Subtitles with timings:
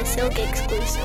[0.00, 1.04] A Silk exclusive.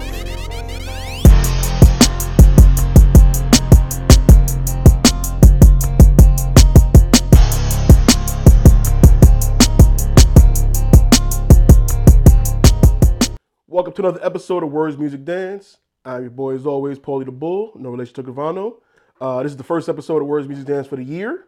[13.67, 15.79] Welcome to another episode of Words Music Dance.
[16.05, 18.75] I'm your boy, as always, Paulie the Bull, no relation to Gravano.
[19.19, 21.47] Uh, this is the first episode of Words Music Dance for the year.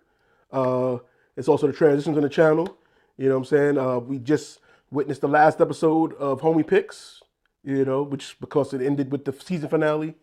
[0.52, 0.98] Uh,
[1.38, 2.78] it's also the transitions on the channel.
[3.16, 3.78] You know what I'm saying?
[3.78, 4.60] Uh, we just
[4.92, 7.22] witnessed the last episode of Homie Picks,
[7.64, 10.16] you know, which because it ended with the season finale,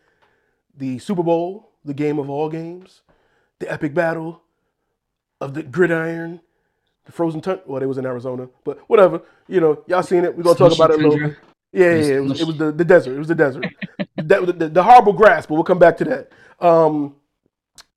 [0.77, 3.03] the Super Bowl, the game of all games,
[3.59, 4.43] the epic battle
[5.41, 6.41] of the gridiron,
[7.05, 7.63] the frozen tundra.
[7.67, 9.23] Well, it was in Arizona, but whatever.
[9.49, 10.37] You know, y'all seen it.
[10.37, 11.35] We're gonna talk about it a little.
[11.73, 12.15] Yeah, yeah, yeah.
[12.15, 13.15] It was, it was the, the desert.
[13.15, 13.67] It was the desert.
[14.17, 16.33] that, the, the horrible grass, but we'll come back to that.
[16.61, 17.17] Um,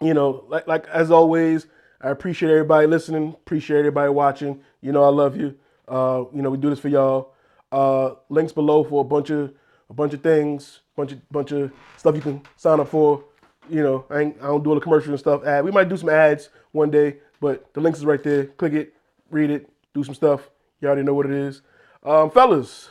[0.01, 1.67] you know, like like as always,
[2.01, 3.29] I appreciate everybody listening.
[3.29, 4.61] Appreciate everybody watching.
[4.81, 5.55] You know, I love you.
[5.87, 7.33] Uh, you know, we do this for y'all.
[7.71, 9.53] Uh, links below for a bunch of
[9.89, 13.23] a bunch of things, bunch of bunch of stuff you can sign up for.
[13.69, 15.45] You know, I, I don't do all the commercials and stuff.
[15.45, 15.65] Ad.
[15.65, 18.45] We might do some ads one day, but the links is right there.
[18.45, 18.93] Click it,
[19.29, 20.49] read it, do some stuff.
[20.79, 21.61] You already know what it is.
[22.03, 22.89] Um, fellas,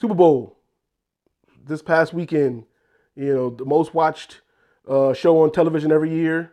[0.00, 0.56] Super Bowl
[1.64, 2.64] this past weekend.
[3.14, 4.40] You know, the most watched
[4.88, 6.52] uh, show on television every year.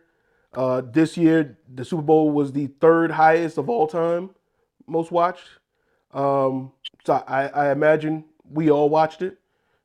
[0.54, 4.30] Uh, this year, the Super Bowl was the third highest of all time,
[4.86, 5.44] most watched.
[6.16, 6.72] Um,
[7.04, 9.38] so I, I imagine we all watched it.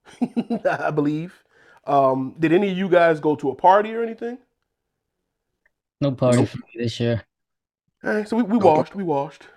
[0.66, 1.44] I believe.
[1.86, 4.38] Um, did any of you guys go to a party or anything?
[6.00, 7.24] No party for me this year.
[8.04, 8.64] All right, so we, we Nope.
[8.64, 8.96] washed.
[8.96, 9.48] We washed.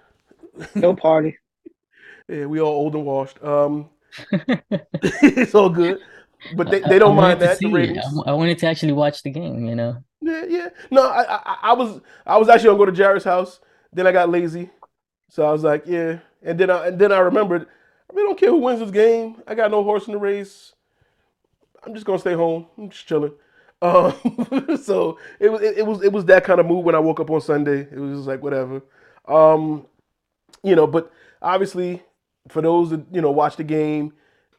[0.74, 1.38] No party.
[2.26, 3.42] Yeah, we all old and washed.
[3.44, 3.90] Um,
[5.02, 6.00] it's all good.
[6.56, 7.58] But they, they don't I mind that.
[7.58, 7.74] The see it.
[7.74, 8.04] ratings.
[8.26, 10.02] I, I wanted to actually watch the game, you know.
[10.22, 10.68] Yeah, yeah.
[10.90, 13.60] No, I, I, I was, I was actually gonna go to Jared's house.
[13.92, 14.70] Then I got lazy,
[15.28, 16.20] so I was like, yeah.
[16.44, 17.66] And then I, and then I remembered,
[18.10, 19.42] I don't care who wins this game.
[19.46, 20.74] I got no horse in the race.
[21.82, 22.66] I'm just gonna stay home.
[22.78, 23.32] I'm just chilling.
[23.82, 24.14] Um,
[24.82, 27.20] so it was, it, it was, it was that kind of mood when I woke
[27.20, 27.80] up on Sunday.
[27.80, 28.80] It was just like whatever.
[29.28, 29.84] Um,
[30.62, 31.12] you know, but
[31.42, 32.02] obviously,
[32.48, 34.14] for those that you know watch the game,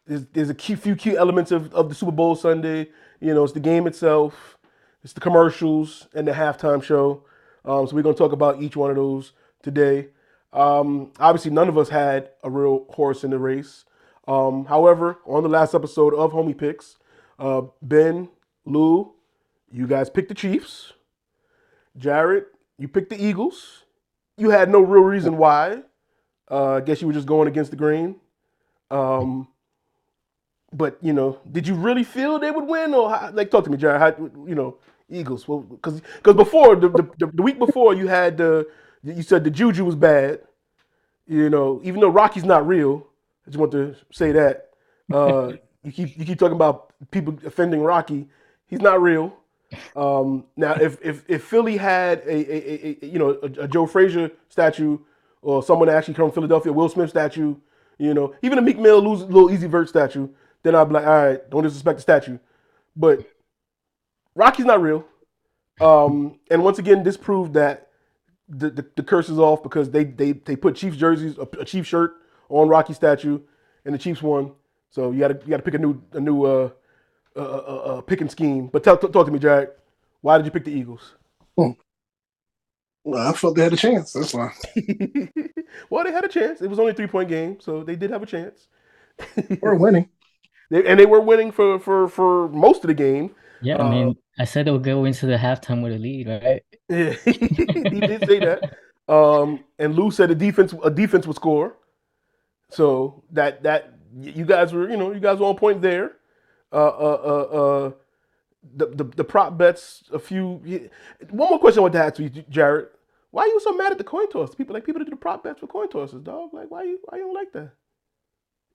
[0.06, 2.90] there's, there's a key, few key elements of, of the Super Bowl Sunday.
[3.20, 4.60] You know, it's the game itself,
[5.04, 7.24] it's the commercials, and the halftime show.
[7.64, 9.32] Um, so we're gonna talk about each one of those
[9.64, 10.10] today.
[10.56, 13.84] Um, obviously, none of us had a real horse in the race.
[14.28, 16.98] Um, however, on the last episode of Homie Picks,
[17.38, 18.30] uh, Ben,
[18.66, 19.14] Lou,
[19.72, 20.94] you guys picked the Chiefs.
[21.98, 22.46] Jared,
[22.80, 23.84] you picked the Eagles.
[24.38, 25.84] You had no real reason why.
[26.50, 28.16] Uh, I guess you were just going against the grain.
[28.90, 29.50] Um,
[30.74, 33.70] but you know, did you really feel they would win, or how, like talk to
[33.70, 34.02] me, Jared?
[34.02, 34.78] How, you know,
[35.10, 35.48] Eagles?
[35.48, 38.68] Well, because because before the, the the week before you had the
[39.06, 40.40] you said the juju was bad.
[41.28, 43.08] You know, even though Rocky's not real,
[43.46, 44.70] I just want to say that.
[45.12, 48.28] Uh, you keep you keep talking about people offending Rocky.
[48.68, 49.36] He's not real.
[49.96, 53.86] Um, now, if if if Philly had a, a, a, you know a, a Joe
[53.86, 55.00] Frazier statue
[55.42, 57.56] or someone actually come from Philadelphia, Will Smith statue,
[58.00, 60.28] you know, even a Meek Mill lose little Uzi Vert statue,
[60.64, 62.40] then I'd be like, all right, don't disrespect the statue.
[62.96, 63.28] But
[64.34, 65.06] Rocky's not real.
[65.80, 67.90] Um, and once again, this proved that
[68.48, 71.66] the, the, the curse is off because they they they put Chiefs jerseys, a, a
[71.66, 72.14] Chiefs shirt
[72.50, 73.40] on Rocky statue,
[73.86, 74.54] and the Chiefs won.
[74.90, 76.70] So you got to you got to pick a new a new uh,
[77.36, 77.44] uh, uh,
[77.98, 78.68] uh, picking scheme.
[78.68, 79.70] But tell, talk to me, Jack.
[80.22, 81.16] Why did you pick the Eagles?
[83.04, 84.14] Well, I felt they had a chance.
[84.14, 84.52] That's why.
[85.90, 86.62] well, they had a chance.
[86.62, 88.68] It was only a three point game, so they did have a chance.
[89.62, 90.10] We're winning.
[90.72, 93.36] They- and they were winning for for for most of the game.
[93.62, 96.64] Yeah, Uh, I mean, I said they'll go into the halftime with a lead, right?
[96.90, 98.78] Yeah, he did say that.
[99.08, 101.76] Um, and Lou said a defense a defense would score.
[102.70, 106.14] So that that you guys were you know you guys were on point there.
[106.72, 107.92] Uh, uh, uh, uh,
[108.76, 110.62] the, the the prop bets a few.
[111.30, 112.88] One more question I want to ask you, Jared.
[113.32, 114.56] Why are you so mad at the coin toss?
[114.56, 116.54] People like people that do the prop bets for coin tosses, dog.
[116.54, 117.72] Like why you why you don't like that?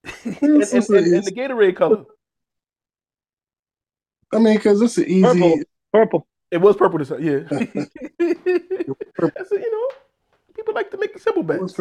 [0.43, 2.05] and, It's and, and, and the Gatorade color.
[4.33, 5.23] I mean, because it's an easy.
[5.23, 5.61] Purple.
[5.93, 6.27] Purple.
[6.51, 7.41] It was purple this time, yeah.
[8.19, 9.89] You know.
[10.55, 11.79] People like to make the simple bets.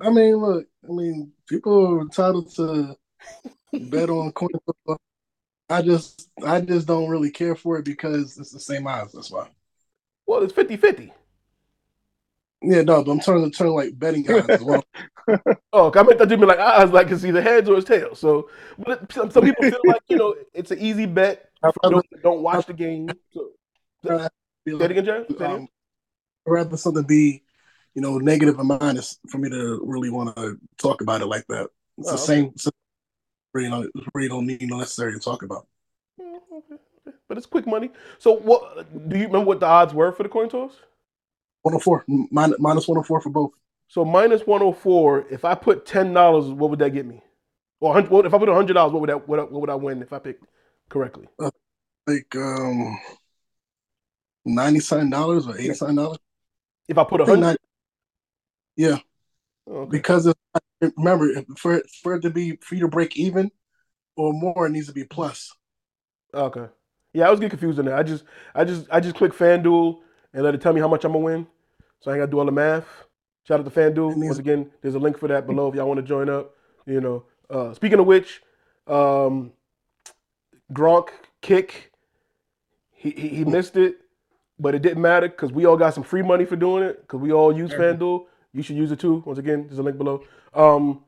[0.00, 0.66] I mean, look.
[0.88, 2.96] I mean, people are entitled to
[3.72, 4.50] bet on coin
[4.84, 5.00] flip.
[5.68, 9.12] I just, I just don't really care for it because it's the same odds.
[9.12, 9.48] That's why.
[10.26, 11.10] Well, it's 50-50.
[12.62, 14.84] Yeah, no, but I'm turning to turn like betting odds as well.
[15.72, 17.86] Oh, I meant that to be like I was like it's either heads or it's
[17.88, 18.20] tails.
[18.20, 21.50] So, but some, some people feel like you know it's an easy bet
[21.82, 23.10] that don't watch the game.
[23.32, 23.50] So,
[24.04, 24.28] say
[24.66, 25.26] it again.
[25.38, 25.68] Say um,
[26.46, 27.42] I'd rather something be
[27.96, 31.46] you know, negative and minus for me to really want to talk about it like
[31.48, 31.68] that.
[31.96, 32.52] It's Oh, the same.
[32.54, 32.68] It's
[33.54, 35.66] really don't really don't need necessary to talk about.
[36.20, 37.16] Mm, okay, okay.
[37.26, 37.90] But it's quick money.
[38.18, 40.72] So what do you remember what the odds were for the coin toss?
[41.62, 43.52] 104 minus, minus 104 for both.
[43.88, 47.22] So minus 104, if I put $10, what would that get me?
[47.80, 50.12] Or 100 if I put $100, what would that what, what would I win if
[50.12, 50.44] I picked
[50.88, 51.28] correctly?
[52.06, 52.98] Like um,
[54.44, 56.18] ninety something dollars or eighty something dollars.
[56.88, 57.56] If I put a 100
[58.76, 58.98] Yeah,
[59.68, 59.90] okay.
[59.90, 60.38] because it's,
[60.96, 63.50] remember for for it to be for you to break even
[64.16, 65.52] or more, it needs to be plus.
[66.32, 66.66] Okay.
[67.12, 67.94] Yeah, I was getting confused on that.
[67.94, 68.24] I just
[68.54, 69.98] I just I just click FanDuel
[70.32, 71.46] and let it tell me how much I'm gonna win.
[72.00, 72.86] So I ain't gotta do all the math.
[73.44, 74.16] Shout out to FanDuel.
[74.16, 76.54] Once again, there's a link for that below if y'all want to join up.
[76.86, 77.24] You know.
[77.48, 78.42] Uh speaking of which,
[78.86, 79.52] um
[80.72, 81.08] Gronk
[81.40, 81.92] kick.
[82.92, 83.96] He he, he missed it,
[84.58, 87.20] but it didn't matter because we all got some free money for doing it because
[87.20, 87.98] we all use Mhm.
[87.98, 88.24] FanDuel.
[88.52, 89.22] You should use it too.
[89.26, 90.22] Once again, there's a link below.
[90.54, 91.02] Um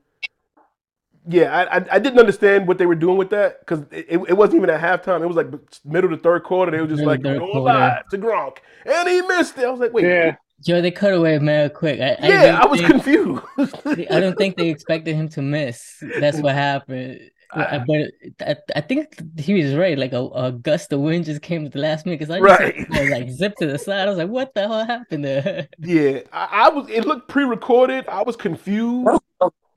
[1.30, 4.20] yeah, I, I I didn't understand what they were doing with that because it, it,
[4.28, 5.20] it wasn't even at halftime.
[5.22, 5.48] It was like
[5.84, 6.70] middle of the third quarter.
[6.70, 7.60] They were just Middle like of going quarter.
[7.60, 9.64] live to Gronk, and he missed it.
[9.64, 10.36] I was like, wait, Yeah.
[10.64, 12.00] Yo, they cut away mad quick.
[12.00, 13.42] I, I yeah, didn't I was think- confused.
[14.10, 16.02] I don't think they expected him to miss.
[16.18, 17.20] That's what happened.
[17.50, 19.96] I- But I, I think he was right.
[19.98, 22.76] Like a, a gust of wind just came at the last minute because I Right.
[22.76, 24.06] just saw like zipped to the side.
[24.06, 26.88] I was like, "What the hell happened there?" yeah, I, I was.
[26.90, 28.06] It looked pre-recorded.
[28.08, 29.20] I was confused.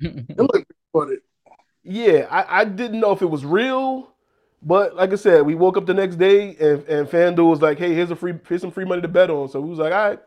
[0.02, 1.20] It looked good.
[1.84, 4.12] Yeah, I, I didn't know if it was real,
[4.62, 7.80] but like I said, we woke up the next day and and FanDuel was like,
[7.80, 9.94] "Hey, here's a free, here's some free money to bet on." So we was like,
[9.94, 10.20] "All right,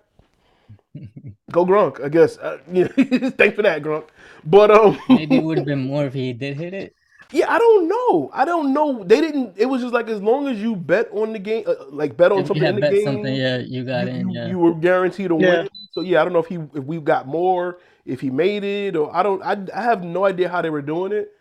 [1.53, 2.39] go Gronk." I guess.
[2.39, 2.89] Uh, yeah,
[3.39, 4.09] thanks for that, Gronk.
[4.45, 6.95] But um, Maybe it would have been more if he did hit it.
[7.35, 8.31] Yeah, I don't know.
[8.33, 9.03] I don't know.
[9.05, 9.55] They didn't.
[9.57, 12.31] It was just like as long as you bet on the game, uh, like bet
[12.33, 14.29] on If you something in had the bet game, something, yeah, you got you, in.
[14.31, 14.49] you- Yeah.
[14.49, 15.51] you were guaranteed to Yeah.
[15.63, 15.69] win.
[15.93, 18.97] So yeah, I don't know if he if we got more, if he made it,
[18.97, 19.43] or I don't.
[19.43, 21.33] I, I have no idea how they were doing it.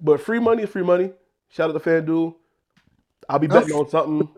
[0.00, 1.12] But free money is free money.
[1.50, 2.34] Shout out to FanDuel.
[3.28, 4.28] I'll be betting on something.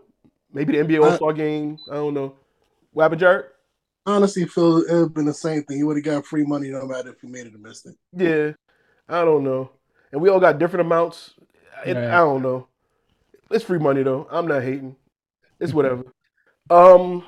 [0.53, 1.77] Maybe the NBA All Star game.
[1.91, 2.35] I don't know.
[2.91, 3.45] What happened, Jared?
[4.05, 5.77] Honestly, feel it would have been the same thing.
[5.77, 7.95] You would have got free money no matter if you made it or missed it.
[8.15, 8.53] Yeah,
[9.07, 9.69] I don't know.
[10.11, 11.35] And we all got different amounts.
[11.85, 12.05] It, Right.
[12.05, 12.67] I don't know.
[13.51, 14.27] It's free money though.
[14.29, 14.95] I'm not hating.
[15.59, 16.03] It's whatever.
[16.69, 17.23] um,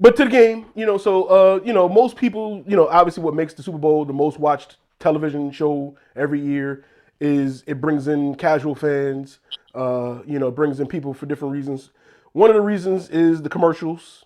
[0.00, 0.98] but to the game, you know.
[0.98, 4.12] So, uh, you know, most people, you know, obviously, what makes the Super Bowl the
[4.12, 6.84] most watched television show every year
[7.20, 9.38] is it brings in casual fans.
[9.74, 11.90] Uh, you know, brings in people for different reasons.
[12.32, 14.24] One of the reasons is the commercials.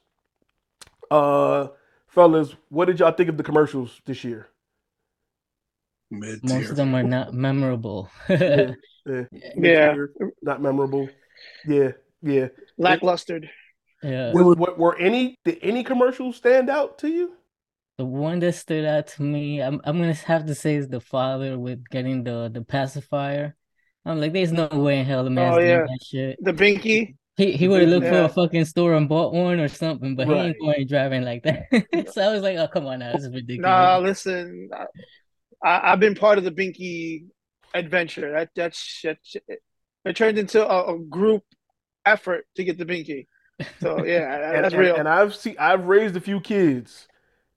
[1.11, 1.69] Uh,
[2.07, 4.49] fellas, what did y'all think of the commercials this year?
[6.11, 8.11] Mid Most of them are not memorable.
[8.29, 9.23] Yeah,
[9.57, 9.95] yeah.
[9.95, 9.95] Yeah.
[10.43, 11.09] Not memorable.
[11.67, 12.49] Yeah, yeah.
[12.79, 13.49] Lacklustered.
[14.03, 14.33] Yeah.
[14.35, 17.33] Were, were, were any did any commercials stand out to you?
[17.97, 21.01] The one that stood out to me, I'm I'm gonna have to say is the
[21.01, 23.57] father with getting the the pacifier.
[24.05, 25.81] I'm like, there's no way in hell the man's Oh, doing yeah.
[25.81, 26.37] that shit.
[26.43, 27.17] The Binky.
[27.37, 30.27] He he would have looked for a fucking store and bought one or something, but
[30.27, 31.67] he ain't going driving like that.
[32.13, 33.63] So I was like, oh come on now, this is ridiculous.
[33.63, 34.69] Nah, listen.
[35.63, 37.27] I, I've been part of the Binky
[37.75, 38.33] adventure.
[38.33, 39.19] That that's that
[40.05, 41.43] it turned into a, a group
[42.05, 43.27] effort to get the Binky.
[43.81, 44.97] So yeah, And, that's and- real.
[44.97, 47.07] and I've seen I've raised a few kids.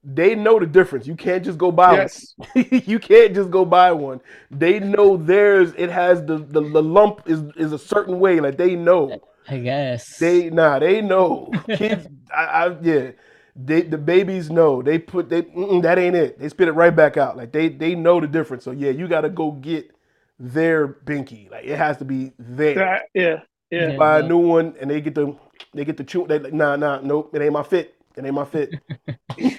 [0.04, 1.06] They know the difference.
[1.06, 2.34] You can't just go buy yes.
[2.36, 2.50] one.
[2.88, 4.20] you can't just go buy one.
[4.50, 5.74] They know theirs.
[5.78, 8.40] It has the, the the lump is is a certain way.
[8.40, 9.22] Like they know.
[9.48, 10.18] I guess.
[10.18, 10.80] They nah.
[10.80, 11.52] They know.
[11.68, 12.08] Kids.
[12.36, 13.12] I, I yeah.
[13.56, 14.82] They the babies know.
[14.82, 16.40] They put they that ain't it.
[16.40, 17.36] They spit it right back out.
[17.38, 18.64] Like they they know the difference.
[18.64, 19.92] So yeah, you got to go get
[20.40, 21.50] their binky.
[21.52, 22.76] Like it has to be there.
[22.76, 23.40] That- yeah.
[23.70, 23.92] Yeah.
[23.92, 23.98] Yeah.
[23.98, 25.36] buy a new one and they get the
[25.74, 26.28] they get the chew.
[26.28, 27.34] They like nah nah nope.
[27.36, 27.96] It ain't my fit.
[28.18, 28.70] It ain't my fit.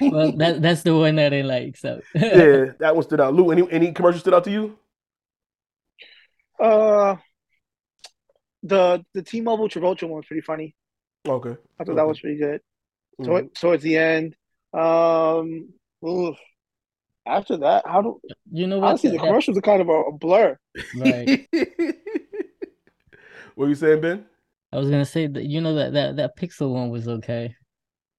[0.00, 1.76] Well, that that's the one that I like.
[1.78, 3.32] So yeah, that one stood out.
[3.34, 4.78] Lou, any any commercial stood out to you?
[6.60, 7.16] Uh,
[8.62, 10.74] the the T-Mobile Travolta one was pretty funny.
[11.26, 11.50] Okay.
[11.50, 11.94] I thought Okay.
[11.94, 12.60] that was pretty good.
[13.20, 13.54] Mhm.
[13.54, 14.34] Towards the end,
[14.72, 15.68] um,
[16.06, 16.36] oof.
[17.26, 18.88] after that, how do you know what?
[18.88, 20.56] honestly the That- commercials are kind of a, a blur.
[20.96, 21.46] right.
[23.54, 24.26] what you saying, Ben?
[24.72, 27.54] I was gonna say that you know that that that Pixel one was okay.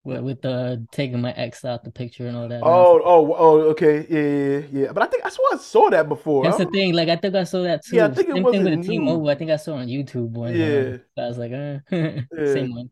[0.05, 2.61] With, with the taking my ex out the picture and all that.
[2.61, 4.91] Oh, oh, oh, okay, yeah, yeah, yeah.
[4.91, 6.43] But I think I swear I saw that before.
[6.43, 6.93] That's the thing.
[6.93, 7.95] Like I think I saw that too.
[7.95, 8.83] Yeah, I think it Same thing with wasn't the new.
[8.83, 9.29] T-Mobile.
[9.29, 10.53] I think I saw on YouTube one.
[10.55, 10.97] Yeah.
[11.15, 12.53] So I was like, uh, Yeah.
[12.53, 12.91] same one.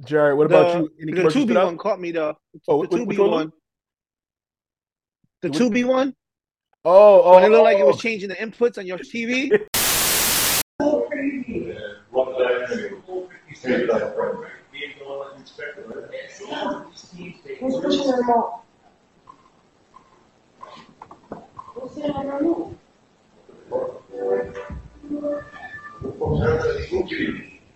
[0.00, 0.92] Jared, what about you?
[1.00, 2.36] Any the commercials Tubi one caught me though.
[2.66, 3.52] Oh, the Tubi one,
[5.42, 6.14] The Tubi one.
[6.84, 8.00] Oh, oh, When it looked like it was oh.
[8.00, 9.68] changing the inputs on your TV.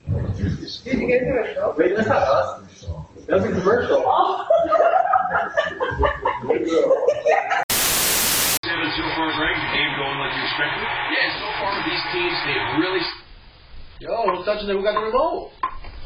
[0.07, 1.75] Did you get a show?
[1.77, 2.63] Wait, that's not us.
[3.27, 4.01] That was a commercial.
[8.63, 9.57] Seven so far, Greg.
[9.75, 10.87] Game going like you expected?
[11.11, 13.03] Yeah, so far these teams they've really.
[13.99, 14.75] Yo, who's touching it?
[14.79, 15.51] Who got the remote?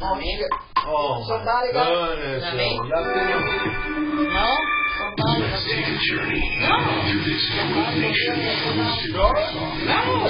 [0.00, 0.44] Not me.
[0.86, 2.40] Oh, Somebody goodness.
[4.32, 4.48] No?
[5.40, 6.72] Let's take a journey No.
[7.04, 8.32] through this combination
[8.80, 10.29] of superstars.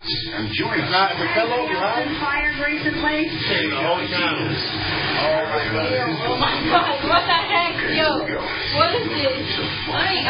[0.00, 0.88] And join us.
[0.88, 2.16] Not the pillow behind?
[2.16, 3.28] Fire grace in place?
[3.52, 4.48] Take the whole channel.
[4.48, 5.92] Oh my god.
[6.24, 7.76] Oh my god, what the heck?
[7.92, 8.08] Yo,
[8.80, 9.44] what is this?
[9.92, 10.24] I ain't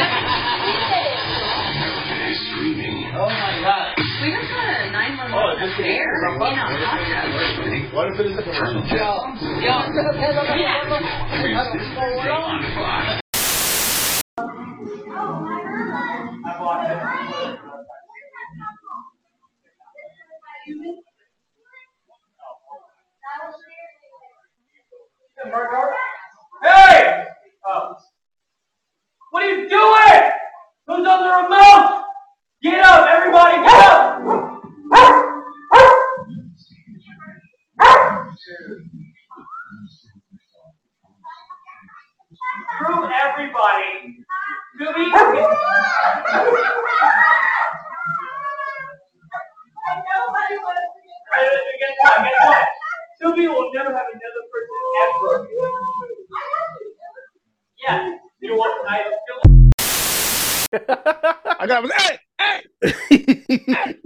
[2.27, 3.15] Is streaming.
[3.15, 3.95] Oh my god.
[4.27, 7.95] We just got a 911 Oh, this is there in a hot tub.
[7.95, 8.83] What if it is a commercial?
[8.91, 9.39] Yo,
[11.39, 11.55] Stay
[12.27, 13.23] on Fox.
[25.43, 27.25] Hey!
[27.67, 27.97] Oh.
[29.31, 30.31] What are you doing?
[30.87, 32.05] Who's on the remote?
[32.63, 34.21] Get up, everybody, get up!
[42.79, 44.17] Prove everybody
[44.79, 45.05] to be.
[45.11, 45.23] Guess
[52.03, 52.17] what?
[52.25, 52.90] Guess what?
[53.21, 55.49] Sylvia will never have another person ever.
[57.83, 58.89] Yeah, you know what?
[58.89, 59.41] I still.
[61.59, 62.63] I got hey, hey.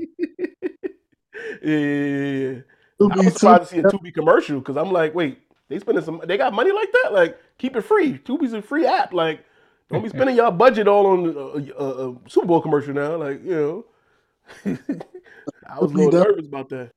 [1.63, 2.59] yeah, yeah, yeah, yeah.
[3.01, 5.79] I be was surprised to see a too- Tubi commercial because I'm like, wait, they
[5.79, 7.13] spending some, they got money like that?
[7.13, 8.19] Like, keep it free.
[8.19, 9.13] Tubi's a free app.
[9.13, 9.45] Like,
[9.91, 13.17] don't be spending y'all budget all on a, a, a Super Bowl commercial now.
[13.17, 13.85] Like, you know,
[15.69, 16.91] I was a little nervous about that.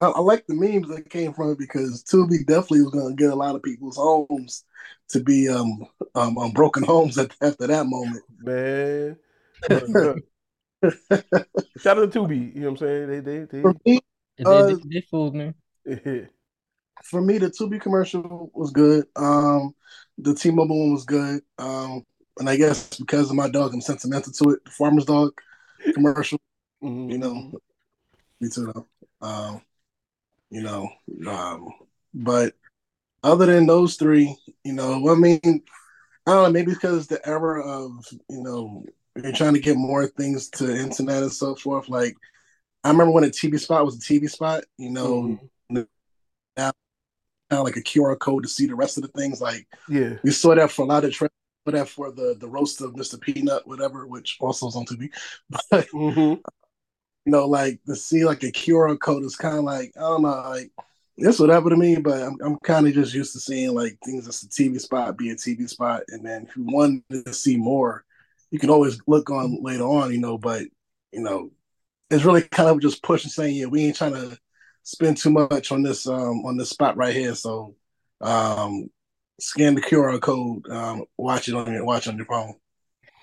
[0.00, 3.22] I, I like the memes that came from it because Tubi definitely was going to
[3.22, 4.64] get a lot of people's homes
[5.10, 8.24] to be um um, um broken homes at, after that moment.
[8.38, 9.18] Man,
[11.76, 12.54] shout out to Tubi.
[12.54, 13.24] You know what I'm saying?
[13.24, 14.00] They, they, For me,
[14.38, 15.54] They, Uh, they, they fooled me.
[17.04, 19.06] for me, the Tubi commercial was good.
[19.16, 19.74] Um,
[20.18, 21.42] the T-Mobile one was good.
[21.58, 22.04] Um,
[22.38, 24.64] and I guess because of my dog, I'm sentimental to it.
[24.64, 25.32] The Farmer's Dog
[25.94, 26.38] commercial,
[26.82, 27.10] Mhm.
[27.10, 27.52] you know,
[28.40, 28.72] me too.
[28.72, 28.88] Though.
[29.26, 29.62] Um,
[30.50, 30.88] you know,
[31.28, 31.68] um,
[32.14, 32.54] but
[33.22, 37.62] other than those three, you know, I mean, I don't know, maybe because the era
[37.66, 38.84] of, you know,
[39.22, 41.88] you're trying to get more things to internet and so forth.
[41.88, 42.14] Like,
[42.84, 45.38] I remember when a TV spot was a TV spot, you know,
[45.72, 45.88] Mhm.
[46.56, 49.40] kind of like a QR code to see the rest of the things.
[49.40, 50.18] Like, Yeah.
[50.22, 51.28] we saw that for a lot of for
[51.66, 53.18] that for the the roast of Mr.
[53.20, 55.10] Peanut, whatever, which also is on TV.
[55.70, 56.34] But hmm
[57.26, 60.22] you know, like to see like a QR code is kind of like I don't
[60.22, 60.70] know, like
[61.16, 61.96] it's whatever to me.
[61.96, 65.18] But I'm I'm kind of just used to seeing like things that's a TV spot
[65.18, 68.04] be a TV spot, and then if you wanted to see more,
[68.50, 70.38] you can always look on later on, you know.
[70.38, 70.62] But
[71.12, 71.50] you know,
[72.10, 74.38] it's really kind of just pushing saying, yeah, we ain't trying to
[74.84, 77.74] spend too much on this um on this spot right here, so
[78.20, 78.88] um
[79.40, 82.54] scan the QR code, um watch it on your watch on your phone.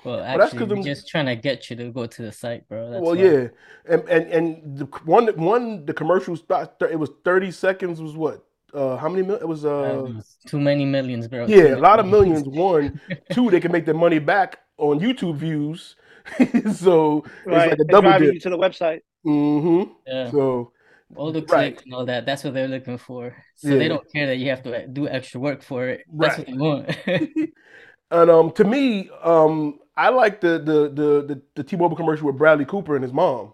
[0.03, 2.31] Well, Well, that's actually, 'cause we're just trying to get you to go to the
[2.31, 2.89] site, bro.
[2.91, 3.35] That's well, why.
[3.35, 3.47] yeah,
[3.85, 8.45] and and and the one one the commercial spot it was thirty seconds was what?
[8.73, 9.35] Uh, how many mil?
[9.37, 11.47] It was uh, Um, too many millions, bro.
[11.47, 12.47] yeah, Too a lot of millions.
[12.47, 12.99] One,
[13.31, 15.95] two, they can make their money back on YouTube views.
[16.73, 18.33] so Right, it's like a and double driving dip.
[18.33, 19.01] you to the website.
[19.25, 19.91] Mm-hmm.
[20.07, 20.73] Yeah, So
[21.15, 21.71] all the right.
[21.71, 22.25] clicks and all that.
[22.25, 23.37] That's what they're looking for.
[23.55, 23.77] So Yeah.
[23.77, 26.07] they don't care that you have to uh, do extra work for it.
[26.19, 26.89] That's what they want.
[28.11, 32.37] and um, to me, um, I like the the the the, the T-Mobile commercial with
[32.37, 33.53] Bradley Cooper and his mom.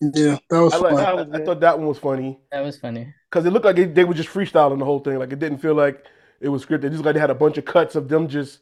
[0.00, 0.98] Yeah, that was I like.
[0.98, 0.98] fun.
[0.98, 1.40] I, That was I good.
[1.40, 3.14] thought that one was funny That was funny.
[3.30, 5.18] because it looked like it, they were just freestyling the whole thing.
[5.18, 6.06] Like it didn't feel like
[6.40, 6.92] it was scripted.
[6.92, 8.60] Just like they had a bunch of cuts of them just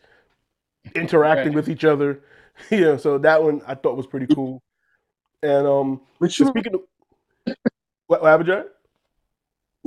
[0.95, 1.55] interacting Right.
[1.55, 2.23] with each other.
[2.71, 4.63] yeah, so that one I thought was pretty cool.
[5.43, 6.83] And um, But so you speaking of
[8.07, 8.67] what, what happened, Jared?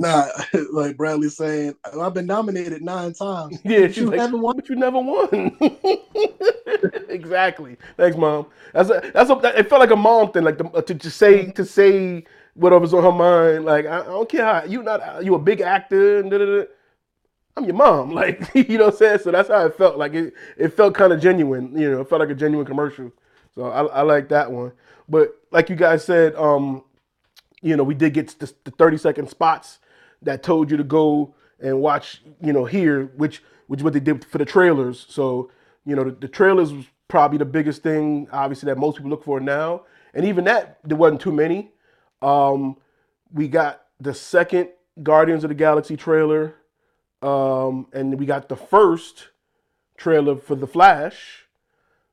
[0.00, 0.28] Nah,
[0.72, 3.60] like Bradley saying, I've been nominated nine times.
[3.64, 4.56] Yeah, But she's you like, haven't won.
[4.56, 5.56] but you never won.
[7.10, 7.76] exactly.
[7.98, 8.46] Thanks, mom.
[8.72, 11.50] That's a, that's a, it felt like a mom thing, like the, to just say
[11.52, 13.66] to say whatever's on her mind.
[13.66, 16.46] Like I, I don't care how you not you a big actor and da, da,
[16.46, 16.64] da.
[17.58, 18.12] I'm your mom.
[18.12, 19.18] Like you know what I'm saying.
[19.20, 19.98] So that's how it felt.
[19.98, 21.76] Like it it felt kind of genuine.
[21.78, 23.12] You know, it felt like a genuine commercial.
[23.54, 24.72] So I, I like that one.
[25.08, 26.84] But like you guys said, um,
[27.62, 29.78] you know, we did get the, the 30 second spots
[30.22, 34.00] that told you to go and watch, you know, here, which which is what they
[34.00, 35.06] did for the trailers.
[35.08, 35.50] So,
[35.84, 39.22] you know, the, the trailers was probably the biggest thing, obviously, that most people look
[39.22, 39.82] for now.
[40.12, 41.70] And even that, there wasn't too many.
[42.20, 42.78] Um,
[43.32, 44.70] we got the second
[45.02, 46.56] Guardians of the Galaxy trailer,
[47.22, 49.28] um, and we got the first
[49.96, 51.46] trailer for The Flash,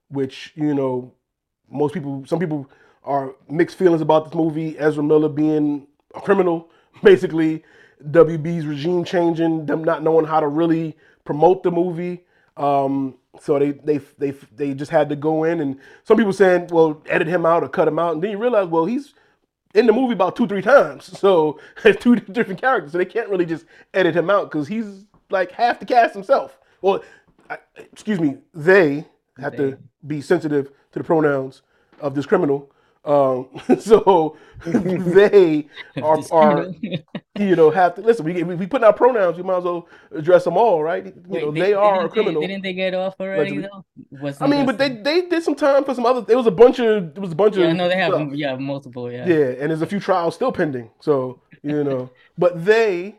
[0.10, 1.14] which you know
[1.70, 2.70] most people, some people
[3.04, 4.78] are mixed feelings about this movie.
[4.78, 6.70] Ezra Miller being a criminal,
[7.04, 7.64] basically.
[8.04, 12.24] WB's regime changing, them not knowing how to really promote the movie.
[12.56, 16.68] Um, so they they they they just had to go in, and some people saying,
[16.72, 19.14] well, edit him out or cut him out, and then you realize, well, he's
[19.74, 23.30] in the movie about two three times, so there's two different characters, so they can't
[23.30, 26.60] really just edit him out because he's like half the cast himself.
[26.82, 27.04] Well,
[27.50, 29.06] I, excuse me, they
[29.40, 29.72] have They.
[29.72, 31.62] to be sensitive to the pronouns
[32.00, 32.72] of this criminal.
[33.08, 33.48] Um,
[33.80, 36.68] so they are, are
[37.40, 38.26] you know have to listen.
[38.26, 41.06] We we put out pronouns, we might as well address them all, right?
[41.06, 42.42] You Wait, know, they, are a criminal.
[42.42, 43.86] Didn't they get off already though?
[44.12, 46.26] Wasn't I mean, but they they did some time for some other.
[46.32, 48.14] It was a bunch of It was a bunch Yeah, of I know they have
[48.14, 48.30] stuff.
[48.34, 49.28] yeah multiple yeah.
[49.28, 50.90] Yeah, and there's a few trials still pending.
[51.00, 53.16] So you know, but they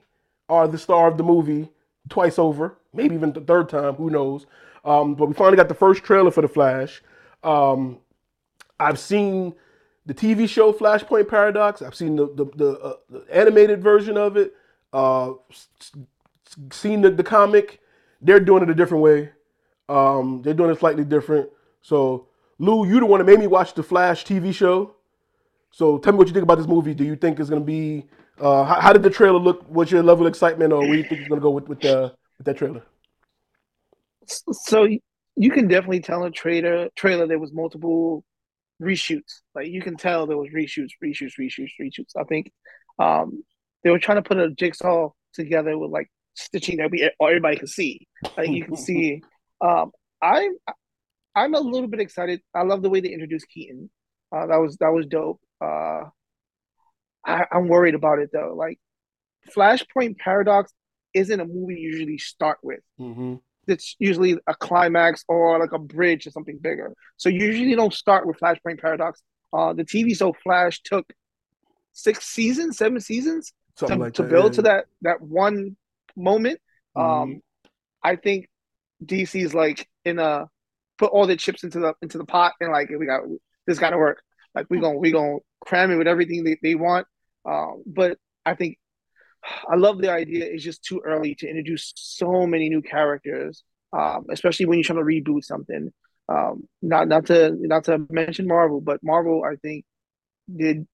[0.51, 1.71] are the star of the movie
[2.11, 3.95] twice over, maybe even the third time.
[3.95, 4.47] Who knows?
[4.85, 7.03] Um, but we finally got the first trailer for the Flash.
[7.43, 7.99] Um,
[8.81, 9.55] I've seen
[10.09, 11.83] the TV show Flashpoint Paradox.
[11.83, 14.55] I've seen the the, the, uh, the animated version of it.
[14.91, 15.35] Uh,
[16.73, 17.81] seen the, the comic.
[18.23, 19.31] They're doing it a different way.
[19.89, 21.51] Um, they're doing it slightly different.
[21.83, 22.27] So,
[22.59, 24.95] Lou, you the one that made me watch the Flash TV show.
[25.71, 26.95] So, tell me what you think about this movie.
[26.95, 28.07] Do you think it's gonna be?
[28.41, 29.67] Uh, how, how did the trailer look?
[29.69, 32.13] What's your level of excitement, or where you think it's gonna go with with, uh,
[32.39, 32.83] with that trailer?
[34.25, 34.89] So
[35.37, 38.25] you can definitely tell in trailer trailer there was multiple
[38.81, 39.41] reshoots.
[39.55, 42.13] Like you can tell there was reshoots, reshoots, reshoots, reshoots.
[42.19, 42.53] I think
[42.99, 43.43] um,
[43.83, 47.67] they were trying to put a jigsaw together with like stitching that we everybody can
[47.67, 48.07] see.
[48.37, 49.23] Like you can see.
[49.61, 49.91] Um,
[50.23, 50.53] I'm
[51.35, 52.41] I'm a little bit excited.
[52.55, 53.91] I love the way they introduced Keaton.
[54.31, 55.41] Uh, that was that was dope.
[55.61, 56.03] Uh,
[57.27, 58.55] I, I'm worried about it though.
[58.57, 58.79] Like
[59.53, 60.73] Flashpoint Paradox
[61.13, 63.35] isn't a movie you usually start with Mm-hmm.
[63.69, 66.95] It's usually a climax or like a bridge or something bigger.
[67.17, 69.23] So you usually don't start with Flashpoint Paradox.
[69.53, 71.11] Uh, the TV show Flash took
[71.93, 74.31] six seasons, seven seasons to, like to that.
[74.31, 74.57] build yeah.
[74.57, 75.77] to that that one
[76.17, 76.61] moment.
[76.97, 77.23] Mhm.
[77.23, 77.43] Um,
[78.03, 78.49] I think
[79.05, 80.49] DC's like in a
[80.99, 83.23] put all their chips into the into the pot and like we got
[83.67, 84.23] this got to work.
[84.55, 87.07] Like we gonna we gonna cram it with everything they, they want.
[87.45, 88.79] Um, but I think
[89.71, 90.47] I love the idea.
[90.47, 94.99] It's just too early to introduce so many new characters, um, especially when you're trying
[94.99, 95.91] to reboot something.
[96.29, 99.85] Um, not not to not to mention Marvel, but Marvel I think
[100.55, 100.87] did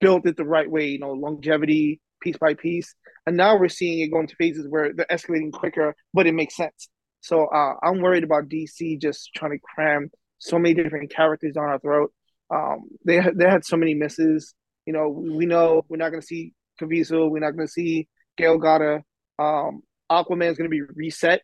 [0.00, 0.88] built it the right way.
[0.88, 2.94] You know, longevity, piece by piece,
[3.26, 6.56] and now we're seeing it go into phases where they're escalating quicker, but it makes
[6.56, 6.88] sense.
[7.20, 11.64] So uh, I'm worried about DC just trying to cram so many different characters down
[11.64, 12.12] our throat.
[12.52, 14.54] Um, they they had so many misses.
[14.86, 17.30] You know, we know we're not going to see Cavill.
[17.30, 19.02] We're not going to see Gal Gadot.
[19.38, 21.42] Um, Aquaman's going to be reset.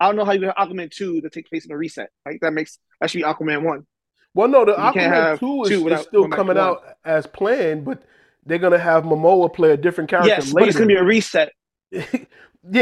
[0.00, 2.10] I don't know how you have Aquaman two that takes place in a reset.
[2.24, 3.86] Like that makes that should be Aquaman one.
[4.34, 6.64] Well, no, the You Aquaman two is, two is still going back to coming one.
[6.64, 8.02] out as planned, but
[8.46, 10.60] they're gonna have Momoa play a different character Yes, later.
[10.60, 11.52] but it's going to be a reset.
[11.90, 12.04] yeah,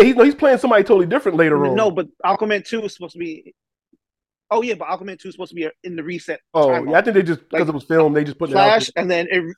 [0.03, 1.75] he's no, he's playing somebody totally different later on.
[1.75, 3.55] No, but Aquaman two is supposed to be.
[4.51, 6.41] Oh yeah, but Aquaman two is supposed to be in the reset.
[6.55, 8.89] oh, yeah, I think they just because Like, it was filmed, they just put Flash,
[8.89, 9.03] it out.
[9.03, 9.57] and then it.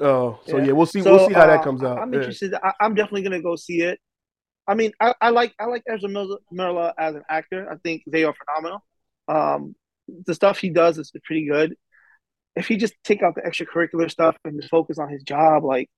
[0.00, 0.64] Oh, so Yeah.
[0.64, 1.02] yeah, we'll see.
[1.02, 1.98] So, we'll see how that uh, comes out.
[1.98, 2.20] I'm yeah.
[2.20, 2.54] interested.
[2.54, 4.00] I, I'm definitely gonna go see it.
[4.66, 7.70] I mean, I, I like I like Ezra Miller, Miller as an actor.
[7.70, 8.84] I think they are phenomenal.
[9.28, 9.74] Um,
[10.26, 11.74] the stuff he does is pretty good.
[12.56, 15.88] If he just take out the extracurricular stuff and just focus on his job, like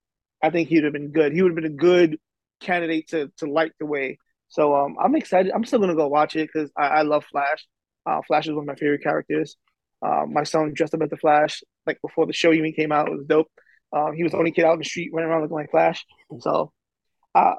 [0.42, 1.32] I think he would have been good.
[1.32, 2.18] He would have been a good
[2.60, 4.18] candidate to to light the way.
[4.48, 5.52] So um, I'm excited.
[5.54, 7.66] I'm still gonna go watch it because I, I love Flash.
[8.04, 9.56] Uh, Flash is one of my favorite characters.
[10.04, 13.08] Uh, my son dressed up as the Flash like before the show even came out.
[13.08, 13.48] It was dope.
[13.92, 16.06] Um, he was the only kid out in the street running around looking like Flash.
[16.40, 16.72] So
[17.34, 17.54] uh,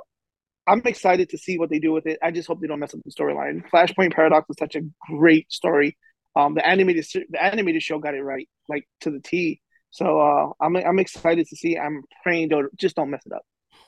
[0.68, 2.20] I'm excited to see what they do with it.
[2.22, 3.64] I just hope they don't mess up the storyline.
[3.70, 5.98] Flashpoint Paradox is such a great story.
[6.36, 9.62] Um, the animated the animated show got it right, like to the T.
[9.92, 11.78] So uh, I'm I'm excited to see.
[11.78, 13.46] I'm praying though, just don't mess it up.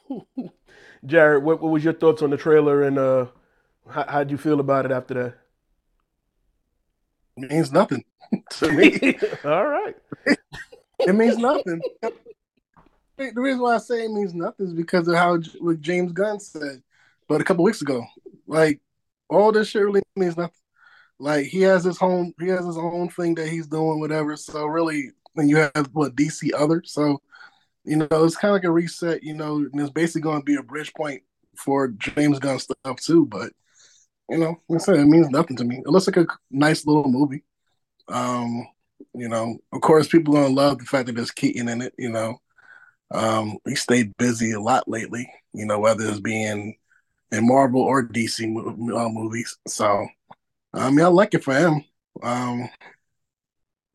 [1.05, 3.25] Jared, what, what was your thoughts on the trailer and uh,
[3.89, 5.35] how how'd you feel about it after that?
[7.37, 8.03] It means nothing
[8.51, 9.17] to me.
[9.43, 9.95] All right.
[10.99, 11.81] It means nothing.
[13.17, 16.39] The reason why I say it means nothing is because of how what James Gunn
[16.39, 16.81] said,
[17.27, 18.05] but a couple weeks ago,
[18.45, 18.81] like
[19.29, 20.53] all this shit really means nothing.
[21.17, 24.35] Like he has his own, he has his own thing that he's doing, whatever.
[24.35, 27.21] So really, when you have what DC other, so
[27.85, 29.23] you know, it's kind of like a reset.
[29.23, 31.23] You know, and it's basically going to be a bridge point
[31.55, 33.25] for James Gunn stuff too.
[33.25, 33.53] But
[34.29, 35.77] you know, like I said, it means nothing to me.
[35.77, 37.43] It looks like a nice little movie.
[38.09, 38.67] Um,
[39.13, 41.93] you know, of course, people gonna love the fact that there's Keaton in it.
[41.97, 42.39] You know,
[43.11, 45.29] um, he stayed busy a lot lately.
[45.53, 46.75] You know, whether it's being
[47.31, 49.57] in Marvel or DC uh, movies.
[49.67, 50.07] So,
[50.73, 51.83] I mean, I like it for him.
[52.21, 52.69] Um,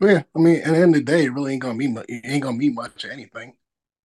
[0.01, 2.05] yeah, I mean, at the end of the day, it really ain't gonna be mu-
[2.09, 3.55] it ain't gonna be much of anything.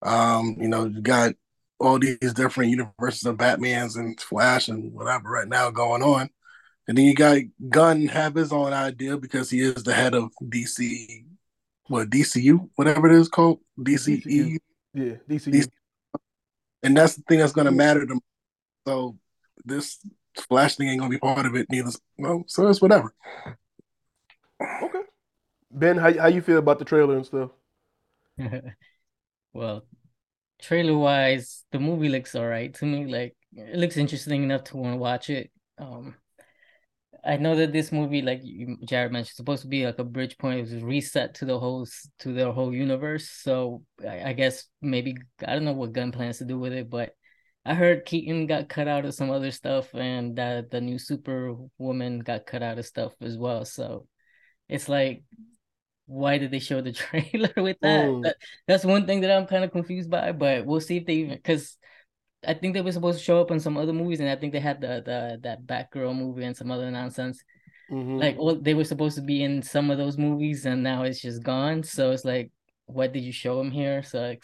[0.01, 1.33] Um, you know, you got
[1.79, 6.29] all these different universes of Batman's and Flash and whatever right now going on.
[6.87, 7.37] And then you got
[7.69, 11.25] Gunn have his own idea because he is the head of DC,
[11.87, 14.57] what DCU, whatever it is called, DCE.
[14.95, 15.51] Yeah, DCU.
[15.51, 15.67] DC.
[16.83, 18.15] and that's the thing that's gonna matter to.
[18.15, 18.21] Me.
[18.87, 19.17] So
[19.65, 19.99] this
[20.37, 21.91] Flash thing ain't gonna be part of it neither.
[22.17, 23.13] No, so it's whatever.
[24.81, 25.01] Okay.
[25.71, 27.51] Ben, how how you feel about the trailer and stuff?
[29.53, 29.85] Well,
[30.61, 33.05] trailer wise, the movie looks all right to me.
[33.05, 35.51] Like it looks interesting enough to want to watch it.
[35.77, 36.15] Um,
[37.25, 38.41] I know that this movie, like
[38.85, 40.59] Jared mentioned, is supposed to be like a bridge point.
[40.59, 41.87] It was reset to the whole
[42.19, 43.29] to their whole universe.
[43.29, 46.89] So I, I guess maybe I don't know what Gunn plans to do with it,
[46.89, 47.13] but
[47.65, 52.19] I heard Keaton got cut out of some other stuff, and that the new Superwoman
[52.19, 53.65] got cut out of stuff as well.
[53.65, 54.07] So
[54.69, 55.23] it's like,
[56.05, 58.17] why did they show the trailer with that?
[58.21, 60.31] That- that's one thing that I'm kind of confused by.
[60.31, 61.77] But we'll see if they even because
[62.47, 64.53] I think they were supposed to show up in some other movies, and I think
[64.53, 67.43] they had the the that Batgirl movie and some other nonsense.
[67.91, 68.19] Mhm.
[68.19, 71.21] Like, well, they were supposed to be in some of those movies, and now it's
[71.21, 71.83] just gone.
[71.83, 72.51] So it's like,
[72.87, 74.03] what did you show him here?
[74.03, 74.35] So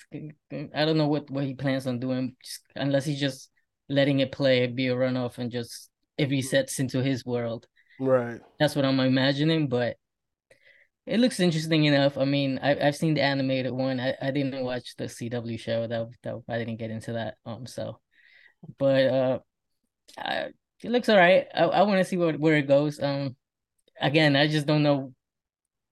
[0.74, 3.50] I don't know what what he plans on doing, just, unless he's just
[3.90, 7.68] letting it play, be a runoff, and just it resets into his world.
[8.00, 8.40] right.
[8.60, 9.98] That's what I'm imagining, but
[11.06, 12.18] it looks interesting enough.
[12.18, 14.00] I mean, I I've seen the animated one.
[14.00, 15.88] I, I didn't watch the CW show.
[15.88, 17.38] That that I didn't get into that.
[17.46, 18.00] Um, so,
[18.80, 19.40] but uh,
[20.18, 20.50] I,
[20.84, 21.48] it looks all right.
[21.56, 23.02] I I want to see where where it goes.
[23.02, 23.36] Um,
[24.02, 25.14] again, I just don't know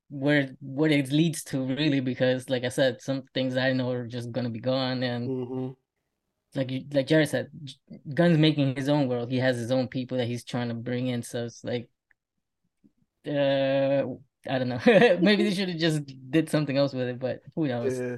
[0.09, 4.07] where what it leads to really because, like I said, some things I know are
[4.07, 5.71] just gonna be gone, and hmm
[6.55, 7.49] like you like Jared said,
[8.13, 9.31] Gunn's making his own world.
[9.31, 11.21] He has his own people that he's trying to bring in.
[11.23, 11.89] So it's like,
[13.25, 14.03] uh,
[14.49, 14.79] I don't know.
[15.21, 17.99] Maybe they should have just did something else with it, but who knows?
[17.99, 18.15] Yeah.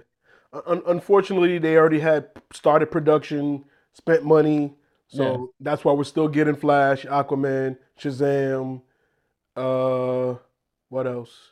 [0.68, 3.64] Un- unfortunately, they already had started production,
[3.94, 4.74] spent money,
[5.08, 5.46] so Yeah.
[5.60, 8.82] that's why we're still getting Flash, Aquaman, Shazam.
[9.56, 10.36] Uh,
[10.90, 11.52] what else?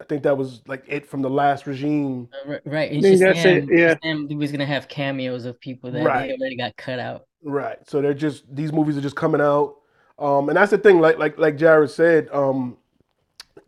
[0.00, 2.28] I think that was like it from the last regime.
[2.44, 3.94] Uh, ri- Right, and think that's it, Shazam, yeah.
[4.04, 6.30] Shazam was gonna have cameos of people that Right.
[6.32, 7.26] already got cut out.
[7.42, 7.78] Right.
[7.88, 9.76] So they're just these movies are just coming out.
[10.18, 12.76] Um, and that's the thing, like like like Jared said, um,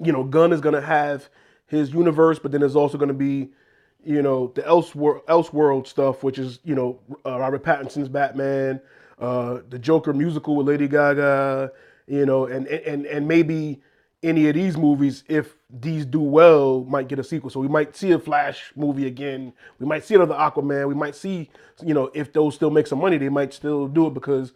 [0.00, 1.28] you know, Gunn is gonna have
[1.66, 3.50] his universe, but then there's also gonna be,
[4.04, 8.80] you know, the Elseworld Elseworld stuff, which is, you know, uh, Robert Pattinson's Batman,
[9.18, 11.72] uh, the Joker musical with Lady Gaga,
[12.06, 13.80] you know, and and and maybe
[14.22, 17.50] any of these movies, if these do well, might get a sequel.
[17.50, 19.52] So we might see a Flash movie again.
[19.78, 20.88] We might see another Aquaman.
[20.88, 21.50] We might see,
[21.84, 24.52] you know, if those still make some money, they might still do it because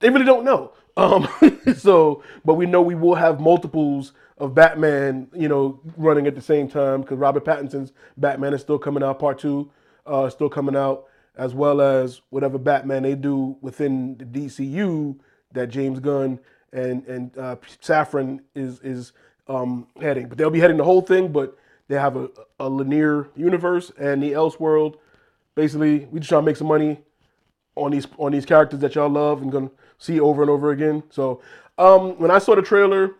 [0.00, 0.72] they really don't know.
[0.96, 1.28] Um,
[1.76, 6.42] so, but we know we will have multiples of Batman, you know, running at the
[6.42, 9.18] same time because Robert Pattinson's Batman is still coming out.
[9.18, 9.70] Part two,
[10.06, 15.18] uh, still coming out, as well as whatever Batman they do within the DCU
[15.52, 16.38] that James Gunn
[16.72, 19.12] and and uh, Safran is is
[19.48, 20.28] um, heading.
[20.28, 21.32] But they'll be heading the whole thing.
[21.32, 21.56] But
[21.88, 22.28] they have a,
[22.60, 24.96] a linear universe and the Elseworld.
[25.54, 26.98] Basically, we just trying to make some money
[27.74, 31.02] on these on these characters that y'all love and gonna see over and over again.
[31.10, 31.40] So
[31.78, 33.12] um, when I saw the trailer,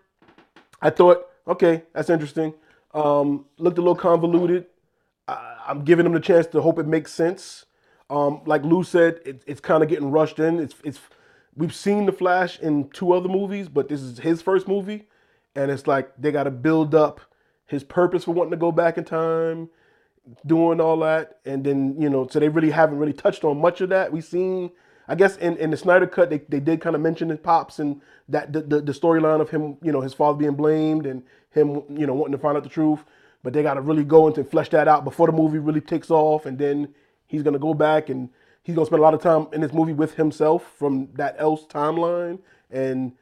[0.81, 2.55] I thought, okay, that's interesting.
[2.95, 4.67] Um, looked a little convoluted.
[5.29, 7.67] I, I'm giving them the chance to hope it makes sense.
[8.09, 10.61] Um, like Lou said, it, it's kind of getting rushed in.
[10.61, 11.01] It's it's
[11.57, 15.05] we've seen the Flash in two other movies, but this is his first movie,
[15.57, 17.21] and it's like they got to build up
[17.67, 19.69] his purpose for wanting to go back in time
[20.45, 23.81] doing all that, and then you know, so they really haven't really touched on much
[23.81, 24.13] of that.
[24.13, 24.71] We've seen,
[25.09, 27.79] I guess, in, in the Snyder cut, they, they did kind of mention his pops
[27.79, 31.23] and that the, the, the storyline of him, you know, his father being blamed and
[31.51, 33.05] him, you know, wanting to find out the truth.
[33.43, 36.11] But they got to really go into flesh that out before the movie really takes
[36.11, 36.95] off, and then
[37.27, 38.29] he's gonna go back and
[38.65, 41.65] he's gonna spend a lot of time in this movie with himself from that else
[41.67, 42.39] timeline
[42.71, 43.13] and.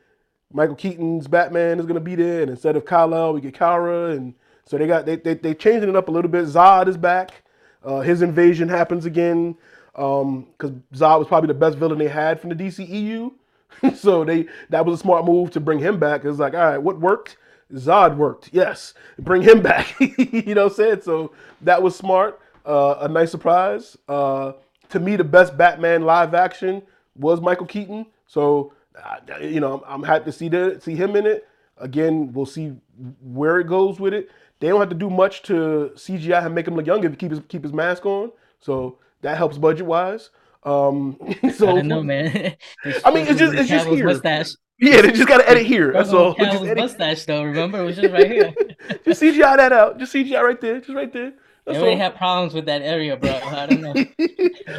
[0.53, 4.35] Michael Keaton's Batman is gonna be there, and instead of Kal-El, we get Kara, and
[4.65, 6.45] so they got they they they changing it up a little bit.
[6.45, 7.43] Zod is back.
[7.83, 9.57] Uh, his invasion happens again
[9.95, 13.33] because Zod was probably the best villain they had from the DCEU.
[13.95, 16.25] so they that was a smart move to bring him back.
[16.25, 17.37] It was like, all right, what worked?
[17.73, 18.51] Zod worked.
[18.53, 19.95] Yes, bring him back.
[20.01, 21.01] you know what I'm saying?
[21.03, 22.41] So that was smart.
[22.67, 23.97] uh, a nice surprise.
[24.09, 24.53] Uh,
[24.91, 26.83] to me, the best Batman live action
[27.17, 28.07] was Michael Keaton.
[28.27, 31.49] So, uh, you know, I'm, I'm happy to see that, see him in it.
[31.79, 32.73] Again, we'll see
[33.23, 34.31] where it goes with it.
[34.61, 37.33] They don't have to do much to CGI and make him look younger to keep
[37.33, 38.31] his keep his mask on.
[38.61, 40.31] So that helps budget wise.
[40.63, 41.19] Um,
[41.55, 42.57] so I don't know, man.
[43.05, 44.07] I mean, it's just it's just here.
[44.07, 44.53] mustache.
[44.79, 45.93] Yeah, they just gotta edit here.
[45.93, 46.35] That's all.
[46.35, 47.43] Just edit- mustache, though.
[47.45, 48.55] Remember, it was just right here.
[49.05, 49.99] just CGI that out.
[49.99, 50.81] Just CGI right there.
[50.81, 51.31] Just right there.
[51.31, 52.03] They That's already all.
[52.03, 53.31] have problems with that area, bro.
[53.31, 53.95] I don't know.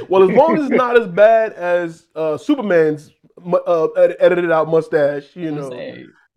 [0.09, 3.11] well, as long as it's not as bad as uh, Superman's
[3.43, 3.87] uh,
[4.19, 5.69] edited out mustache, you know,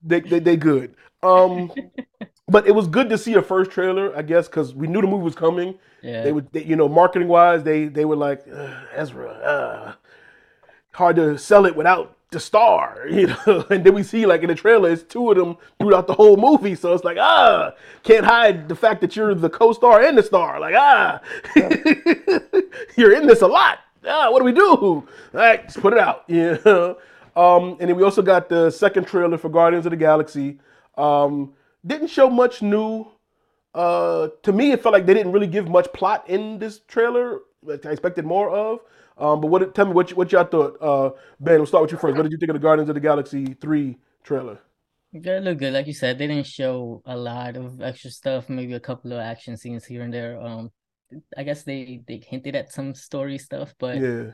[0.03, 0.95] they, they they good.
[1.23, 1.71] Um,
[2.49, 5.07] but it was good to see a first trailer, I guess, because we knew the
[5.07, 5.75] movie was coming.
[6.03, 6.23] Yeah.
[6.23, 8.45] They would, they, you know, marketing wise, they they were like
[8.95, 9.93] Ezra, uh,
[10.93, 13.67] hard to sell it without the star, you know.
[13.71, 16.37] And then we see like in the trailer, it's two of them throughout the whole
[16.37, 20.23] movie, so it's like ah, can't hide the fact that you're the co-star and the
[20.23, 20.61] star.
[20.61, 21.21] Like ah,
[22.97, 23.81] you're in this a lot.
[24.07, 24.69] Ah, what do we do?
[24.71, 26.25] All right, just put it out.
[26.29, 26.99] You know.
[27.37, 30.59] Um, and then we also got the second trailer for Guardians of the Galaxy.
[30.97, 31.53] Um,
[31.87, 33.07] didn't show much new.
[33.75, 37.41] Uh, to me, it felt like they didn't really give much plot in this trailer.
[37.63, 38.81] Like I expected more of.
[39.19, 39.75] Um, but what?
[39.75, 40.77] Tell me what you, what y'all thought.
[40.81, 41.11] Uh,
[41.41, 42.17] Ben, we'll start with you first.
[42.17, 44.61] What did you think of the Guardians of the Galaxy three trailer?
[45.13, 46.19] They look good, like you said.
[46.19, 48.49] They didn't show a lot of extra stuff.
[48.49, 50.41] Maybe a couple of action scenes here and there.
[50.41, 50.71] Um,
[51.37, 54.33] I guess they they hinted at some story stuff, but Yeah.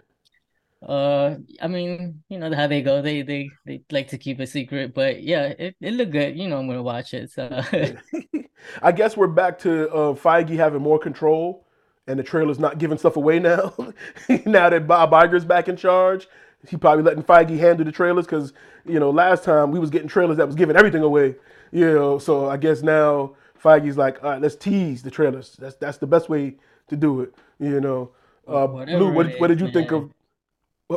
[0.86, 3.00] Uh, I mean, you know how they go.
[3.00, 6.36] They they they like to keep a secret, but yeah, it it looked good.
[6.36, 7.30] You know, I'm gonna watch it.
[7.30, 7.48] So
[8.82, 11.66] I guess we're back to uh, Feige having more control,
[12.06, 13.74] and the trailer's not giving stuff away now.
[14.46, 16.28] now that Bob Iger's back in charge,
[16.68, 18.52] he probably letting Feige handle the trailers because
[18.84, 21.36] you know last time we was getting trailers that was giving everything away.
[21.72, 25.56] You know, so I guess now Feige's like, all right, let's tease the trailers.
[25.58, 26.56] That's that's the best way
[26.88, 27.34] to do it.
[27.58, 28.10] You know,
[28.46, 30.10] uh, Whatever Lou, what, what did you think of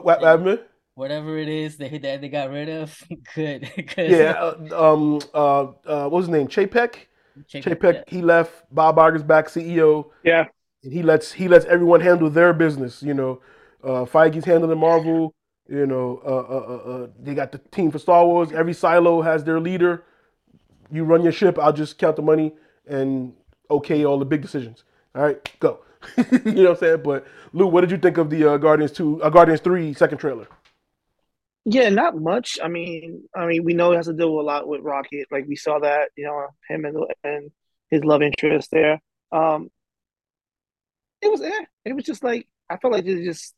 [0.04, 0.60] what, what happened?
[0.98, 3.04] whatever it is that that they got rid of,
[3.36, 3.70] good.
[3.98, 6.48] Yeah, uh, um, uh, uh, what was his name?
[6.48, 6.96] Chapek.
[7.48, 7.94] Chapek, Chapek.
[7.94, 8.04] yeah.
[8.08, 8.74] He left.
[8.74, 10.10] Bob Iger's back, CEO.
[10.24, 10.46] Yeah.
[10.84, 13.04] and he lets he lets everyone handle their business.
[13.04, 13.42] You know,
[13.84, 15.34] uh, Feige's handling Marvel.
[15.70, 18.52] You know, uh, uh, uh, uh, they got the team for Star Wars.
[18.52, 20.04] Every silo has their leader.
[20.90, 21.60] You run your ship.
[21.60, 22.54] I'll just count the money
[22.88, 23.34] and
[23.70, 24.84] okay all the big decisions.
[25.14, 25.80] All right, go.
[26.18, 27.02] you know what I'm saying?
[27.04, 30.18] But Lou, what did you think of the uh, Guardians two, uh, Guardians three second
[30.20, 30.48] trailer?
[31.66, 32.58] Yeah, not much.
[32.64, 35.28] I mean, I mean, we know he has to do a lot with Rocket.
[35.32, 37.52] Like we saw that, you know, him and and
[37.90, 39.02] his love interest there.
[39.32, 39.70] Um,
[41.22, 43.54] it was, eh, it was just like I felt like they just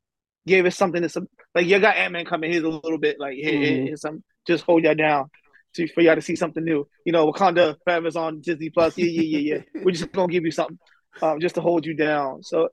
[0.48, 2.52] gave us something to some like you got Ant Man coming.
[2.52, 3.86] Here's a little bit like here, here- Mhm.
[3.88, 5.30] here's some just hold y'all down
[5.76, 6.88] to for y'all to see something new.
[7.06, 8.98] You know, Wakanda Forever's on Disney Plus.
[8.98, 9.62] Yeah, yeah, yeah, yeah.
[9.84, 10.80] We're just gonna give you something,
[11.22, 12.44] um, just to hold you down.
[12.44, 12.70] So.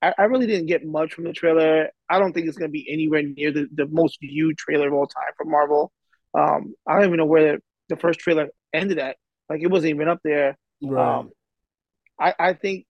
[0.00, 1.88] I, I really didn't get much from the trailer.
[2.08, 4.94] I don't think it's going to be anywhere near the, the most viewed trailer of
[4.94, 5.90] all time for Marvel.
[6.34, 9.16] Um, I don't even know where the, the first trailer ended at.
[9.48, 10.56] Like it wasn't even up there.
[10.80, 11.18] Right.
[11.18, 11.30] Um,
[12.20, 12.86] I, I think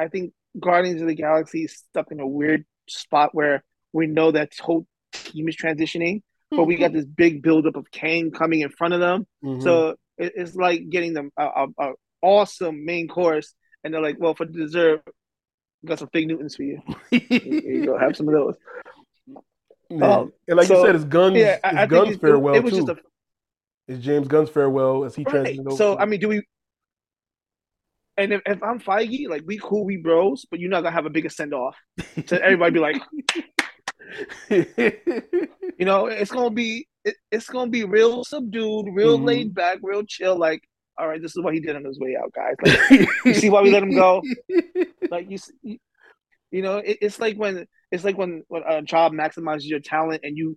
[0.00, 4.32] I think Guardians of the Galaxy is stuck in a weird spot where we know
[4.32, 8.70] that whole team is transitioning, but we got this big buildup of Kang coming in
[8.70, 9.26] front of them.
[9.44, 9.62] Mhm.
[9.62, 13.54] So it, it's like getting them a, a, a awesome main course,
[13.84, 15.02] and they're like, "Well, for dessert,
[15.82, 16.80] we got some fig Newtons for you.
[17.10, 18.56] Here you go, have some of those."
[19.90, 20.18] Yeah.
[20.18, 21.36] um, and like you said, it's Gunn's.
[21.38, 22.80] Yeah, I, it's I guns it, it, farewell it was too.
[22.86, 22.96] just a
[23.86, 25.30] It's James Gunn's farewell as he right.
[25.32, 25.76] transitions over.
[25.76, 26.42] So I mean, do we?
[28.18, 31.06] And if, if I'm Feige, like we cool, we bros, but you're not gonna have
[31.06, 31.76] a bigger send off.
[32.26, 33.00] So everybody be like,
[34.50, 39.24] you know, it's gonna be it, it's gonna be real subdued, real Mhm.
[39.24, 40.36] laid back, real chill.
[40.36, 40.67] Like,
[40.98, 42.54] all right, this is what he did on his way out, guys.
[42.62, 44.22] Like, you see why we let him go?
[45.10, 49.12] Like you, s- you, know, it, it's like when it's like when when a job
[49.12, 50.56] maximizes your talent and you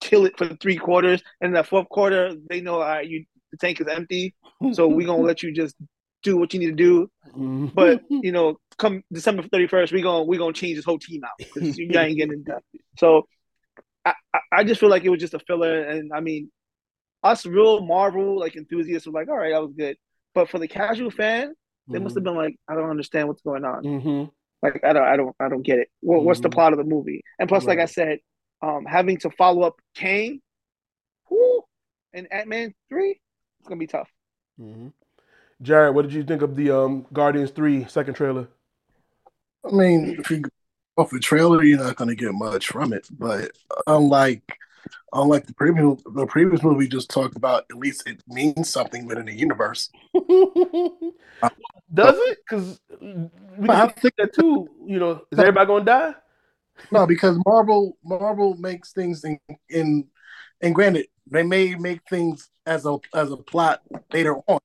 [0.00, 3.24] kill it for three quarters, and in the fourth quarter they know, all right, you
[3.52, 4.34] the tank is empty,
[4.74, 5.76] so we're gonna let you just
[6.24, 7.08] do what you need to do.
[7.36, 7.72] Mhm.
[7.72, 11.22] But you know, come December thirty first, we gonna we gonna change this whole team
[11.22, 12.62] out because you ain't getting it done.
[12.98, 13.28] So
[14.04, 14.14] I
[14.50, 16.50] I just feel like it was just a filler, and I mean,
[17.24, 19.96] us real Marvel like enthusiasts were like, all right, that was good.
[20.34, 21.54] But for the casual fan,
[21.88, 23.82] they must have been like, I don't understand what's going on.
[23.82, 24.30] Mhm.
[24.62, 25.88] Like I don't I don't I don't get it.
[26.00, 26.52] What, What's the Mhm.
[26.52, 27.22] plot of the movie?
[27.38, 28.18] And plus, like I said,
[28.62, 30.40] um, having to follow up Kang,
[31.28, 31.62] whoo,
[32.12, 33.20] and Ant Man three,
[33.60, 34.10] it's gonna be tough.
[34.60, 34.92] Mhm.
[35.62, 38.48] Jared, what did you think of the um, Guardians three second trailer?
[39.64, 40.50] I mean, if you go
[40.96, 43.08] off the trailer, you're not going to get much from it.
[43.10, 43.52] But
[43.86, 44.42] unlike
[45.12, 49.26] unlike the previous the previous movie just talked about at least it means something within
[49.26, 49.90] the universe.
[51.92, 52.38] Does it?
[52.48, 52.80] Because
[53.58, 54.68] we I can think that too.
[54.84, 56.14] You know, is everybody gonna die?
[56.90, 60.06] No, because Marvel Marvel makes things in in
[60.60, 64.58] and granted they may make things as a as a plot later on,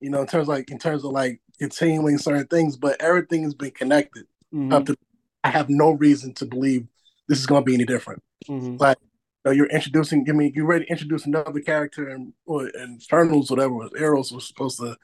[0.00, 3.42] you know, in terms of like in terms of like continuing certain things, but everything
[3.42, 4.72] has been connected Mhm.
[4.72, 4.96] up to
[5.44, 6.86] I have no reason to believe
[7.28, 8.22] this is gonna be any different.
[8.48, 8.80] Mhm.
[8.80, 8.98] Like
[9.44, 13.50] you know, you're introducing I mean you're ready to introduce another character and or Eternals,
[13.50, 14.96] whatever was Eros was supposed to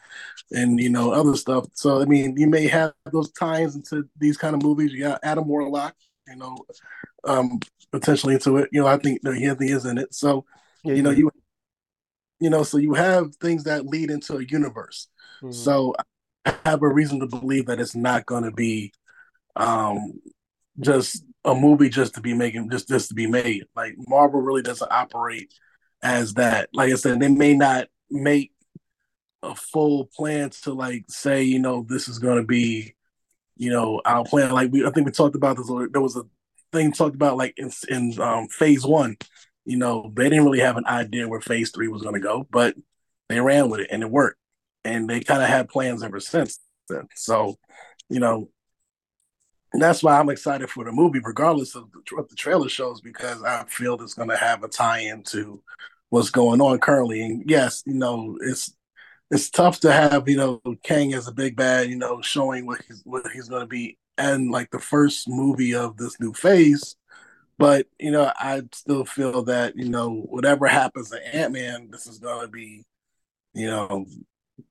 [0.51, 1.67] and you know, other stuff.
[1.75, 4.93] So I mean you may have those ties into these kind of movies.
[4.93, 5.95] You got Adam Warlock,
[6.29, 6.57] you know,
[7.25, 7.61] um
[7.93, 8.69] potentially into it.
[8.73, 10.15] You know, I think that he he is in it.
[10.15, 10.45] So
[10.85, 11.31] you know, you
[12.41, 15.09] you know, so you have things that lead into a universe.
[15.43, 15.55] Mhm.
[15.55, 15.95] So
[16.45, 18.93] I have a reason to believe that it's not going to be
[19.57, 20.21] um
[20.81, 23.65] just a movie just to be making just just to be made.
[23.77, 25.53] Like Marvel really doesn't operate
[26.03, 26.69] as that.
[26.73, 28.53] Like I said, they may not make
[29.43, 32.95] a full plan to like say, you know, this is going to be,
[33.57, 34.53] you know, our plan.
[34.53, 35.69] Like we, I think we talked about this.
[35.69, 36.25] Or There was a
[36.73, 39.17] thing talked about like in in um, phase one.
[39.65, 42.47] You know, they didn't really have an idea where phase three was going to go,
[42.51, 42.75] but
[43.29, 44.39] they ran with it and it worked.
[44.85, 46.59] And they kind of had plans ever since
[46.91, 47.09] then.
[47.15, 47.57] So,
[48.11, 48.51] you know,
[49.75, 53.43] and that's why I'm excited for the movie, regardless of what the trailer shows, because
[53.43, 55.61] I feel it's going to have a tie-in to
[56.11, 57.23] what's going on currently.
[57.23, 58.73] And yes, you know, it's
[59.33, 62.83] it's tough to have you know Kang as a big bad, you know, showing what
[62.87, 66.95] he's what he's going to be, and like the first movie of this new phase.
[67.59, 72.07] But you know, I still feel that you know whatever happens to Ant Man, this
[72.07, 72.85] is going to be,
[73.55, 74.07] you know,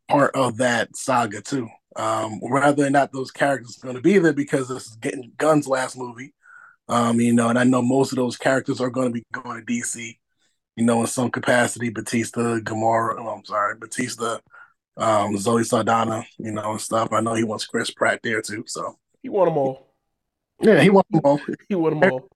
[0.07, 1.67] part of that saga too.
[1.95, 5.31] Um, whether or not those characters are going to be there because this is getting
[5.37, 6.33] Gunn's last movie.
[6.87, 9.59] Um, you know, and I know most of those characters are going to be going
[9.59, 10.17] to DC,
[10.75, 11.89] you know, in some capacity.
[11.89, 14.41] Bautista, Gamora, oh, I'm sorry, Bautista,
[14.97, 17.09] um, Zoe Saldana, you know, and stuff.
[17.13, 18.63] I know he wants Chris Pratt there too.
[18.67, 19.93] So He won them all.
[20.61, 21.39] yeah, he wants them all.
[21.69, 22.29] He won them all.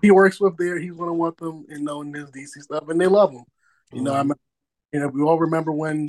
[0.00, 0.78] He works with there.
[0.78, 3.44] He's going to want them, you know, in this DC stuff, and they love him.
[3.92, 4.32] You know, I'm,
[4.92, 6.08] you know, we all remember when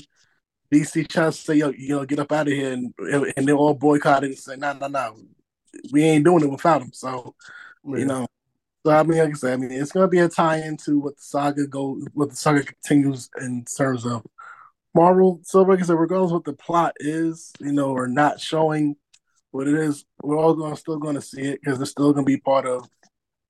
[0.71, 2.93] DC tried to say, "Yo, you know, get up out of here," and
[3.37, 5.17] and they all boycotted and said, "No, no, no,
[5.91, 7.35] we ain't doing it without him." So,
[7.85, 8.27] you know,
[8.85, 10.99] so I mean, like I said, I mean, it's going to be a tie-in to
[10.99, 14.25] what the saga goes, what the saga continues in terms of
[14.95, 15.41] Marvel.
[15.43, 18.95] So, like I said, regardless of what the plot is, you know, or not showing
[19.51, 22.25] what it is, we're all going still going to see it because it's still going
[22.25, 22.87] to be part of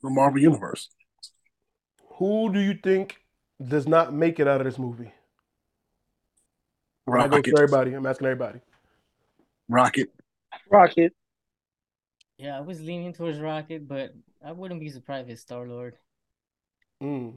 [0.01, 0.89] the Marvel universe.
[2.17, 3.17] Who do you think
[3.65, 5.11] does not make it out of this movie?
[7.17, 7.93] I go Rocket, to everybody.
[7.93, 8.59] I'm asking everybody.
[9.67, 10.09] Rocket.
[10.69, 11.13] Rocket.
[12.37, 14.13] Yeah, I was leaning towards Rocket, but
[14.45, 15.95] I wouldn't be surprised if Star Lord.
[17.03, 17.33] Mm.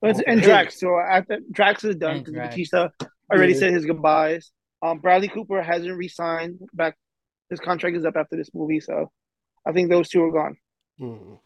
[0.00, 0.78] But it's- and Drax.
[0.78, 2.54] So I think Drax is done because Drax.
[2.54, 2.92] Bautista
[3.32, 3.58] already Yeah.
[3.58, 4.52] said his goodbyes.
[4.82, 6.96] Um, Bradley Cooper hasn't re-signed back.
[7.50, 9.10] His contract is up after this movie, so
[9.66, 10.56] I think those two are gone.
[11.00, 11.38] Mm.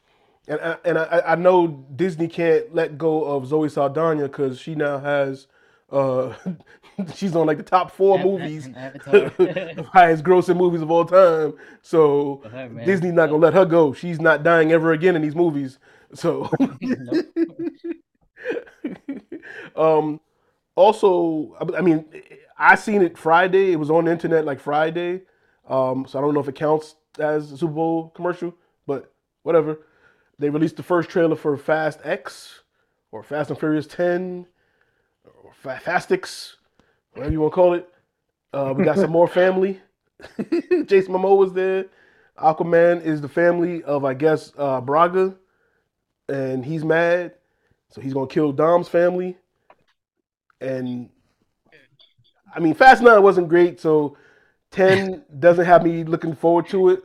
[0.47, 4.75] And I, and I, I know Disney can't let go of Zoe Saldana because she
[4.75, 5.47] now has,
[5.95, 6.35] uh,
[7.15, 8.67] she's on like the top four Av- movies,
[9.93, 11.55] highest grossing movies of all time.
[11.83, 12.69] So her.
[12.85, 13.93] Disney's not gonna let her go.
[13.93, 15.79] She's not dying ever again in these movies.
[16.15, 16.49] So,
[19.77, 20.21] um,
[20.77, 22.05] also, I- I mean,
[22.59, 23.73] I seen it Friday.
[23.73, 25.23] It was on the internet like Friday.
[25.69, 28.55] Um, so I don't know if it counts as a Super Bowl commercial,
[28.87, 29.79] but whatever.
[30.39, 32.63] They released the first trailer for Fast X
[33.13, 34.47] or Fast and Furious 10
[35.65, 36.57] or Fa- Fast X,
[37.13, 37.89] whatever you want to call it.
[38.53, 39.81] Uh, we got some more family.
[40.87, 41.87] Jason Momoa was there.
[42.39, 45.35] Aquaman is the family of, I guess, uh, Braga,
[46.29, 47.35] and he's mad,
[47.91, 49.37] so he's gonna kill Dom's family.
[50.61, 51.11] And
[52.55, 54.17] I mean, Fast Nine wasn't great, so
[54.71, 57.05] ten doesn't have me looking forward to it.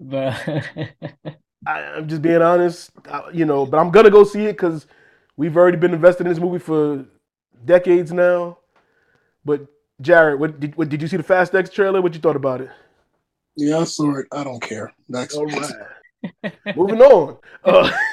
[0.00, 0.34] But
[1.66, 3.64] I, I'm just being honest, I- you know.
[3.66, 4.86] But I'm gonna go see it because
[5.36, 7.04] we've already been invested in this movie for
[7.66, 8.58] decades now.
[9.44, 9.66] But
[10.00, 12.00] Jared, what did, what, did you see the Fast X trailer?
[12.02, 12.70] What you thought about it?
[13.56, 14.26] Yeah, I saw it.
[14.32, 14.92] I don't care.
[15.08, 15.34] Next.
[15.34, 15.72] All right.
[16.76, 17.38] Moving on.
[17.64, 17.90] Uh,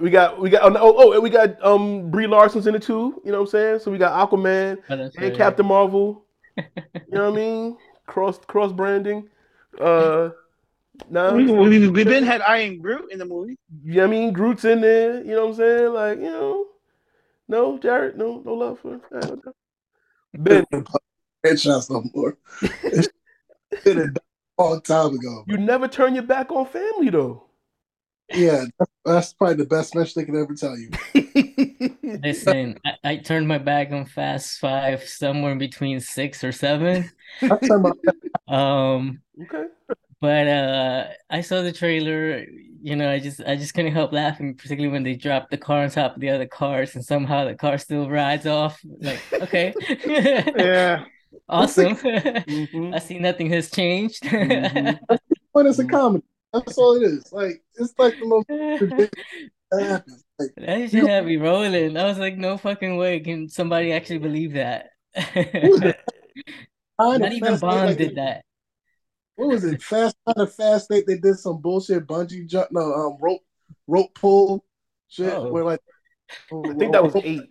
[0.00, 3.20] we got we got oh, oh and we got um Brie Larson's in it too.
[3.24, 3.78] You know what I'm saying?
[3.80, 5.36] So we got Aquaman and right.
[5.36, 6.24] Captain Marvel.
[6.94, 7.76] You know what I mean?
[8.06, 9.28] Cross cross branding.
[9.80, 10.30] Uh,
[11.10, 13.56] no, We, we, we've been had Iron Groot in the movie.
[13.84, 14.32] you know what I mean?
[14.32, 15.18] Groot's in there.
[15.24, 15.92] You know what I'm saying?
[15.92, 16.66] Like you know,
[17.48, 19.50] no Jared, no no love for okay.
[20.34, 20.64] Ben.
[21.44, 22.38] Headshots no more.
[22.62, 23.08] It
[23.84, 24.18] did it
[24.58, 25.44] a long time ago.
[25.46, 27.44] You never turn your back on family though.
[28.32, 30.90] Yeah, that's, that's probably the best message they could ever tell you.
[32.22, 37.10] Listen, I, I turned my back on Fast Five somewhere in between six or seven.
[37.42, 37.98] I'm talking about
[38.48, 39.66] Um, okay.
[40.20, 42.46] but uh, I saw the trailer.
[42.84, 45.84] You know, I just I just couldn't help laughing, particularly when they dropped the car
[45.84, 48.78] on top of the other cars, and somehow the car still rides off.
[49.00, 49.72] Like, okay,
[50.04, 51.06] Yeah.
[51.48, 51.96] awesome.
[51.96, 52.94] Mhm.
[52.94, 54.22] I see nothing has changed.
[54.24, 54.98] Mhm.
[55.52, 56.24] when it's a comedy.
[56.52, 57.32] That's all it is.
[57.32, 59.10] Like it's like the most ridiculous
[59.70, 60.24] that happens.
[60.38, 61.96] Like That shit had me rolling.
[61.96, 63.20] I was like, no fucking way.
[63.20, 64.90] Can somebody actually believe that?
[65.16, 65.96] who's the
[67.00, 68.44] kind Not even Bond like, did that.
[69.36, 69.82] What was it?
[69.82, 71.06] Fast kind of fast state.
[71.06, 73.42] They did some bullshit bungee jump, no um rope
[73.86, 74.64] rope pull
[75.08, 75.32] shit.
[75.32, 75.50] Oh.
[75.50, 75.80] Where like
[76.52, 77.48] I think that was eight.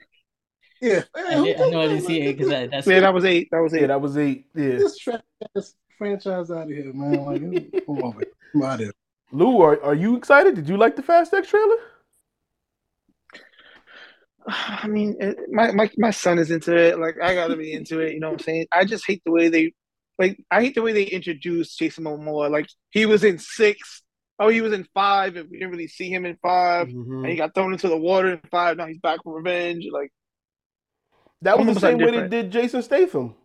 [0.81, 3.47] Yeah, I, did, I know I didn't see it because that's Yeah, that was eight.
[3.51, 3.87] That was eight.
[3.87, 4.47] that was eight.
[4.53, 4.79] Yeah.
[5.55, 7.23] this franchise out of here, man.
[7.23, 8.25] Like, come on, man.
[8.51, 8.93] Come out of here.
[9.31, 10.55] Lou, are, are you excited?
[10.55, 11.77] Did you like the Fast X trailer?
[14.47, 16.99] I mean, it, my, my my son is into it.
[16.99, 18.13] Like, I gotta be into it.
[18.13, 18.67] You know what I'm saying?
[18.71, 19.73] I just hate the way they,
[20.19, 22.51] like, I hate the way they introduced Jason Momoa.
[22.51, 24.03] Like, he was in six.
[24.39, 26.97] Oh, he was in five, and we didn't really see him in 5 and he
[26.97, 27.37] mm-hmm.
[27.37, 28.77] got thrown into the water in five.
[28.77, 29.85] Now he's back for revenge.
[29.91, 30.11] Like,
[31.43, 33.35] That was the same way they did Jason Statham.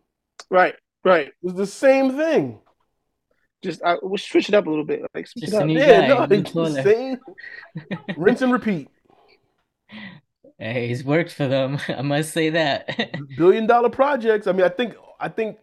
[0.49, 1.27] right, right.
[1.27, 2.59] It was the same thing.
[3.61, 5.01] Just I we'll switch it up a little bit.
[5.13, 5.69] Like, switch Just it up.
[5.69, 7.17] Yeah, no, new it's the same.
[8.17, 8.87] Rinse and repeat.
[10.57, 11.77] Hey, he's worked for them.
[11.87, 12.89] I must say that.
[13.37, 14.47] Billion dollar projects.
[14.47, 15.57] I mean, I think I think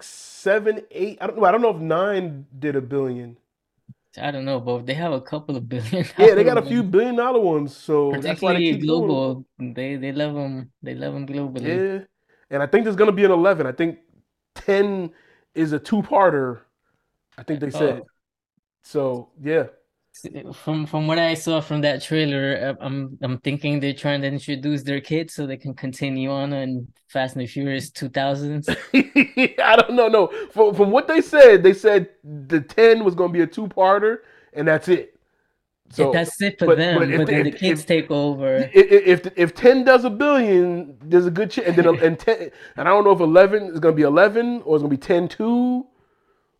[0.00, 1.18] seven, eight.
[1.20, 1.44] I don't know.
[1.44, 3.36] I don't know if nine did a billion.
[4.20, 6.06] I don't know, but they have a couple of billion.
[6.18, 6.90] Yeah, they got a few ones.
[6.92, 7.76] billion dollar ones.
[7.76, 9.06] So that's why they particularly keep doing them.
[9.06, 9.46] global.
[9.58, 10.72] They they love them.
[10.82, 11.84] They love them globally.
[12.00, 12.04] Yeah,
[12.50, 13.66] and I think there's gonna be an eleven.
[13.66, 13.98] I think
[14.54, 15.10] ten
[15.54, 16.60] is a two parter.
[17.36, 18.02] I think they said.
[18.02, 18.06] Oh.
[18.82, 19.64] So yeah,
[20.54, 24.28] From from what I saw from that trailer, uh, I'm I'm thinking they're trying to
[24.28, 28.68] introduce their kids so they can continue on in Fast and the Furious 2000s.
[29.62, 30.06] I don't know.
[30.08, 33.66] No, from from what they said, they said the ten was gonna be a two
[33.66, 34.18] parter,
[34.52, 35.10] and that's it.
[35.90, 38.56] So That's it for but- them, but but, if- then the kids if- take over.
[38.56, 38.70] i- i-
[39.14, 41.68] if if ten does a billion, there's a good chance.
[41.68, 44.76] And then and ten, and I don't know if eleven is gonna be eleven or
[44.76, 45.84] it's gonna be 10-2,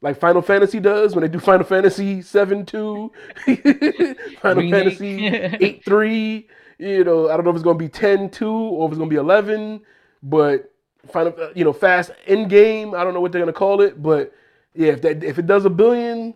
[0.04, 3.10] like Final Fantasy does when they do Final Fantasy seven two,
[4.40, 4.70] Final Remake.
[4.70, 5.26] Fantasy
[5.60, 6.48] eight three.
[6.78, 9.16] You know, I don't know if it's gonna be 10-2 or if it's gonna be
[9.16, 9.80] eleven,
[10.22, 10.72] but
[11.06, 12.94] Final, uh, you know, Fast End Game.
[12.94, 14.32] I don't know what they're gonna call it, but
[14.74, 16.34] yeah, if that if it does a billion,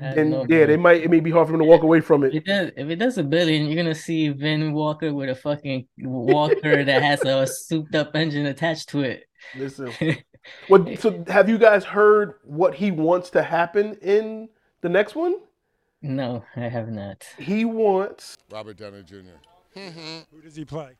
[0.00, 0.66] I don't then know, yeah, man.
[0.66, 1.02] they might.
[1.02, 2.36] It may be hard for them to walk away from If it.
[2.38, 5.86] it does, if it does a billion, you're gonna see Vin Walker with a fucking
[5.98, 9.24] walker that has a souped up engine attached to it.
[9.54, 9.92] Listen.
[10.68, 10.98] What?
[10.98, 14.48] So, have you guys heard what he wants to happen in
[14.80, 15.36] the next one?
[16.02, 17.26] No, I have not.
[17.38, 18.36] He wants.
[18.50, 19.38] Robert Downey Jr.
[19.74, 20.92] Who does he play?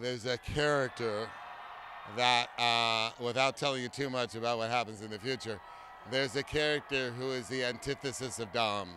[0.00, 1.28] There's a character
[2.16, 5.60] that, uh, without telling you too much about what happens in the future,
[6.10, 8.88] there's a character who is the antithesis of Dom,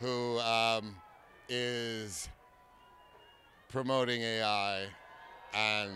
[0.00, 0.96] who um,
[1.48, 2.28] is
[3.68, 4.86] promoting AI
[5.54, 5.90] and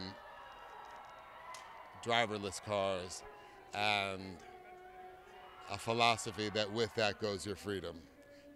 [2.04, 3.22] driverless cars
[3.74, 4.36] and
[5.70, 7.96] a philosophy that with that goes your freedom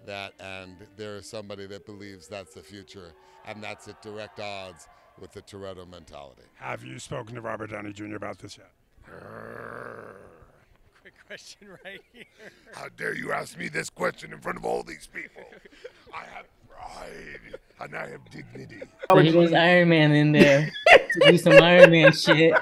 [0.04, 3.12] that and there is somebody that believes that's the future
[3.46, 4.88] and that's at direct odds
[5.20, 6.42] with the Toretto mentality.
[6.56, 8.16] Have you spoken to Robert Downey Jr.
[8.16, 8.70] about this yet?
[11.00, 12.24] Quick question right here.
[12.74, 15.44] How dare you ask me this question in front of all these people?
[16.12, 18.82] I have pride and I have dignity.
[19.10, 22.54] So he wants Iron Man in there to do some Iron Man shit.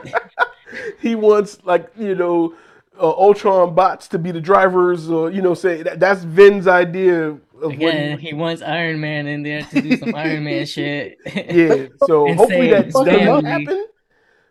[1.01, 2.55] He wants like you know,
[2.99, 7.31] uh, Ultron bots to be the drivers, or you know, say that, that's Vin's idea
[7.31, 10.67] of what Again, he, he wants Iron Man in there to do some Iron Man
[10.75, 11.17] shit.
[11.35, 11.87] Yeah.
[12.07, 13.51] So hopefully save that his does family.
[13.51, 13.87] happen.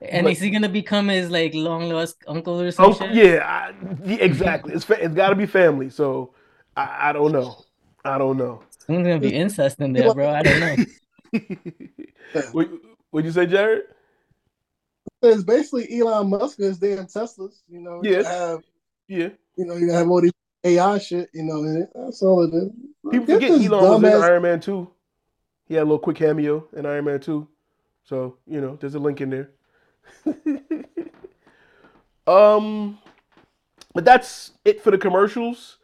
[0.02, 3.08] And But- is he gonna become his like long lost uncle or something?
[3.08, 4.74] Uncle, yeah, I, yeah, exactly.
[4.74, 5.90] It's fa- it's got to be family.
[5.90, 6.34] So
[6.76, 7.56] I, I don't know.
[8.04, 8.64] I don't know.
[8.86, 10.30] Someone's gonna be incest in there, bro.
[10.30, 10.86] I don't know.
[12.52, 12.70] What
[13.12, 13.84] would you say, Jared?
[15.24, 17.62] It's basically Elon Musk and his damn Teslas.
[17.70, 18.26] You know, you Yes.
[18.26, 18.64] have
[19.08, 19.30] Yeah.
[19.56, 20.32] you know you have all these
[20.64, 21.30] AI shit.
[21.34, 22.72] You know, that's all it is.
[23.12, 24.88] People Get forget Elon was in Iron Man 2.
[25.68, 27.48] He had a little quick cameo in Iron Man 2.
[28.04, 29.52] So, you know, there's a link in there.
[32.28, 32.98] um
[33.94, 35.78] but that's it for the commercials.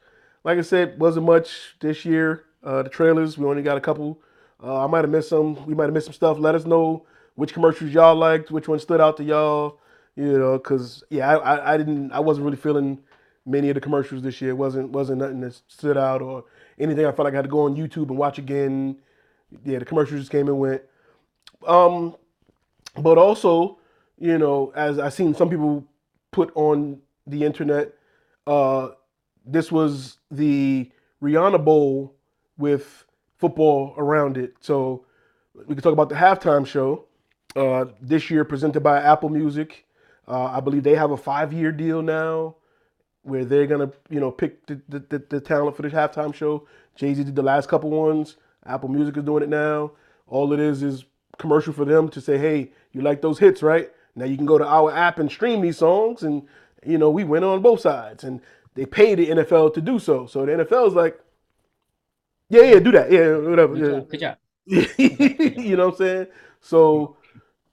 [0.44, 2.46] Like I said, wasn't much this year.
[2.64, 4.22] Uh the trailers, we only got a couple.
[4.62, 5.66] Uh, I might have missed some.
[5.66, 6.38] We might have missed some stuff.
[6.38, 7.06] Let us know
[7.40, 9.80] which commercials y'all liked, which one stood out to y'all.
[10.18, 13.00] You know, because yeah, I, I, I didn't, I wasn't really feeling
[13.46, 14.52] many of the commercials this year.
[14.52, 16.44] It wasn't wasn't nothing that stood out or
[16.78, 17.06] anything.
[17.06, 18.98] I felt like I had to go on YouTube and watch again.
[19.64, 20.82] Yeah, the commercials just came and went.
[21.66, 22.18] Um,
[22.98, 23.80] but also,
[24.18, 25.86] you know, as I seen some people
[26.32, 27.94] put on the internet,
[28.48, 28.90] uh,
[29.46, 30.92] this was the
[31.24, 32.16] Rihanna Bowl
[32.58, 33.06] with
[33.38, 34.56] football around it.
[34.60, 35.06] So
[35.56, 37.06] we can talk about the halftime show
[37.56, 39.86] uh, this year presented by Apple Music.
[40.28, 42.56] Uh, I believe they have a five-year deal now
[43.24, 46.68] where they're gonna, you know, pick the, the, the, the talent for the halftime show.
[46.96, 48.38] Jay Z did the last couple ones.
[48.66, 49.92] Apple Music is doing it now.
[50.28, 51.06] All it is is
[51.38, 53.90] commercial for them to say, hey, you like those hits, right?
[54.16, 56.44] Now you can go to our app and stream these songs, and
[56.86, 58.42] you know we went on both sides, and
[58.76, 60.26] they pay the NFL to do so.
[60.26, 61.20] So the NFL is like,
[62.50, 63.76] yeah, yeah, do that, yeah, whatever.
[63.76, 64.10] Good job.
[64.10, 64.38] Good job.
[65.58, 66.28] you know what I'm saying?
[66.62, 67.16] So,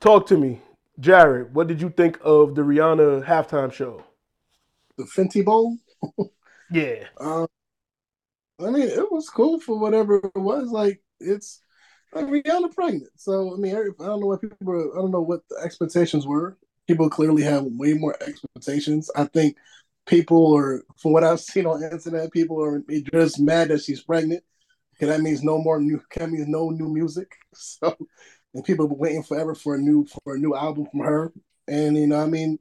[0.01, 0.61] talk to me,
[1.01, 1.55] Jared.
[1.55, 4.03] What did you think of the Rihanna halftime show?
[4.99, 5.77] The Fenty Bowl.
[6.69, 7.47] Yeah, Um,
[8.61, 10.71] I mean, it was cool for whatever it was.
[10.71, 11.61] Like it's
[12.13, 14.57] like Rihanna pregnant, so I mean, I don't know what people.
[14.63, 16.57] Were, I don't know what the expectations were.
[16.89, 19.11] People clearly have way more expectations.
[19.17, 19.57] I think
[20.07, 22.83] people are, from what I've seen on internet, people are
[23.13, 24.43] just mad that she's pregnant.
[24.93, 26.01] Because that means no more new.
[26.17, 27.33] That means no new music.
[27.55, 27.97] So,
[28.57, 31.33] and people been waiting forever for a new for a new album from her.
[31.69, 32.59] And you know, I mean,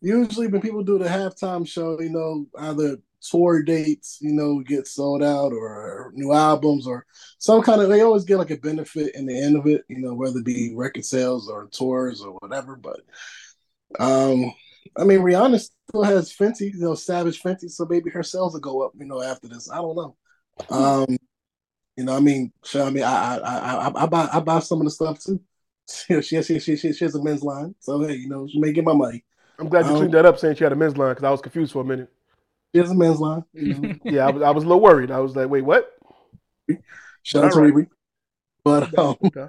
[0.00, 4.86] usually when people do the halftime show, you know, either tour dates, you know, get
[4.86, 7.04] sold out or new albums or
[7.38, 9.98] some kind of they always get like a benefit in the end of it, you
[9.98, 12.76] know, whether it be record sales or tours or whatever.
[12.76, 13.00] But
[14.00, 14.50] um
[14.96, 18.60] I mean Rihanna still has Fenty, you know, Savage Fenty, so maybe her sales will
[18.60, 19.70] go up, you know, after this.
[19.70, 20.16] I don't know.
[20.70, 21.18] Um
[21.96, 24.80] you know, I mean, so, I mean, I, I, I, I buy, I buy some
[24.80, 25.40] of the stuff too.
[25.90, 28.72] she, she, she, she, she has a men's line, so hey, you know, she may
[28.72, 29.24] get my money.
[29.58, 31.30] I'm glad you Um, cleaned that up, saying she had a men's line because I
[31.30, 32.08] was confused for a minute.
[32.74, 33.44] She has a men's line.
[33.52, 35.10] You know, Yeah, I was, I was a little worried.
[35.10, 35.90] I was like, wait, what?
[37.22, 37.72] shout out to All right.
[37.72, 37.88] Riri.
[38.64, 39.48] But um, Okay.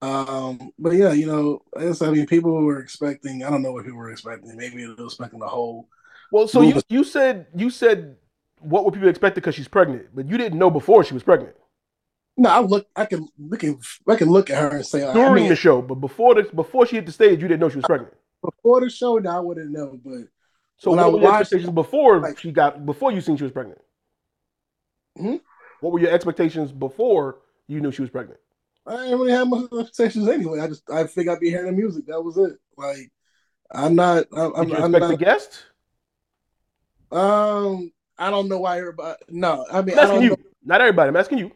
[0.00, 3.44] um, but yeah, you know, I guess I mean, people were expecting.
[3.44, 4.56] I don't know what people were expecting.
[4.56, 5.88] Maybe they were expecting the whole.
[6.30, 8.16] Well, so you you said you said
[8.62, 11.54] what were people expecting because she's pregnant, but you didn't know before she was pregnant
[12.36, 12.86] No, I look.
[12.96, 13.74] I can look at.
[14.08, 16.44] I can look at her and say, I during mean, the show, but before the
[16.54, 18.14] before she hit the stage, you didn't know she was pregnant.
[18.42, 19.98] before the show, now I wouldn't know.
[20.04, 20.28] But
[20.78, 23.52] So When what I watched- expectations before like- she got before you seen she was
[23.52, 23.80] pregnant?
[25.18, 25.36] Hmm?
[25.80, 28.40] What were your expectations before you knew she was pregnant?
[28.86, 30.60] I didn't really have much expectations anyway.
[30.60, 32.06] I just I figured I'd be hearing the music.
[32.06, 32.58] That was it.
[32.76, 33.12] Like
[33.70, 34.26] I'm not.
[34.32, 35.64] I'm, Did I'm, you I'm expect a guest?
[37.12, 37.92] Um,
[38.22, 39.18] I don't know why everybody.
[39.28, 40.36] No, I mean I'm I asking don't you, know.
[40.64, 41.08] not everybody.
[41.08, 41.50] I'm asking you.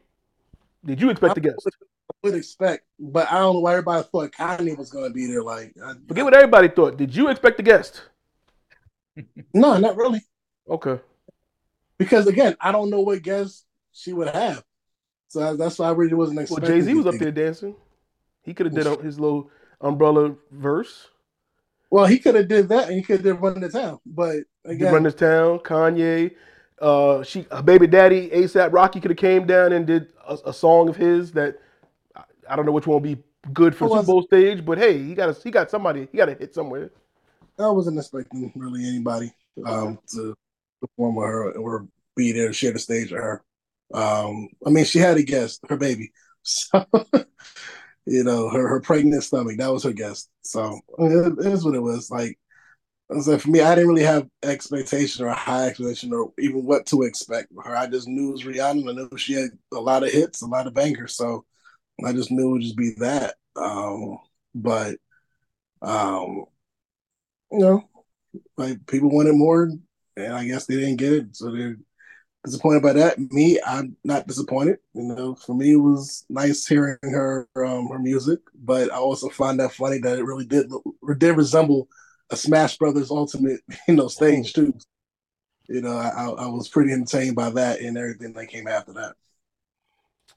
[0.85, 1.69] Did you expect a guest?
[1.69, 5.27] I would expect, but I don't know why everybody thought Kanye was going to be
[5.27, 5.43] there.
[5.43, 6.97] Like, I, Forget what everybody thought.
[6.97, 8.03] Did you expect a guest?
[9.55, 10.23] no, not really.
[10.69, 10.99] Okay.
[11.99, 14.65] Because again, I don't know what guests she would have.
[15.29, 16.69] So that's why I really wasn't expecting.
[16.69, 16.79] Well.
[16.81, 17.77] Jay Z was up there dancing.
[18.43, 19.51] He could have did his little
[19.81, 21.09] umbrella verse.
[21.91, 24.01] Well, he could have did that, and he could have run the town.
[24.05, 25.61] But He again, run this town.
[25.61, 26.35] Kanye,
[26.81, 30.53] uh, she, her baby daddy, ASAP Rocky could have came down and did a, a
[30.53, 31.59] song of his that
[32.15, 33.23] I, I don't know which one will be
[33.53, 36.29] good for Super Bowl stage, but hey, he got a, he got somebody, he got
[36.29, 36.91] a hit somewhere.
[37.59, 39.33] I wasn't expecting really anybody
[39.65, 40.37] um, to
[40.81, 43.43] perform with her or be there to share the stage with her.
[43.95, 46.13] Um, I mean, she had a guest, her baby.
[46.49, 46.87] So,
[48.07, 50.31] you know, her, her pregnant stomach, that was her guest.
[50.43, 52.09] So, I mean, it, it is what it was.
[52.09, 52.39] Like,
[53.21, 56.87] Said, for me, I didn't really have expectation or a high expectation or even what
[56.87, 57.77] to expect with her.
[57.77, 58.91] I just knew it was Rihanna.
[58.91, 61.15] I knew she had a lot of hits, a lot of bangers.
[61.15, 61.45] So,
[62.05, 63.37] I just knew it would just be that.
[63.55, 64.19] Um,
[64.55, 64.97] but,
[65.83, 66.47] um,
[67.53, 67.89] you know,
[68.57, 69.71] like people wanted more,
[70.17, 71.77] and I guess they didn't get it, so they're
[72.45, 73.19] disappointed by that.
[73.19, 74.79] Me, I'm not disappointed.
[74.95, 79.29] You know, for me, it was nice hearing her um, her music, but I also
[79.29, 80.71] find that funny that it really did
[81.19, 81.89] did resemble
[82.31, 84.75] a Smash Brothers Ultimate, you know, stage too.
[85.69, 88.93] You know, I, I I was pretty entertained by that and everything that came after
[88.95, 89.15] that.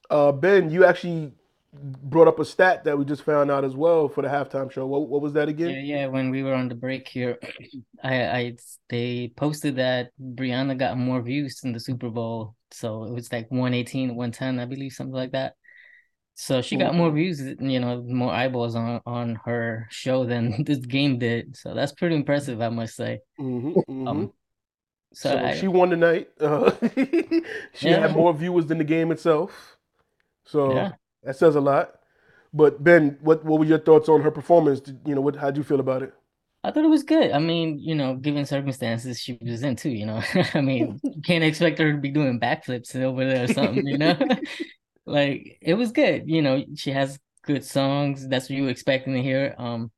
[0.10, 1.32] Uh, ben, you actually
[1.72, 4.88] brought up a stat that we just found out as well for the halftime show.
[4.88, 5.70] What, what was that again?
[5.70, 6.08] Yeah, yeah.
[6.08, 7.38] When we were on the break here,
[8.04, 8.56] I, I,
[8.90, 13.52] they posted that Rihanna got more views in the Super Bowl, so it was like
[13.52, 15.56] 118, 110, I believe, something like that.
[16.42, 20.80] So she got more views, you know, more eyeballs on on her show than this
[20.80, 21.58] game did.
[21.58, 23.20] So that's pretty impressive, I must say.
[23.40, 24.32] Mm-hmm, Um,
[25.12, 26.30] So, so I, she won tonight.
[26.40, 26.72] Uh,
[27.74, 28.00] she Yeah.
[28.08, 29.78] had more viewers than the game itself.
[30.46, 30.92] So Yeah.
[31.24, 32.00] that says a lot.
[32.54, 34.80] But Ben, what what were your thoughts on her performance?
[34.80, 36.14] Did- You know, what how'd you feel about it?
[36.64, 37.32] I thought it was good.
[37.32, 40.22] I mean, you know, given circumstances she was in too, you know.
[40.54, 43.98] I mean, you can't expect her to be doing backflips over there or something, you
[43.98, 44.18] know.
[45.10, 46.64] Like it was good, you know.
[46.76, 48.28] She has good songs.
[48.28, 49.56] That's what you were expecting to hear.
[49.58, 49.92] Um,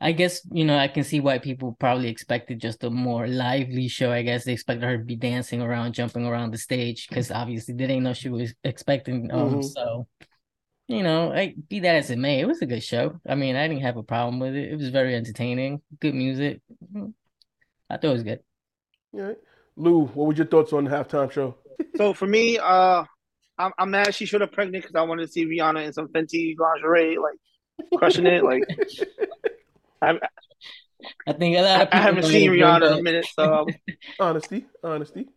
[0.00, 3.88] I guess you know I can see why people probably expected just a more lively
[3.88, 4.12] show.
[4.12, 7.74] I guess they expected her to be dancing around, jumping around the stage because obviously
[7.74, 9.30] they didn't know she was expecting.
[9.32, 9.64] Um, Mhm.
[9.72, 10.06] so
[10.88, 13.18] you know, I, be that as it may, it was a good show.
[13.26, 14.72] I mean, I didn't have a problem with it.
[14.72, 16.60] It was very entertaining, good music.
[16.92, 17.14] Mhm.
[17.88, 18.40] I thought it was good.
[19.14, 19.38] All right.
[19.76, 21.54] Lou, what were your thoughts on the halftime show?
[21.96, 23.04] So for me, uh,
[23.62, 26.08] I'm, I'm mad she showed up pregnant because I wanted to see Rihanna in some
[26.08, 27.38] Fenty lingerie, like
[27.98, 28.44] crushing it.
[28.44, 28.64] Like
[30.02, 30.18] I,
[31.26, 33.66] I think a lot I, of I haven't seen Rihanna in a minute, so
[34.20, 35.28] Honesty, honesty.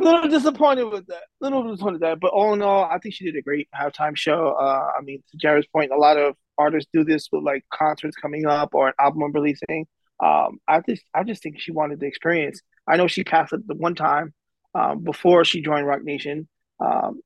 [0.00, 1.22] a little disappointed with that.
[1.40, 3.68] A little disappointed with that, but all in all, I think she did a great
[3.78, 4.56] halftime show.
[4.58, 8.16] Uh, I mean, to Jared's point, a lot of artists do this with like concerts
[8.16, 9.86] coming up or an album releasing.
[10.22, 12.60] Um, I just, I just think she wanted the experience.
[12.86, 14.34] I know she passed it the one time
[14.74, 16.48] um, before she joined Roc Nation,
[16.80, 17.20] um,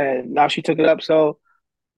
[0.00, 1.02] and now she took it up.
[1.02, 1.38] So,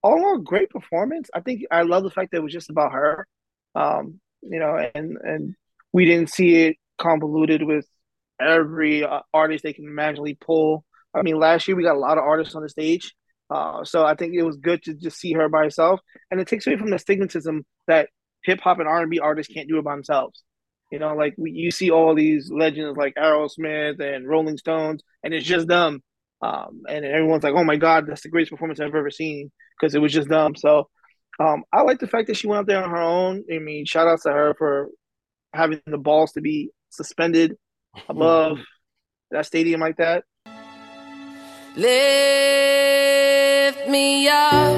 [0.02, 1.30] all in all, great performance.
[1.34, 3.26] I think I love the fact that it was just about her.
[3.74, 5.54] Um, you know, and and
[5.92, 7.86] we didn't see it convoluted with
[8.40, 10.84] every uh, artist they can imaginably pull.
[11.14, 13.14] I mean, last year we got a lot of artists on the stage,
[13.50, 16.00] uh, so I think it was good to just see her by herself,
[16.30, 18.08] and it takes away from the stigmatism that
[18.44, 20.42] hip hop and R and B artists can't do it by themselves.
[20.90, 25.32] You know, like we, you see all these legends like Aerosmith and Rolling Stones, and
[25.32, 26.02] it's just them.
[26.42, 29.94] Um, and everyone's like, "Oh my God, that's the greatest performance I've ever seen," because
[29.94, 30.56] it was just dumb.
[30.56, 30.88] So,
[31.38, 33.44] um, I like the fact that she went out there on her own.
[33.52, 34.88] I mean, shout outs to her for
[35.54, 37.56] having the balls to be suspended
[38.08, 38.58] above
[39.30, 40.24] that stadium like that.
[41.76, 41.88] Lift
[43.88, 44.76] me up,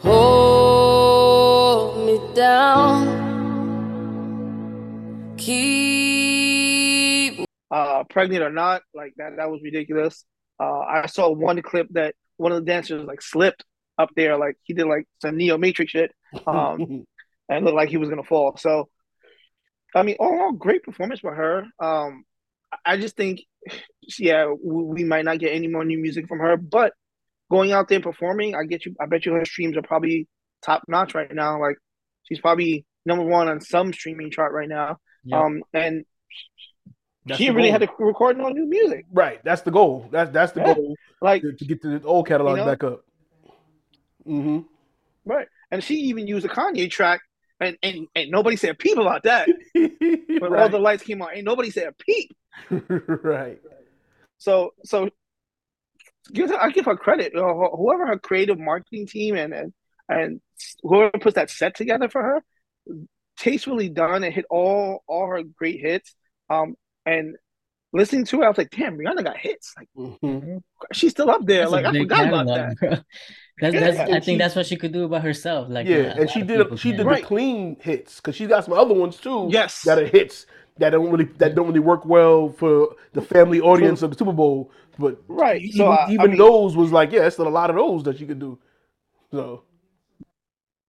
[0.00, 3.06] hold me down,
[5.36, 5.75] keep.
[7.70, 10.24] Uh, pregnant or not, like that, that was ridiculous.
[10.60, 13.64] Uh, I saw one clip that one of the dancers like slipped
[13.98, 16.12] up there, like he did like some Neo Matrix shit,
[16.46, 17.04] um,
[17.48, 18.56] and looked like he was gonna fall.
[18.56, 18.88] So,
[19.94, 21.64] I mean, all all, great performance for her.
[21.80, 22.24] Um,
[22.84, 23.40] I just think,
[24.18, 26.92] yeah, we, we might not get any more new music from her, but
[27.50, 28.94] going out there and performing, I get you.
[29.00, 30.28] I bet you her streams are probably
[30.62, 31.60] top notch right now.
[31.60, 31.76] Like
[32.24, 34.98] she's probably number one on some streaming chart right now.
[35.24, 35.38] Yep.
[35.40, 36.04] Um, and
[37.26, 37.80] That's she really goal.
[37.80, 39.04] had to record no new music.
[39.12, 39.42] Right.
[39.44, 40.08] That's the goal.
[40.10, 40.74] That's that's the Yeah.
[40.74, 40.94] goal.
[41.20, 42.70] Like to, to get the old catalog you know?
[42.70, 43.04] back up.
[44.26, 44.60] Mm-hmm.
[45.24, 45.48] Right.
[45.70, 47.20] And she even used a Kanye track
[47.60, 49.48] and, and, and nobody said a peep about that.
[49.72, 52.36] when all the lights came on, ain't nobody said a peep.
[53.24, 53.60] right.
[54.38, 55.08] So so
[56.32, 57.32] give her, I give her credit.
[57.34, 59.72] Whoever her creative marketing team and and
[60.08, 60.40] and
[60.82, 62.44] whoever puts that set together for her,
[63.36, 66.14] tastefully done and hit all all her great hits.
[66.50, 67.36] Um and
[67.92, 69.72] listening to it, I was like, damn, Rihanna got hits.
[69.76, 70.58] Like Mm-hmm.
[70.92, 71.60] she's still up there.
[71.60, 72.76] That's like I big forgot about that.
[72.78, 72.90] bro.
[73.58, 75.68] That's Yeah, that's I think she- that's what she could do by herself.
[75.70, 76.98] Like yeah, uh, a and she did people she can't.
[76.98, 77.22] did Right.
[77.22, 79.48] the clean hits because she got some other ones too.
[79.50, 79.80] Yes.
[79.84, 80.44] that are hits
[80.76, 84.32] that don't really that don't really work well for the family audience of the Super
[84.34, 84.70] Bowl.
[84.98, 85.62] But Right.
[85.62, 87.76] even, So, I- I even mean- those was like, yeah, there's still a lot of
[87.76, 88.58] those that she could do.
[89.30, 89.62] So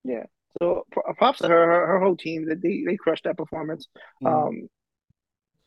[0.03, 0.25] Yeah.
[0.59, 2.49] So pro- props to her, her, her whole team.
[2.49, 3.87] That they they crushed that performance.
[4.21, 4.27] Mhm.
[4.47, 4.69] Um,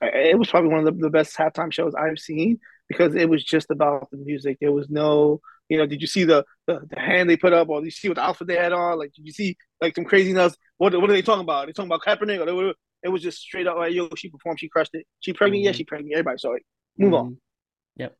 [0.02, 3.44] it was probably one of the, the best halftime shows I've seen because it was
[3.44, 4.58] just about the music.
[4.60, 7.68] There was no, you know, did you see the the, the hand they put up,
[7.68, 8.98] or did you see what the outfit they had on?
[8.98, 10.56] Like, did you see like some craziness?
[10.78, 11.66] What what are they talking about?
[11.66, 14.28] They talking about Kaepernick, or they were, it was just straight up like, yo, she
[14.28, 15.06] performed, she crushed it.
[15.20, 15.76] She pregnant, yeah, Mhm.
[15.76, 16.12] she pregnant.
[16.14, 16.62] Everybody saw it.
[16.98, 17.36] Move on.
[17.96, 18.16] Yep.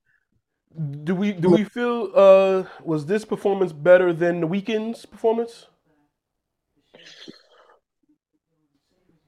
[1.04, 5.66] do we do we feel uh was this performance better than the Weeknd's performance?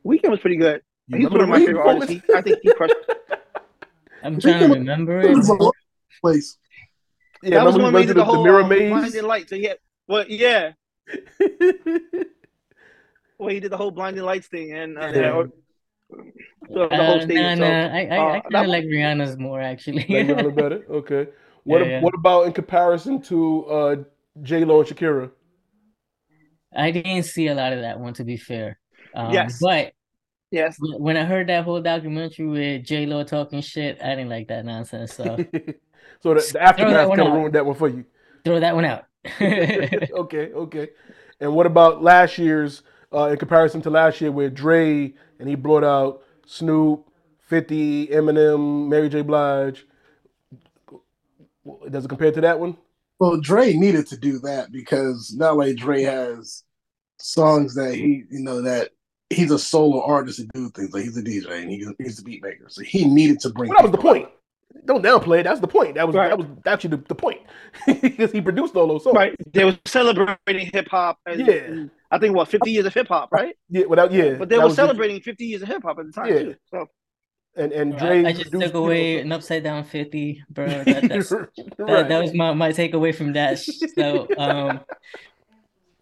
[0.06, 0.82] Weeknd was pretty good.
[1.08, 2.10] You He's one of remember my favorite artists.
[2.12, 2.94] He, I think he crushed.
[4.22, 5.36] I'm trying to remember It it.
[5.36, 5.74] was all
[6.20, 6.56] place.
[7.42, 8.90] Yeah, that was remember when we we did to the the, the whole mirror maze?
[8.90, 9.50] blinding lights.
[9.50, 9.74] So yeah,
[10.06, 10.72] well, yeah.
[13.38, 15.32] Well, he did the whole blinding lights thing, and uh, Yeah.
[15.32, 15.48] or-
[16.68, 17.44] the, the whole Uh, stadium.
[17.44, 20.06] nah, so, nah, I I, uh, I kind of like Rihanna's more actually.
[20.08, 20.82] Like Rihanna better?
[20.88, 21.26] Okay.
[21.64, 22.00] What Yeah, a- yeah.
[22.00, 23.96] what about in comparison to uh
[24.42, 25.30] J Lo and Shakira?
[26.74, 28.78] I didn't see a lot of that one to be fair.
[29.14, 29.58] Um, Yes.
[29.60, 29.92] but
[30.52, 34.28] yes, when when I heard that whole documentary with J Lo talking shit, I didn't
[34.28, 35.14] like that nonsense.
[35.14, 35.24] So
[36.22, 38.04] so the, the aftermath kind of ruined that one for you.
[38.44, 39.06] throw that one out.
[39.40, 40.88] okay, okay.
[41.40, 42.82] And what about last year's
[43.12, 47.08] uh, in comparison to last year with Dre and he brought out Snoop,
[47.48, 49.22] 50, Eminem, Mary J.
[49.22, 49.86] Blige.
[51.90, 52.76] Does it compare to that one?
[53.18, 56.64] Well, Dre needed to do that because not like Dre has
[57.18, 58.90] songs that he, you know, that
[59.32, 60.92] he's a solo artist to do things.
[60.92, 62.66] Like he's a DJ and he, he's a beat maker.
[62.68, 63.70] So he needed to bring.
[63.70, 64.28] Well, that was the people point.
[64.86, 65.42] Don't downplay it.
[65.44, 65.94] That's the point.
[65.96, 67.40] That was that was actually the, the point
[67.86, 69.14] because he produced all those songs.
[69.14, 69.36] Right.
[69.52, 71.18] They were celebrating hip hop.
[71.28, 71.84] Yeah.
[72.10, 73.54] I think what fifty years of hip hop, right?
[73.68, 74.34] Yeah, without yeah.
[74.34, 76.38] But they were was the- celebrating fifty years of hip hop at the time Yeah.
[76.38, 76.54] too.
[76.70, 76.86] So
[77.56, 78.24] and and I, Dre.
[78.24, 80.66] I just took you know, away an upside down fifty, bro.
[80.84, 82.08] That, that's, that, Right.
[82.08, 83.58] that was my, my takeaway from that.
[83.58, 84.80] So um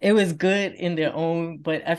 [0.00, 1.98] it was good in their own, but I,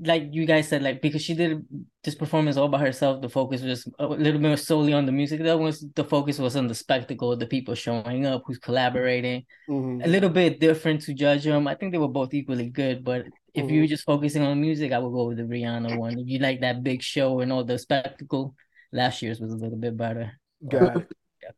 [0.00, 1.64] like you guys said, like because she did
[2.02, 5.42] this performance all by herself, the focus was a little bit solely on the music.
[5.42, 9.44] that was the focus was on the spectacle, the people showing up, who's collaborating.
[9.68, 10.04] Mhm.
[10.04, 11.66] A little bit different to judge them.
[11.68, 14.56] I think they were both equally good, but if you were just focusing on the
[14.68, 16.18] music, I would go with the Rihanna one.
[16.18, 18.54] If you like that big show and all the spectacle,
[18.92, 20.32] last year's was a little bit better.
[20.66, 21.08] Got it.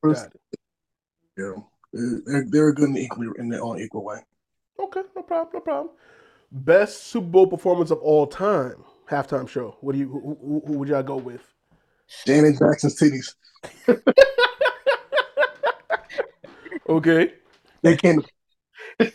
[0.03, 0.59] First- Got it.
[1.39, 1.55] Yeah,
[2.27, 4.19] they're, they're good in equally in their own equal way.
[4.81, 5.91] Okay, no problem, no problem.
[6.51, 9.77] Best Super Bowl performance of all time, halftime show.
[9.81, 10.09] What do you?
[10.09, 11.43] Who, who, who would y'all go with?
[12.27, 13.35] Janet Jackson's titties.
[16.91, 17.33] Okay.
[17.83, 18.23] They came.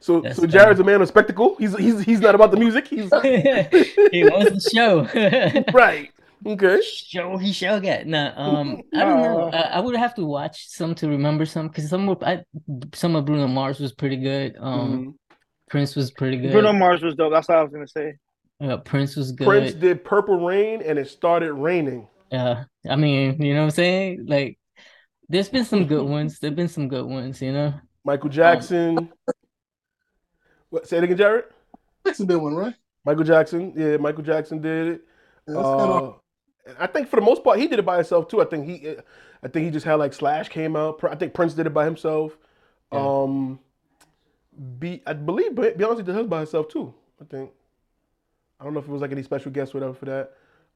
[0.00, 1.56] So That's so Jared's a man of spectacle.
[1.56, 2.86] He's he's he's not about the music.
[2.86, 3.10] He's
[4.12, 5.64] he wants the show.
[5.72, 6.12] right.
[6.46, 6.80] Okay.
[6.82, 8.06] Show he shall get.
[8.06, 9.50] Nah, um, I don't know.
[9.52, 12.44] I, I would have to watch some to remember some because some of I
[12.94, 14.56] some of Bruno Mars was pretty good.
[14.58, 15.14] Um, Mhm.
[15.70, 16.52] Prince was pretty good.
[16.52, 17.32] Bruno Mars was dope.
[17.32, 18.14] That's what I was gonna say.
[18.60, 19.46] uh, Prince was good.
[19.46, 22.08] Prince did Purple Rain, and it started raining.
[22.32, 24.26] Yeah, I mean, you know what I'm saying?
[24.26, 24.58] Like,
[25.28, 26.38] there's been some good ones.
[26.38, 27.74] There've been some good ones, you know.
[28.04, 29.10] Michael Jackson.
[30.70, 30.86] what?
[30.86, 31.44] Say it again, Jared.
[32.06, 32.74] Jackson did one, right?
[33.04, 33.72] Michael Jackson.
[33.76, 35.00] Yeah, Michael Jackson did it.
[35.46, 36.14] Yeah, that's kinda- Uh, and
[36.78, 38.40] I think for the most part he did it by himself too.
[38.40, 38.88] I think he,
[39.42, 41.00] I think he just had like Slash came out.
[41.04, 42.36] I think Prince did it by himself.
[42.92, 43.58] Um,
[44.78, 46.92] be I believe Be- Beyonce did hers by herself too.
[47.20, 47.50] I think.
[48.60, 50.32] I don't know if it was like any special guest or whatever for that.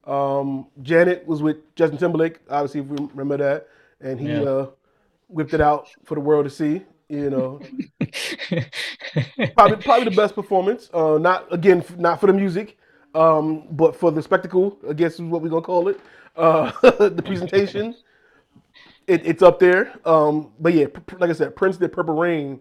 [0.09, 3.67] Um, Janet was with Justin Timberlake, obviously if we remember that,
[4.01, 4.41] and he Yeah.
[4.43, 4.69] uh,
[5.27, 6.81] whipped it out for the world to see.
[7.09, 7.59] You know,
[9.55, 10.89] probably probably the best performance.
[10.93, 12.77] Uh, not again, not for the music,
[13.13, 14.77] um, but for the spectacle.
[14.89, 15.99] I guess is what we're gonna call it.
[16.35, 17.95] Uh, the presentation.
[19.05, 19.93] It, it's up there.
[20.05, 20.85] Um, but yeah,
[21.19, 22.59] like I said, Prince did Purple Rain,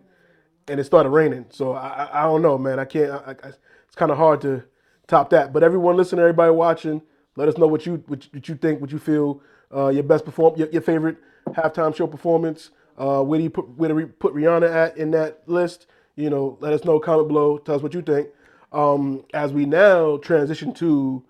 [0.69, 1.47] and it started raining.
[1.51, 2.79] So I, I, I don't know, man.
[2.79, 3.13] I can't.
[3.13, 3.49] I, I,
[3.87, 4.65] it's kind of hard to
[5.07, 5.53] top that.
[5.53, 7.03] But everyone listening, everybody watching,
[7.37, 9.41] let us know what you what, what you think, what you feel,
[9.75, 11.17] uh, your best perform, your, your favorite
[11.51, 12.71] halftime show performance.
[12.99, 15.87] Uh, where do you put where do we put Rihanna at in that list?
[16.17, 16.99] You know, let us know.
[16.99, 17.59] Comment below.
[17.59, 18.29] Tell us what you think.
[18.73, 21.23] Um, as we now transition to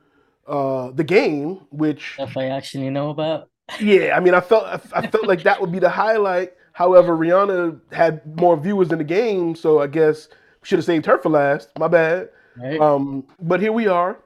[0.46, 3.48] uh, the game, which Stuff I actually know about.
[3.80, 6.52] yeah, I mean, I felt I, I felt like that would be the highlight.
[6.72, 10.28] However, Rihanna had more viewers in the game, so I guess
[10.60, 11.70] we should have saved her for last.
[11.78, 12.30] My bad.
[12.56, 12.80] Right.
[12.80, 14.18] Um, but here we are,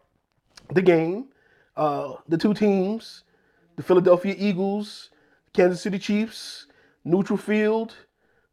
[0.73, 1.29] the game,
[1.77, 3.25] uh, the two teams,
[3.77, 5.11] the Philadelphia Eagles,
[5.53, 6.67] Kansas City Chiefs,
[7.05, 7.95] neutral field.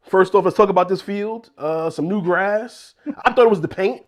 [0.02, 1.50] First off, let's talk about this field.
[1.56, 2.94] Uh, some new grass.
[3.24, 4.02] I thought it was the paint,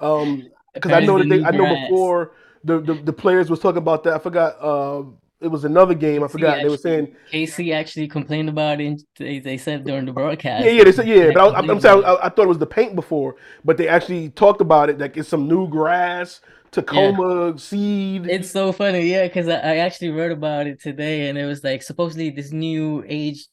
[0.00, 1.44] um, because I know that they.
[1.44, 2.32] I know before
[2.64, 4.14] the, the the players was talking about that.
[4.14, 4.56] I forgot.
[4.60, 5.04] Uh,
[5.40, 6.24] it was another game.
[6.24, 6.62] I forgot.
[6.62, 9.02] They were saying Casey actually complained about it.
[9.16, 10.64] They, they said during the broadcast.
[10.64, 12.44] yeah, yeah, they said yeah, but I, I'm I'm Complained saying about I, I thought
[12.44, 14.98] it was the paint before, but they actually talked about it.
[14.98, 16.40] Like it's some new grass,
[16.72, 18.26] Tahoma seed.
[18.26, 21.62] It's so funny, yeah, because I, I actually read about it today, and it was
[21.62, 23.46] like supposedly this new age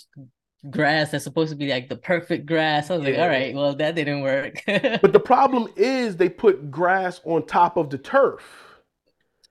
[0.69, 2.89] grass that's supposed to be like the perfect grass.
[2.89, 4.63] I was like, all right, well that didn't work.
[5.01, 8.43] But the problem is they put grass on top of the turf.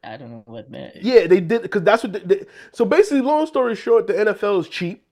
[0.03, 1.03] I don't know what that.
[1.03, 2.13] Yeah, they did because that's what.
[2.13, 5.05] They, they- so basically, long story short, the NFL is cheap.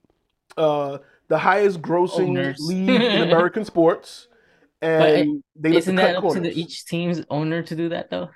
[0.57, 0.97] Uh,
[1.27, 2.59] the highest grossing Owners.
[2.59, 4.27] league in American sports,
[4.97, 8.09] But and they isn't cut that up to the each team's owner to do that
[8.09, 8.29] though?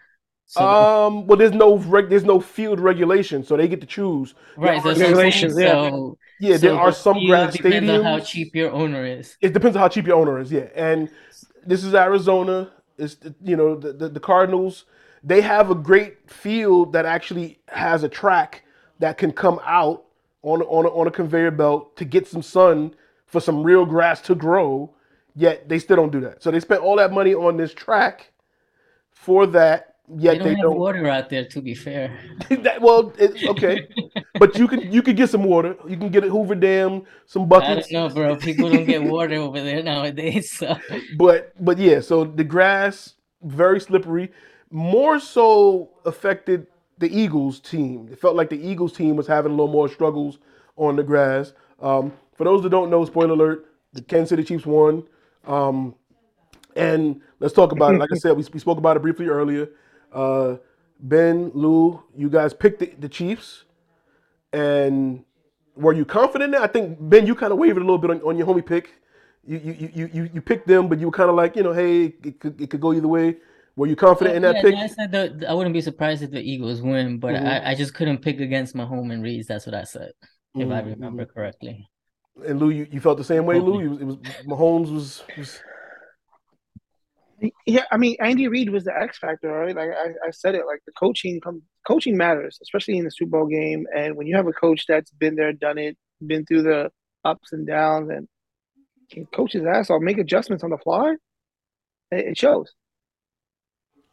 [0.45, 4.35] So Um, well, there's no reg, there's no field regulation, so they get to choose.
[4.55, 6.15] Right, are that's what I'm saying.
[6.43, 6.57] Yeah.
[6.57, 9.37] So there are some grass depends on how cheap your owner is.
[9.41, 10.67] It depends on how cheap your owner is, yeah.
[10.75, 11.09] And
[11.65, 12.69] this is Arizona.
[12.97, 14.85] It's you know the, the, the Cardinals.
[15.23, 18.63] They have a great field that actually has a track
[18.99, 20.03] that can come out
[20.41, 22.93] on on a, on a conveyor belt to get some sun
[23.25, 24.93] for some real grass to grow.
[25.35, 26.43] Yet they still don't do that.
[26.43, 28.33] So they spent all that money on this track
[29.11, 29.92] for that.
[30.07, 30.77] They Yet don't they have don't.
[30.77, 32.19] water out there, to be fair.
[32.49, 33.87] that, well, it, okay,
[34.37, 35.77] but you can you can get some water.
[35.87, 37.87] You can get a Hoover Dam, some I buckets.
[37.87, 38.35] don't know, bro.
[38.35, 40.51] People don't get water over there nowadays.
[40.51, 40.77] So
[41.17, 44.31] but but yeah, so the grass very slippery.
[44.71, 48.09] More so affected the Eagles team.
[48.11, 50.39] It felt like the Eagles team was having a little more struggles
[50.77, 51.53] on the grass.
[51.79, 55.03] Um, for those that don't know, spoiler alert: the Kansas City Chiefs won.
[55.45, 55.95] Um,
[56.75, 57.99] And let's talk about it.
[57.99, 59.69] Like I said, we, we spoke about it briefly earlier.
[60.13, 60.57] Uh,
[60.99, 63.65] ben, Lou, you guys picked the, the Chiefs,
[64.51, 65.23] and
[65.75, 66.63] were you confident in it?
[66.63, 68.93] I think Ben, you kind of wavered a little bit on, on your homie pick.
[69.45, 71.73] You you, you you you picked them, but you were kind of like, you know,
[71.73, 73.37] hey, it could it could go either way.
[73.75, 74.75] Were you confident in that yeah, pick?
[74.75, 77.47] I said that I wouldn't be surprised if the Eagles win, but Mhm.
[77.47, 79.47] I, I just couldn't pick against my home and Reeds.
[79.47, 80.11] That's what I said,
[80.55, 81.89] if I Mhm, remember correctly.
[82.47, 83.81] And Lou, you, you felt the same way, Lou.
[83.81, 85.63] You, it was Mahomes was, was
[87.65, 89.75] Yeah, I mean, Andy Reid was the X factor, right?
[89.75, 93.31] Like I, I said it, like the coaching come coaching matters, especially in the Super
[93.31, 93.85] Bowl game.
[93.95, 96.91] And when you have a coach that's been there, done it, been through the
[97.25, 98.27] ups and downs, and
[99.11, 101.15] can coach his ass off, make adjustments on the fly,
[102.11, 102.73] it, it shows.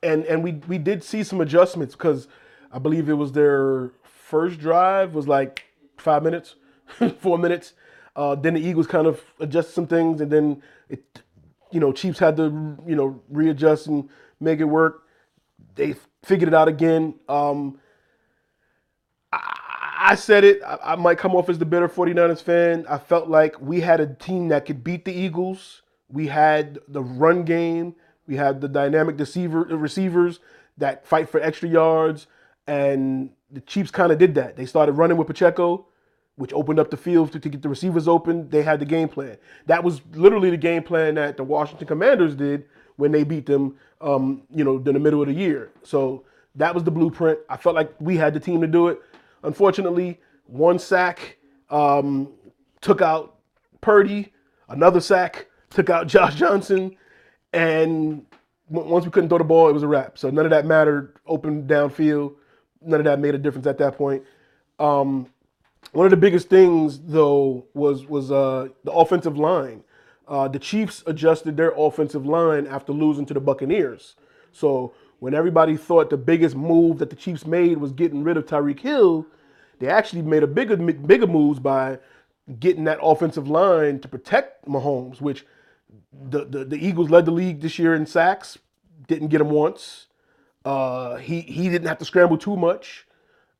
[0.02, 2.28] and and we we did see some adjustments because
[2.72, 5.64] I believe it was their first drive was like
[5.98, 6.54] five minutes,
[7.18, 7.74] four minutes.
[8.16, 11.22] Uh, then the Eagles kind of adjusted some things, and then it,
[11.70, 14.08] you know, Chiefs had to you know readjust and
[14.40, 15.04] make it work.
[15.74, 17.14] They figured it out again.
[17.28, 17.78] Um,
[19.32, 20.62] I said it.
[20.64, 22.86] I, I might come off as the bitter 49ers fan.
[22.88, 25.82] I felt like we had a team that could beat the Eagles.
[26.08, 27.94] We had the run game.
[28.26, 30.40] We had the dynamic deceiver receivers
[30.78, 32.26] that fight for extra yards.
[32.66, 34.56] And the Chiefs kind of did that.
[34.56, 35.86] They started running with Pacheco,
[36.40, 38.48] which opened up the field to, to get the receivers open.
[38.48, 39.36] They had the game plan.
[39.66, 42.64] That was literally the game plan that the Washington Commanders did
[42.96, 45.70] when they beat them, um, you know, in the middle of the year.
[45.82, 46.24] So
[46.54, 47.40] that was the blueprint.
[47.50, 49.02] I felt like we had the team to do it.
[49.42, 51.36] Unfortunately, one sack
[51.68, 52.32] um,
[52.80, 53.36] took out
[53.82, 54.32] Purdy,
[54.70, 56.96] another sack took out Josh Johnson,
[57.52, 58.24] and
[58.70, 60.16] once we couldn't throw the ball, it was a wrap.
[60.16, 61.18] So none of that mattered.
[61.26, 62.36] Open downfield,
[62.80, 64.22] none of that made a difference at that point.
[64.78, 65.26] Um,
[65.92, 69.82] one of the biggest things, though, was was uh, the offensive line.
[70.28, 74.14] Uh, the Chiefs adjusted their offensive line after losing to the Buccaneers.
[74.52, 78.46] So when everybody thought the biggest move that the Chiefs made was getting rid of
[78.46, 79.26] Tyreek Hill,
[79.80, 81.98] they actually made a bigger bigger moves by
[82.58, 85.44] getting that offensive line to protect Mahomes, which
[86.12, 88.58] the, the, the Eagles led the league this year in sacks,
[89.06, 90.06] didn't get him once.
[90.64, 93.06] Uh, he he didn't have to scramble too much,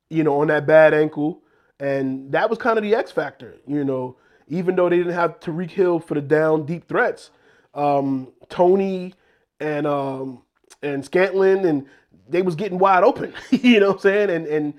[0.09, 1.41] you know, on that bad ankle,
[1.81, 4.15] and that was kind of the X factor, you know.
[4.47, 7.31] Even though they didn't have Tyreek Hill for the down deep threats,
[7.73, 9.15] um, Toney
[9.59, 10.43] and um,
[10.83, 11.87] and Scantling and
[12.29, 14.29] they was getting wide open, you know what I'm saying?
[14.29, 14.73] And and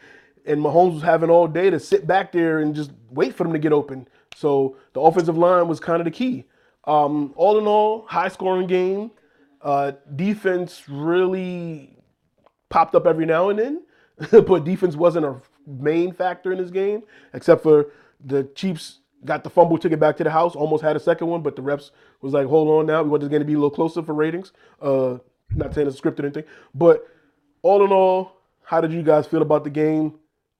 [0.46, 3.52] and Mahomes was having all day to sit back there and just wait for them
[3.52, 4.06] to get open.
[4.36, 6.44] So the offensive line was kind of the key.
[6.84, 9.10] Um, all in all, high scoring game.
[9.60, 11.96] Uh, defense really
[12.68, 13.82] popped up every now and then,
[14.46, 15.36] but defense wasn't a
[15.66, 17.02] main factor in this game,
[17.32, 17.86] except for
[18.24, 21.28] the Chiefs got the fumble, took it back to the house, almost had a second
[21.28, 21.90] one, but the refs
[22.20, 24.14] was like, hold on now, we want this game to be a little closer for
[24.14, 24.52] ratings.
[24.80, 25.18] Uh,
[25.54, 26.44] not saying it's scripted or anything,
[26.74, 27.06] but
[27.62, 30.14] all in all, how did you guys feel about the game?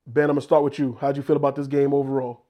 [0.07, 0.97] Ben, I'm gonna start with you.
[1.01, 2.45] How'd you feel about this game overall?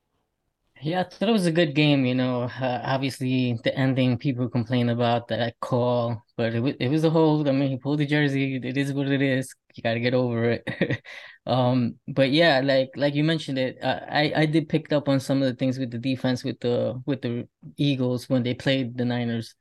[0.84, 2.04] Yeah, I thought it was a good game.
[2.04, 6.88] You know, uh, obviously the ending people complain about that call, but it was it
[6.88, 7.48] was a hold.
[7.48, 8.56] I mean, he pulled the jersey.
[8.56, 9.54] It is what it is.
[9.74, 11.02] You got to get over it.
[11.46, 15.20] um, but yeah, like like you mentioned it, uh, I I did pick up on
[15.20, 18.98] some of the things with the defense with the with the Eagles when they played
[18.98, 19.54] the Niners.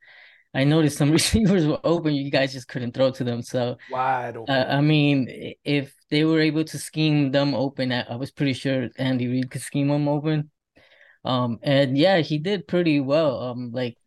[0.56, 2.16] I noticed some receivers were open.
[2.16, 3.44] You guys just couldn't throw to them.
[3.44, 4.56] So Wide open.
[4.56, 8.54] uh, I mean, if they were able to scheme them open, I, I was pretty
[8.54, 10.50] sure Andy Reid could scheme them open.
[11.24, 13.40] Um, and yeah, he did pretty well.
[13.42, 13.98] Um, like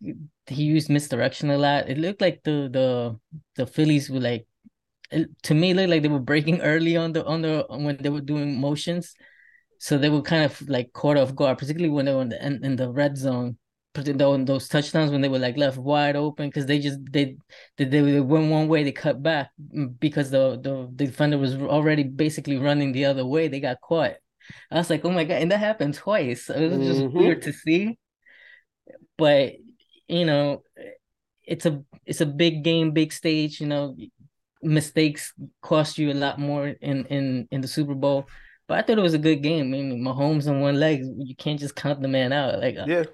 [0.47, 1.89] he used misdirection a lot.
[1.89, 3.19] It looked like the the
[3.57, 4.47] the Phillies were like,
[5.11, 8.11] it, to me, looked like they were breaking early on the on the when they
[8.11, 9.15] were doing motions,
[9.79, 12.47] so they were kind of like caught off guard, particularly when they were in the
[12.47, 13.59] in, in the red zone.
[13.95, 17.37] Those touchdowns when they were like left wide open because they just they
[17.77, 22.03] they they went one way they cut back mm, because the the defender was already
[22.03, 23.47] basically running the other way.
[23.47, 24.15] They got caught.
[24.71, 25.43] I was like, oh my God.
[25.43, 26.51] And that happened twice.
[26.51, 27.13] It was just Mhm.
[27.13, 27.99] weird to see.
[29.17, 29.55] But,
[30.09, 30.63] you know,
[31.45, 33.97] it's a it's a big game, big stage, you know,
[34.63, 35.33] mistakes
[35.63, 38.27] cost you a lot more in in in the Super Bowl.
[38.67, 39.67] But I thought it was a good game.
[39.67, 42.61] I mean, Mahomes on one leg, you can't just count the man out.
[42.61, 43.05] Like, Yeah.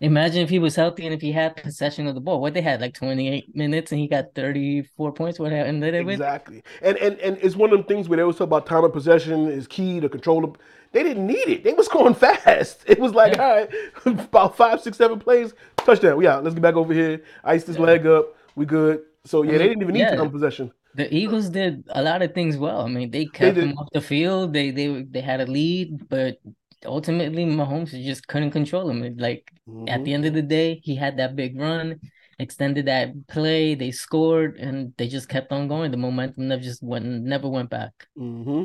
[0.00, 2.40] Imagine if he was healthy and if he had possession of the ball.
[2.40, 5.38] What they had like 28 minutes and he got 34 points.
[5.38, 5.82] What happened?
[5.82, 6.10] They win?
[6.14, 6.62] Exactly.
[6.82, 8.92] And and and it's one of them things where they always talk about time of
[8.92, 10.54] possession is key to control them.
[10.92, 11.64] They didn't need it.
[11.64, 12.84] They was going fast.
[12.86, 13.70] It was like, all right,
[14.06, 16.20] about five, six, seven plays, touchdown.
[16.20, 17.22] Yeah, let's get back over here.
[17.44, 18.34] Ice this leg up.
[18.56, 19.02] We good.
[19.24, 20.16] So yeah, they didn't even need Yeah.
[20.16, 20.72] time of possession.
[20.96, 22.82] The Eagles did a lot of things well.
[22.82, 23.64] I mean, they kept did.
[23.64, 24.52] him off the field.
[24.52, 26.38] They they they had a lead, but
[26.86, 29.16] ultimately Mahomes just couldn't control him.
[29.16, 29.50] Like
[29.88, 30.04] at Mhm.
[30.04, 32.00] the end of the day, he had that big run.
[32.40, 33.76] extended that play.
[33.76, 35.92] They scored, and they just kept on going.
[35.92, 37.92] The momentum never just went, never went back.
[38.18, 38.64] Mm-hmm.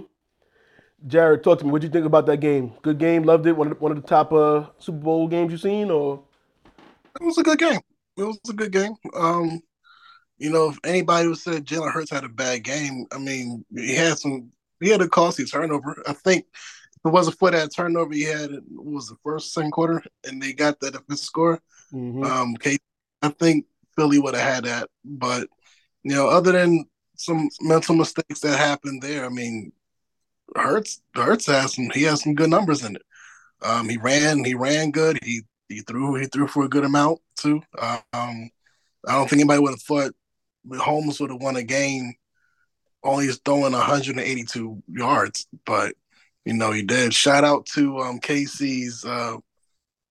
[1.05, 1.71] Jared, talk to me.
[1.71, 2.73] What you think about that game?
[2.81, 3.23] Good game.
[3.23, 3.55] Loved it.
[3.55, 6.23] One of the, one of the top uh, Super Bowl games you've seen, or
[7.21, 7.79] It was a good game.
[8.17, 8.93] It was a good game.
[9.15, 9.61] Um,
[10.39, 13.93] you know, if anybody would say Jalen Hurts had a bad game, I mean, he
[13.95, 14.51] had some.
[14.81, 16.01] He had a costly turnover.
[16.07, 19.71] I think if it wasn't for that turnover he had, it was the first second
[19.71, 21.61] quarter, and they got that defensive score.
[21.93, 22.25] Mhm.
[22.25, 22.81] Um, Kate,
[23.21, 25.47] I think Philly would have had that, but
[26.03, 26.85] you know, other than
[27.15, 29.71] some mental mistakes that happened there, I mean,
[30.55, 31.89] Hurts Hurts has some.
[31.93, 33.01] He has some good numbers in it.
[33.61, 34.43] Um, he ran.
[34.43, 35.19] He ran good.
[35.23, 36.15] He he threw.
[36.15, 37.61] He threw for a good amount too.
[37.77, 38.49] Um,
[39.05, 40.11] I don't think anybody would have thought
[40.67, 42.13] Mahomes would have won a game
[43.03, 45.95] only throwing 182 yards, but
[46.49, 47.13] you know he did.
[47.13, 49.37] Shout out to um, KC's uh,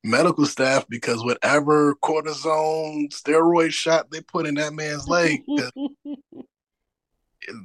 [0.05, 5.43] medical staff because whatever cortisone steroid shot they put in that man's leg.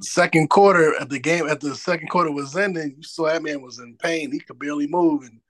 [0.00, 3.60] Second quarter at the game, at the second quarter was ending, you saw that man
[3.60, 4.32] was in pain.
[4.32, 5.40] He could barely move, and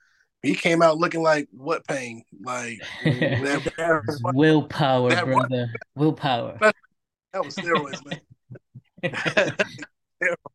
[0.43, 2.25] he came out looking like what pain?
[2.43, 5.73] Like that, It's willpower, that brother.
[5.95, 6.59] Willpower.
[6.61, 9.57] that was steroids, man.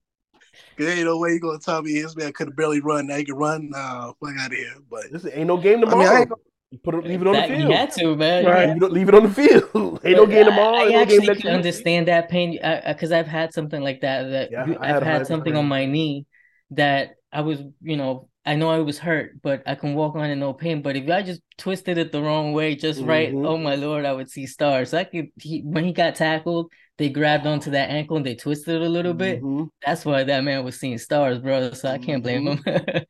[0.79, 3.07] There ain't no way you gonna tell me his man could have barely run.
[3.07, 3.69] Now he can run.
[3.69, 4.73] Nah, fuck out of here.
[4.89, 6.09] But this ain't no game I mean, tomorrow.
[6.11, 7.73] I ain't gonna- You Put it, leave it on That- the he field.
[7.73, 8.45] had to, man.
[8.45, 8.67] Right.
[8.67, 8.73] Yeah.
[8.75, 9.63] Leave, it, leave it on the field.
[10.05, 10.75] ain't no But game I- tomorrow.
[10.77, 11.55] I, ain't no actually next can week.
[11.57, 14.23] understand that pain because I've had something like that.
[14.29, 15.59] That Yeah, you- I had I've a had something pain.
[15.59, 16.25] on my knee
[16.71, 20.29] that I was, you know, I know I was hurt, but I can walk on
[20.29, 20.81] in no pain.
[20.83, 23.47] But if I just twisted it the wrong way, just right, Mhm.
[23.47, 24.91] oh my lord, I would see stars.
[24.91, 25.27] So I could.
[25.41, 28.89] He, when he got tackled, they grabbed onto that ankle and they twisted it a
[28.89, 29.41] little bit.
[29.41, 29.69] Mhm.
[29.85, 31.71] That's why that man was seeing stars, bro.
[31.71, 32.63] So I can't blame him.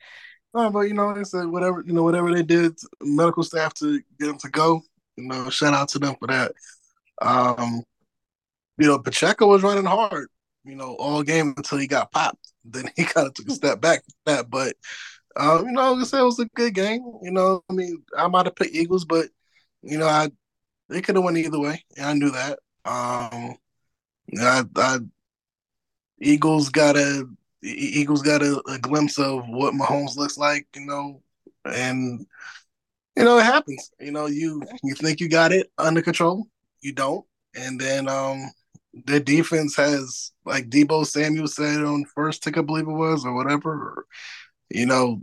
[0.52, 4.30] No, but you know, like whatever you know, whatever they did, medical staff to get
[4.30, 4.82] him to go.
[5.16, 6.54] You know, shout out to them for that.
[7.22, 7.84] Um,
[8.78, 10.28] you know, Pacheco was running hard.
[10.64, 12.38] You know, all game until he got popped.
[12.66, 14.50] Then he kind of took a step back that.
[14.50, 14.76] But
[15.36, 17.02] um, you know, like I said, it was a good game.
[17.22, 19.30] You know, I mean, I might have picked Eagles, but
[19.82, 20.30] you know, I
[20.90, 22.60] they could have went either way, and I knew that.
[22.86, 23.56] Um,
[24.38, 25.00] I, I
[26.22, 27.28] Eagles got a
[27.62, 31.22] Eagles got a, a glimpse of what Mahomes looks like, you know,
[31.66, 32.26] and
[33.16, 33.92] you know it happens.
[34.00, 36.48] You know, you you think you got it under control,
[36.82, 37.26] you don't,
[37.56, 38.50] and then um
[39.06, 43.34] their defense has like Deebo Samuel said on First Take, I believe it was, or
[43.34, 43.72] whatever.
[43.72, 44.06] Or,
[44.70, 45.22] you know,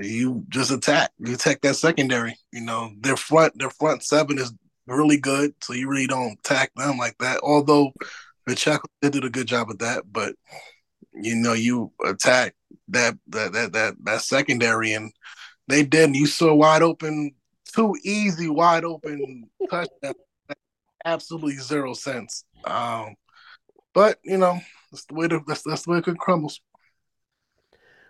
[0.00, 1.10] you just attack.
[1.18, 2.36] You attack that secondary.
[2.52, 4.52] You know, their front their front seven is
[4.86, 7.40] really good, so you really don't attack them like that.
[7.42, 7.92] Although
[8.48, 10.34] Pacheco did do a good job of that, but
[11.12, 12.54] you know, you attack
[12.88, 15.12] that that that that, that secondary, and
[15.66, 16.14] they didn't.
[16.14, 17.32] You saw wide open,
[17.74, 20.16] two easy wide open touchdowns,
[21.04, 22.44] absolutely zero sense.
[22.64, 23.16] Um,
[23.92, 24.58] but you know,
[24.90, 26.60] that's the way the that's, that's the way it crumbles.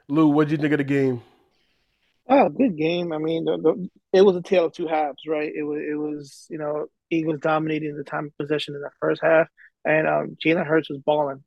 [0.08, 1.20] Lou, what'd you think of the game?
[2.28, 3.12] Oh, good game.
[3.12, 5.50] I mean, the, the, it was a tale of two halves, right?
[5.54, 9.22] It was, it was, you know, Eagles dominating the time of possession in the first
[9.22, 9.48] half,
[9.88, 11.42] and um, Jalen Hurts was balling.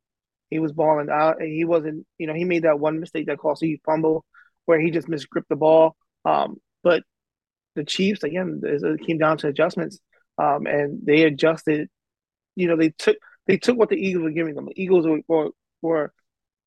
[0.49, 3.37] He was balling out, and he wasn't, you know, he made that one mistake that
[3.37, 4.25] cost you fumble,
[4.65, 5.95] where he just misgripped the ball.
[6.25, 7.03] Um, but
[7.75, 9.99] the Chiefs, again, it came down to adjustments,
[10.37, 11.87] um, and they adjusted.
[12.55, 13.17] You know, they took
[13.47, 14.65] they took what the Eagles were giving them.
[14.65, 16.13] The Eagles were were, were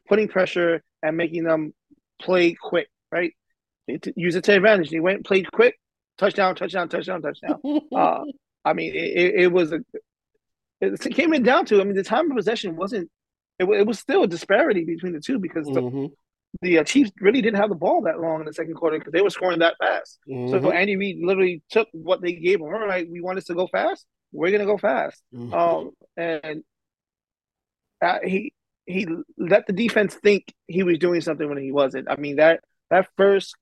[0.09, 1.75] putting pressure and making them
[2.21, 3.33] play quick, right?
[3.87, 4.91] They t- use it to advantage.
[4.91, 5.79] They went and played quick,
[6.17, 7.61] touchdown, touchdown, touchdown, touchdown.
[7.95, 8.25] uh,
[8.65, 9.81] I mean, it, it was a.
[10.93, 11.81] It came in down to.
[11.81, 13.11] I mean, the time of possession wasn't.
[13.59, 16.11] It, it was still a disparity between the two because the, Mhm.
[16.61, 19.13] the uh, Chiefs really didn't have the ball that long in the second quarter because
[19.13, 20.19] they were scoring that fast.
[20.27, 20.75] So Mhm.
[20.75, 22.67] Andy Reid literally took what they gave him.
[22.67, 24.07] All right, we want us to go fast.
[24.33, 25.23] We're gonna go fast.
[25.33, 25.53] Mhm.
[25.55, 26.65] Um, and
[28.03, 28.53] uh, he
[28.87, 29.07] he
[29.39, 32.11] let the defense think he was doing something when he wasn't.
[32.11, 32.61] I mean that
[32.91, 33.55] that first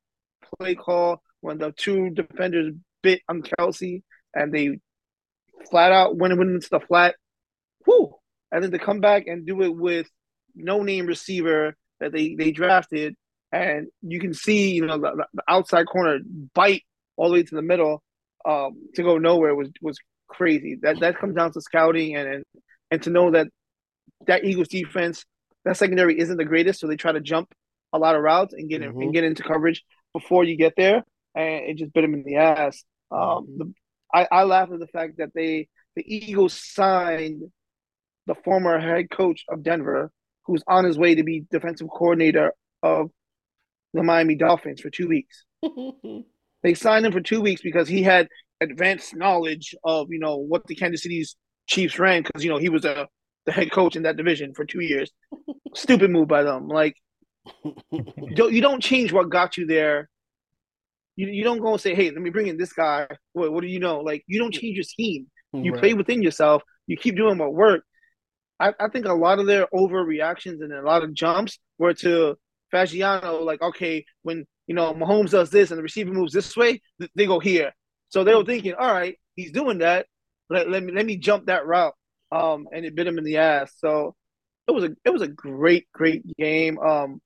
[0.59, 4.03] play call when the two defenders bit on Kelce
[4.35, 4.79] and they
[5.71, 7.15] flat out went went into the flat,
[7.87, 8.15] whoo,
[8.51, 10.09] and then to come back and do it with
[10.55, 13.15] no name receiver that they they drafted,
[13.53, 16.19] and you can see you know the, the outside corner
[16.55, 16.83] bite
[17.17, 18.03] all the way to the middle
[18.45, 19.99] um, to go nowhere was was
[20.29, 20.79] crazy.
[20.83, 22.45] That that comes down to scouting and and,
[22.91, 23.49] and to know that
[24.27, 25.25] that Eagles defense
[25.65, 27.53] that secondary isn't the greatest, so they try to jump
[27.93, 29.03] a lot of routes and get in, Mhm.
[29.05, 31.05] and get into coverage before you get there,
[31.35, 32.83] and it just bit them in the ass.
[33.11, 33.73] Um, the,
[34.13, 37.43] I I laugh at the fact that they the Eagles signed
[38.27, 40.11] the former head coach of Denver,
[40.47, 42.53] who's on his way to be defensive coordinator
[42.83, 43.11] of
[43.93, 45.45] the Miami Dolphins for two weeks.
[46.63, 48.29] They signed him for two weeks because he had
[48.61, 51.37] advanced knowledge of you know what the Kansas City's
[51.67, 53.09] Chiefs ran because you know he was a
[53.47, 55.11] the head coach in that division for two years.
[55.75, 56.69] Stupid move by them.
[56.69, 56.95] Like
[58.35, 60.09] don't, you don't change what got you there.
[61.17, 63.61] You, you don't go and say, "Hey, let me bring in this guy." What, what
[63.63, 64.01] do you know?
[64.01, 65.27] Like you don't change your scheme.
[65.53, 65.81] You Right.
[65.81, 66.63] play within yourself.
[66.87, 67.85] You keep doing what worked.
[68.59, 72.37] I, I think a lot of their overreactions and a lot of jumps were to
[72.73, 73.45] Fangio.
[73.45, 77.11] Like, okay, when you know Mahomes does this and the receiver moves this way, th-
[77.15, 77.73] they go here.
[78.09, 80.07] So they were thinking, all right, he's doing that.
[80.49, 81.95] Let, let me let me jump that route.
[82.31, 83.73] Um, and it bit him in the ass.
[83.79, 84.15] So
[84.67, 86.79] it was a it was a great great game.
[86.79, 87.21] Um,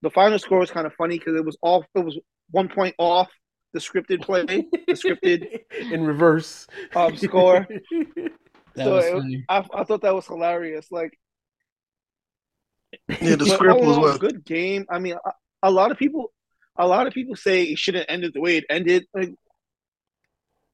[0.00, 2.18] the final score was kind of funny because it was all It was
[2.50, 3.28] one point off
[3.72, 5.60] the scripted play, the scripted
[5.92, 7.66] in reverse um, score.
[8.74, 9.44] That so was it- funny.
[9.48, 10.86] I, I thought that was hilarious.
[10.92, 11.18] Like,
[13.20, 14.86] Yeah, the script was overall, what good game.
[14.88, 15.32] I mean, a,
[15.64, 16.30] a lot of people,
[16.76, 19.06] a lot of people say it should have ended the way it ended.
[19.12, 19.34] Like,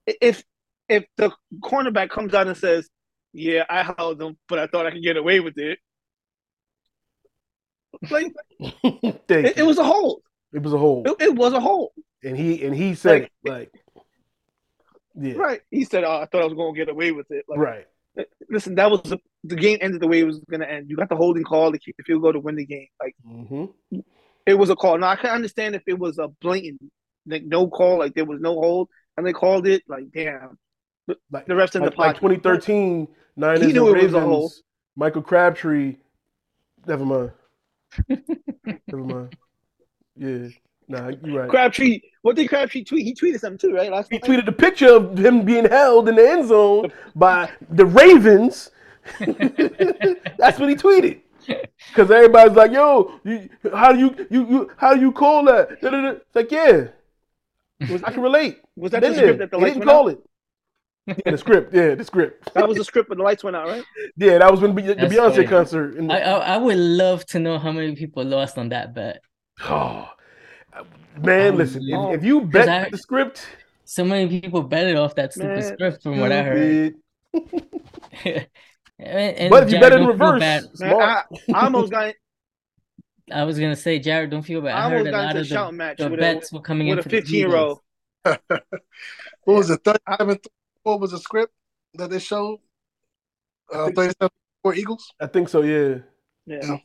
[0.06, 0.44] if
[0.90, 2.90] if the cornerback comes out and says,
[3.32, 5.78] "Yeah, I held them, but I thought I could get away with it,"
[8.10, 10.20] like it, it was a hold.
[10.54, 11.90] It was a hold, It, it was a hold.
[12.22, 13.72] and he and he said Like- it like,
[15.16, 15.60] yeah, Right.
[15.70, 17.86] He said, "Oh, I thought I was going to get away with it." Like, right.
[18.48, 20.88] Listen, that was the, the game ended the way it was going to end.
[20.90, 22.88] You got the holding call to keep the field goal to win the game.
[23.00, 23.66] Like hmm
[24.46, 24.98] it was a call.
[24.98, 26.80] Now I can understand if it was a blatant,
[27.26, 29.82] like no call, like there was no hold, and they called it.
[29.88, 30.58] Like damn,
[31.30, 34.40] Like the refs in the like, like 2013 Niners He knew it was a hole.
[34.42, 34.62] Ravens.
[34.96, 35.96] Michael Crabtree.
[36.86, 37.32] Never mind.
[38.08, 39.36] Never mind.
[40.16, 40.48] Yeah.
[40.86, 41.48] Nah, you're right.
[41.50, 42.00] Crabtree.
[42.22, 43.04] What did Crabtree tweet?
[43.06, 43.90] He tweeted something too, right?
[43.90, 44.24] Last He night.
[44.28, 48.70] tweeted the picture of him being held in the end zone by the Ravens.
[49.18, 51.20] That's what he tweeted.
[51.88, 55.78] Because everybody's like, "Yo, you, how do you you you how do you call that?"
[55.82, 56.08] Da, da, da.
[56.12, 56.86] It's like, yeah,
[57.82, 58.60] I can relate.
[58.76, 59.46] Was that Been the script there.
[59.46, 60.18] that the He lights didn't went call out?
[61.16, 61.22] it.
[61.26, 61.74] Yeah, the script.
[61.74, 62.54] Yeah, the script.
[62.54, 63.84] That was the script, when the lights went out, right?
[64.16, 65.46] Yeah, that was when the That's Beyonce funny.
[65.46, 65.96] concert.
[65.96, 68.94] In the, I, I I would love to know how many people lost on that
[68.94, 69.20] bet.
[69.62, 70.08] Oh,
[71.22, 72.08] man, Oh, listen, yeah.
[72.10, 73.46] if, if you 'Cause bet I- the script,
[73.84, 76.94] So many people betted off that stupid Man, script from what I heard.
[78.96, 80.64] And- and But if you Jared, bet in reverse, bad.
[80.78, 80.94] Man.
[80.94, 82.14] I, I almost got
[83.32, 84.74] I was gonna say, Jared, don't feel bad.
[84.76, 86.54] I I heard almost a lot into of the, shouting match the with bets a
[86.56, 87.80] were coming with in a for the 15 year old.
[88.22, 88.42] What
[89.46, 89.80] was it?
[89.84, 90.38] Thirty-seven.
[90.84, 91.52] What was the script
[91.94, 92.60] that they showed?
[93.72, 94.30] Uh, Thirty-seven
[94.62, 95.10] for Eagles.
[95.20, 95.62] I think so.
[95.62, 95.98] Yeah.
[96.46, 96.76] Yeah.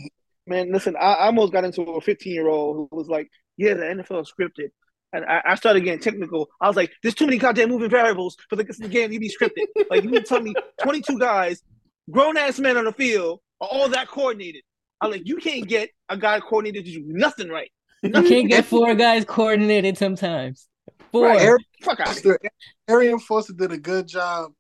[0.49, 3.75] Man, listen, I I almost got into a 15 year old who was like, "Yeah,
[3.75, 4.69] the NFL is scripted,"
[5.13, 6.49] and I, I started getting technical.
[6.59, 9.29] I was like, "There's too many goddamn moving variables for the, the game to be
[9.29, 11.61] scripted." like, you mean to tell me 22 guys,
[12.09, 14.63] grown ass men on the field, are all that coordinated?
[15.01, 17.71] I'm like, you can't get a guy coordinated to do nothing right.
[18.01, 20.67] You can't get four guys coordinated sometimes.
[21.11, 21.27] Four.
[21.27, 21.41] Right.
[21.41, 22.07] Arian Fuck out.
[22.07, 22.39] Foster,
[22.87, 24.51] Arian Foster did a good job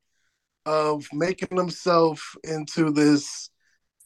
[0.65, 3.49] of making himself into this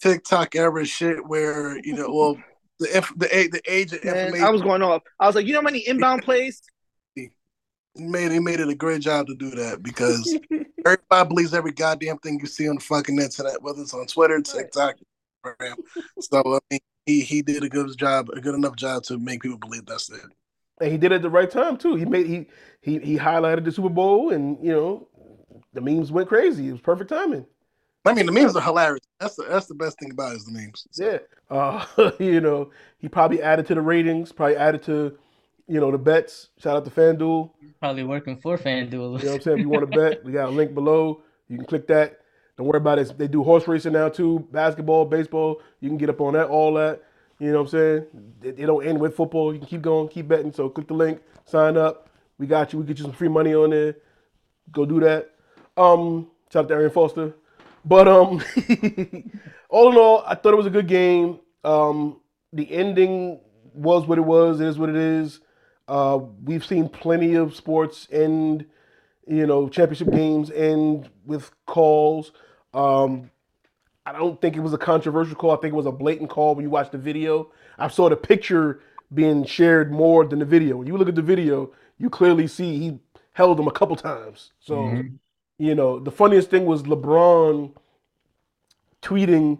[0.04, 2.38] TikTok era shit where you know, well,
[2.80, 5.02] the inf- the a- the age of Man, information I was going off.
[5.18, 6.62] I was like, you know how many inbound plays?
[7.16, 7.30] he
[7.96, 10.38] made he made it a great job to do that because
[10.86, 14.42] everybody believes every goddamn thing you see on the fucking internet, whether it's on Twitter,
[14.42, 14.96] TikTok,
[15.46, 15.76] Instagram.
[16.20, 19.42] So I mean, he he did a good job, a good enough job to make
[19.42, 20.20] people believe that's it.
[20.82, 21.96] And he did it at the right time too.
[21.96, 22.48] He made he
[22.82, 25.08] he he highlighted the Super Bowl, and you know,
[25.72, 26.68] the memes went crazy.
[26.68, 27.46] It was perfect timing.
[28.06, 29.06] I mean, the memes are hilarious.
[29.20, 30.88] That's the that's the best thing about it is the memes.
[30.96, 31.20] Yeah.
[31.50, 34.32] Uh, you know, he probably added to the ratings.
[34.32, 35.18] Probably added to,
[35.68, 36.50] you know, the bets.
[36.58, 37.52] Shout out to FanDuel.
[37.80, 38.92] Probably working for FanDuel.
[38.92, 39.60] You know what I'm saying?
[39.60, 41.22] If you want to bet, we got a link below.
[41.48, 42.20] You can click that.
[42.58, 43.18] Don't worry about it.
[43.18, 44.48] They do horse racing now too.
[44.52, 45.62] Basketball, baseball.
[45.80, 47.04] You can get up on that, all that.
[47.40, 48.06] You know what I'm saying?
[48.42, 49.54] They, they don't end with football.
[49.54, 50.52] You can keep going, keep betting.
[50.52, 52.10] So click the link, sign up.
[52.38, 52.80] We got you.
[52.80, 53.96] We get you some free money on there.
[54.72, 55.32] Go do that.
[55.78, 57.34] Um, shout out to Arian Foster.
[57.86, 58.42] But um,
[59.70, 61.40] all in all, I thought it was a good game.
[61.64, 62.22] Um,
[62.54, 63.42] the ending
[63.74, 64.62] was what it was.
[64.62, 65.42] It is what it is.
[65.88, 68.66] Uh, we've seen plenty of sports end,
[69.28, 72.32] you know, championship games end with calls.
[72.74, 73.32] Um,
[74.06, 75.52] I don't think it was a controversial call.
[75.52, 77.52] I think it was a blatant call when you watch the video.
[77.78, 78.82] I saw the picture
[79.14, 80.78] being shared more than the video.
[80.78, 83.00] When you look at the video, you clearly see he
[83.34, 84.52] held him a couple times.
[84.60, 85.20] So, Mhm.
[85.58, 87.72] You know, the funniest thing was LeBron
[89.02, 89.60] tweeting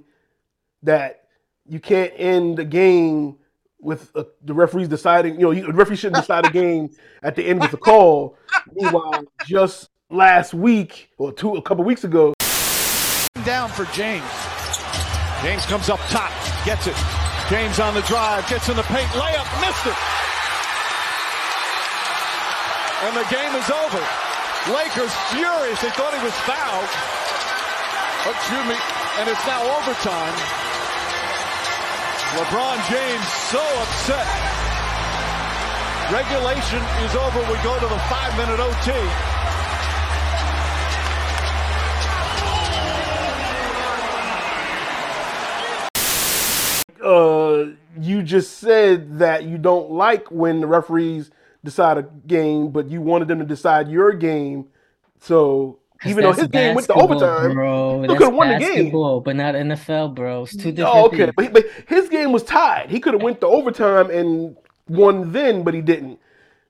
[0.84, 1.26] that
[1.68, 3.38] you can't end the game
[3.80, 6.90] with uh the referees deciding, you know, you- the referee shouldn't decide a game
[7.24, 8.38] at the end with a call.
[8.74, 12.34] Meanwhile, just last week or two, a couple weeks ago,
[13.46, 14.24] Down for James.
[15.42, 16.32] James comes up top,
[16.66, 16.96] gets it.
[17.50, 19.96] James on the drive, gets in the paint, layup, missed it.
[23.04, 24.23] And the game is over.
[24.72, 25.82] Lakers furious.
[25.82, 26.88] They thought he was fouled.
[28.32, 28.80] Excuse me.
[29.20, 30.36] And it's now overtime.
[32.40, 34.24] LeBron James so upset.
[36.12, 37.40] Regulation is over.
[37.52, 39.34] We go to the five minute OT.
[47.04, 47.66] uh,
[48.00, 51.32] you just said that you don't like when the referees
[51.64, 54.68] decide a game, but you wanted them to decide your game.
[55.20, 58.02] So even though his game went to overtime, bro.
[58.02, 58.92] he could have won the game.
[58.92, 60.44] but not NFL, bro.
[60.44, 62.90] It's two different Oh, okay, but, but his game was tied.
[62.90, 64.58] He could have went to overtime and
[64.88, 66.20] won then, but he didn't.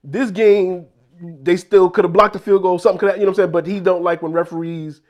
[0.03, 0.85] This game,
[1.21, 2.77] they still could have blocked the field goal.
[2.77, 3.51] Something could have, you know what I'm saying.
[3.51, 5.01] But he don't like when referees.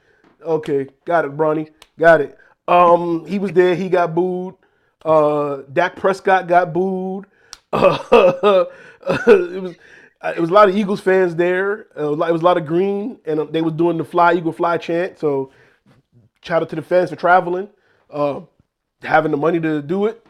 [0.42, 2.38] Okay, got it, Bronny, got it.
[2.68, 3.76] Um, he was there.
[3.76, 4.56] He got booed.
[5.04, 7.26] Uh, Dak Prescott got booed.
[7.74, 8.66] Uh,
[9.28, 9.76] it was
[10.24, 11.88] it was a lot of Eagles fans there.
[11.98, 14.54] Uh, it was a lot of green, and uh, they was doing the "Fly Eagle
[14.54, 15.20] Fly" chant.
[15.20, 15.52] So
[16.42, 17.68] shout out to the fans for traveling,
[18.10, 18.42] uh,
[19.02, 20.26] having the money to do it.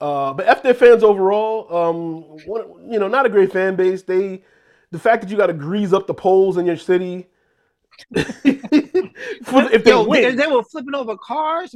[0.00, 4.02] Uh, but F their fans overall, um, one, you know, not a great fan base.
[4.02, 4.44] They,
[4.92, 7.26] the fact that you got to grease up the poles in your city,
[8.14, 11.74] if they Yo, win, they, they were flipping over cars.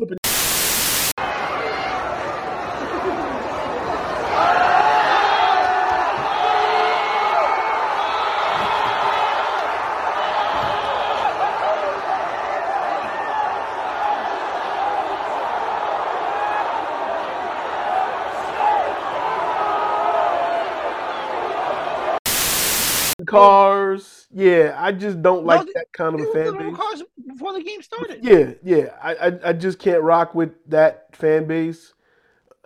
[23.32, 24.26] Cars.
[24.32, 26.76] Yeah, I just don't like they- that kind of a fan base.
[26.76, 28.20] cars before the game started.
[28.24, 31.94] Yeah, yeah, I, I, I just can't rock with that fan base.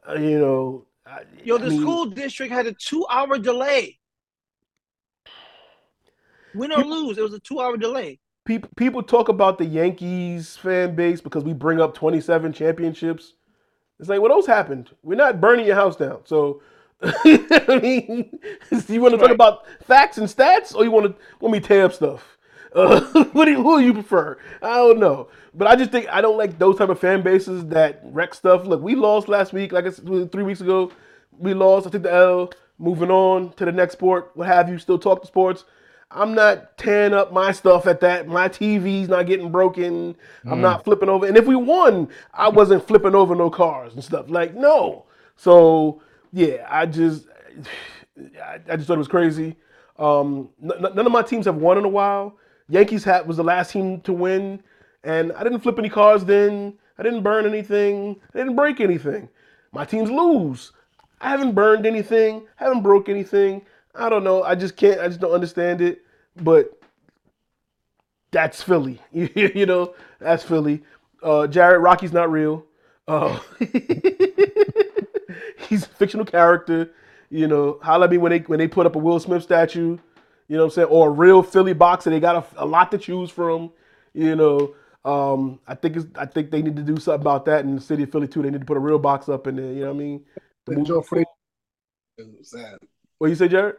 [0.08, 3.98] Uh, you know, I, Yo, I the mean, school district had a two-hour delay.
[6.54, 8.18] Win or lose, it was a two-hour delay.
[8.46, 13.34] people people talk about the Yankees fan base because we bring up 27 championships.
[13.98, 14.90] It's like, well, those happened.
[15.02, 16.20] We're not burning your house down.
[16.24, 16.60] So,
[17.02, 18.38] I mean,
[18.88, 21.66] you want to talk about facts and stats, or you want to want me to
[21.66, 22.38] tear up stuff?
[22.74, 23.00] Uh,
[23.32, 24.38] what do you, who do you prefer?
[24.62, 27.66] I don't know, but I just think I don't like those type of fan bases
[27.66, 28.66] that wreck stuff.
[28.66, 30.90] Look, we lost last week, like I said, three weeks ago.
[31.38, 31.86] We lost.
[31.86, 32.50] I took the L.
[32.78, 34.76] Moving on to the next sport, what have you?
[34.78, 35.64] Still talk to sports.
[36.10, 38.28] I'm not tearing up my stuff at that.
[38.28, 40.14] My TV's not getting broken.
[40.44, 40.60] I'm Mm.
[40.60, 41.24] not flipping over.
[41.26, 44.26] And if we won, I wasn't flipping over no cars and stuff.
[44.28, 45.06] Like no.
[45.36, 46.02] So
[46.36, 47.26] yeah, I just
[48.18, 49.56] I, I just thought it was crazy.
[49.98, 52.36] Um, n- none of my teams have won in a while.
[52.68, 54.62] Yankees hat was the last team to win,
[55.02, 56.74] and I didn't flip any cars then.
[56.98, 58.20] I didn't burn anything.
[58.34, 59.30] I didn't break anything.
[59.72, 60.72] My teams lose.
[61.22, 62.46] I haven't burned anything.
[62.56, 63.62] Haven't broke anything.
[63.94, 64.42] I don't know.
[64.42, 65.00] I just can't.
[65.00, 66.02] I just don't understand it.
[66.42, 66.78] But
[68.30, 69.00] that's Philly.
[69.12, 70.82] you know, that's Philly.
[71.22, 72.66] Uh, Jared Rocky's not real.
[73.08, 73.38] Uh,
[75.68, 76.90] he's a fictional character.
[77.30, 79.98] You know, holla at me when they when they put up a Will Smith statue.
[80.48, 80.88] You know what I'm saying?
[80.88, 82.10] Or a real Philly boxer.
[82.10, 83.72] They got a, a lot to choose from.
[84.14, 84.74] You know,
[85.04, 87.80] um, I think it's, I think they need to do something about that in the
[87.80, 88.42] city of Philly too.
[88.42, 89.72] They need to put a real box up in there.
[89.72, 90.24] You know what I mean?
[90.68, 91.26] Move- Joe Frazier.
[93.18, 93.76] What you say, Jared?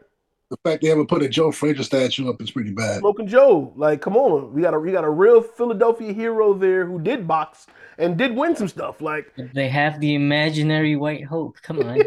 [0.49, 2.99] The fact they haven't put a Joe Frazier statue up is pretty bad.
[2.99, 3.73] Smoking Joe.
[3.75, 4.53] Like, come on.
[4.53, 7.67] We got a we got a real Philadelphia hero there who did box
[7.97, 9.01] and did win some stuff.
[9.01, 11.57] Like They have the imaginary white hope.
[11.61, 12.01] Come on.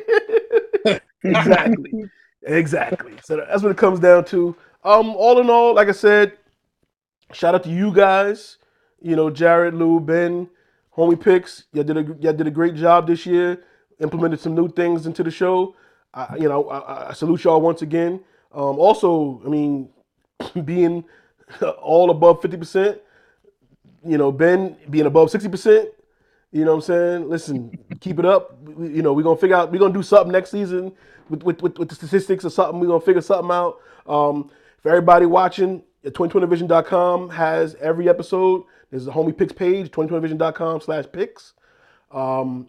[1.22, 2.10] exactly.
[2.42, 3.12] exactly.
[3.22, 4.56] So that's what it comes down to.
[4.84, 6.38] Um, all in all, like I said,
[7.32, 8.56] shout out to you guys.
[9.02, 10.48] You know, Jared, Lou, Ben,
[10.96, 11.64] homie picks.
[11.72, 13.64] Y'all did a y'all did a great job this year.
[14.00, 15.74] Implemented some new things into the show.
[16.14, 18.20] I, you know, I, I salute y'all once again.
[18.52, 19.88] Um, also, I mean,
[20.64, 21.04] being
[21.82, 23.00] all above fifty percent.
[24.04, 25.88] You know, Ben being above sixty percent.
[26.52, 27.28] You know what I'm saying?
[27.28, 28.60] Listen, keep it up.
[28.62, 29.70] We- You know, we're gonna figure out.
[29.70, 30.92] We're gonna do something next season
[31.28, 32.80] with with, with, with the statistics or something.
[32.80, 33.78] We're gonna figure something out.
[34.06, 34.50] Um,
[34.82, 38.64] for everybody watching, 2020vision.com has every episode.
[38.90, 41.52] There's a homie picks page, 2020vision.com slash picks.
[42.10, 42.66] Um,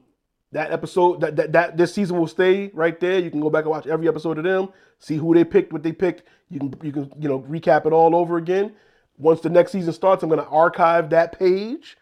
[0.52, 3.20] that episode, that, that that this season will stay right there.
[3.20, 4.70] You can go back and watch every episode of them,
[5.00, 6.24] see who they picked, what they picked.
[6.50, 8.74] You can you can you know recap it all over again.
[9.18, 11.98] Once the next season starts, I'm gonna archive that page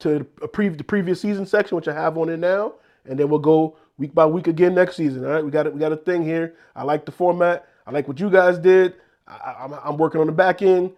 [0.00, 2.74] to pre- the previous season section, which I have on it now,
[3.04, 5.24] and then we'll go week by week again next season.
[5.24, 5.72] All right, we got it.
[5.72, 6.56] We got a thing here.
[6.74, 7.68] I like the format.
[7.86, 8.94] I like what you guys did.
[9.28, 10.92] I, I'm, I'm working on the back end.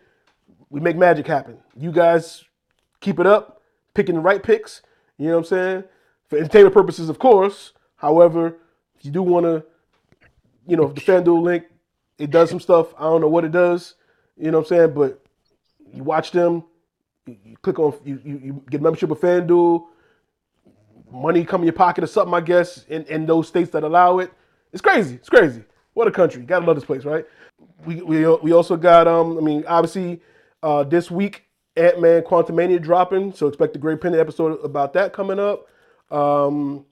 [0.70, 1.58] We make magic happen.
[1.76, 2.44] You guys
[3.00, 3.62] keep it up,
[3.92, 4.82] picking the right picks.
[5.18, 5.84] You know what I'm saying?
[6.34, 7.74] For entertainment purposes, of course.
[7.94, 8.56] However,
[8.98, 9.64] if you do want to,
[10.66, 11.62] you know, the FanDuel link,
[12.18, 12.92] it does some stuff.
[12.98, 13.94] I don't know what it does.
[14.36, 14.94] You know what I'm saying?
[14.94, 15.24] But
[15.92, 16.64] you watch them.
[17.28, 19.86] You, click on you, you you get membership with FanDuel.
[21.12, 24.18] Money come in your pocket or something, I guess, in, in those states that allow
[24.18, 24.32] it.
[24.72, 25.14] It's crazy.
[25.14, 25.62] It's crazy.
[25.92, 26.42] What a country.
[26.42, 27.24] Gotta love this place, right?
[27.86, 30.20] We we, we also got um, I mean, obviously,
[30.64, 31.44] uh, this week
[31.76, 35.68] Ant Man Quantumania dropping, so expect a great Penny episode about that coming up.
[36.10, 36.86] Um,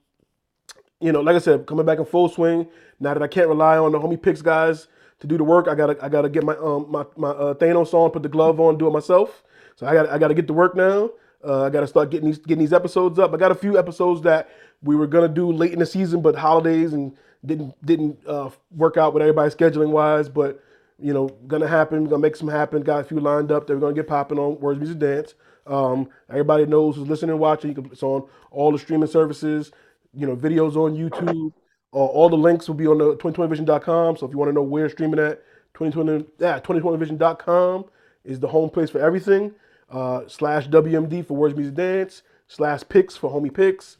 [0.99, 2.67] you know, like I said, coming back in full swing.
[2.99, 4.87] Now that I can't rely on the homie picks guys
[5.19, 7.93] to do the work, I gotta I gotta get my um my my uh, Thanos
[7.93, 9.43] on, put the glove on, do it myself.
[9.75, 11.09] So I got I gotta get to work now.
[11.45, 13.33] Uh, I gotta start getting these getting these episodes up.
[13.33, 14.49] I got a few episodes that
[14.81, 17.15] we were gonna do late in the season, but holidays and
[17.45, 20.29] didn't didn't uh, work out with everybody scheduling wise.
[20.29, 20.63] But
[20.99, 22.05] you know, gonna happen.
[22.05, 22.81] Gonna make some happen.
[22.81, 25.33] Got a few lined up that we're gonna get popping on Words Music Dance.
[25.65, 27.69] Um, everybody knows who's listening and watching.
[27.69, 29.71] You can, it's on all the streaming services.
[30.13, 31.53] You know, videos on YouTube.
[31.93, 34.17] Uh, all the links will be on the 2020vision.com.
[34.17, 35.43] So if you want to know where streaming at,
[35.75, 37.85] 2020 yeah, 2020vision.com
[38.23, 39.53] is the home place for everything.
[39.89, 43.97] Uh, slash WMD for Words Music Dance, slash picks for homie picks,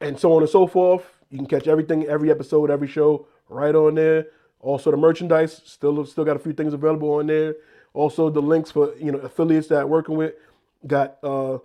[0.00, 1.02] and so on and so forth.
[1.30, 4.26] You can catch everything, every episode, every show right on there.
[4.60, 7.56] Also the merchandise, still still got a few things available on there.
[7.94, 10.34] Also the links for you know affiliates that I'm working with.
[10.86, 11.58] Got uh,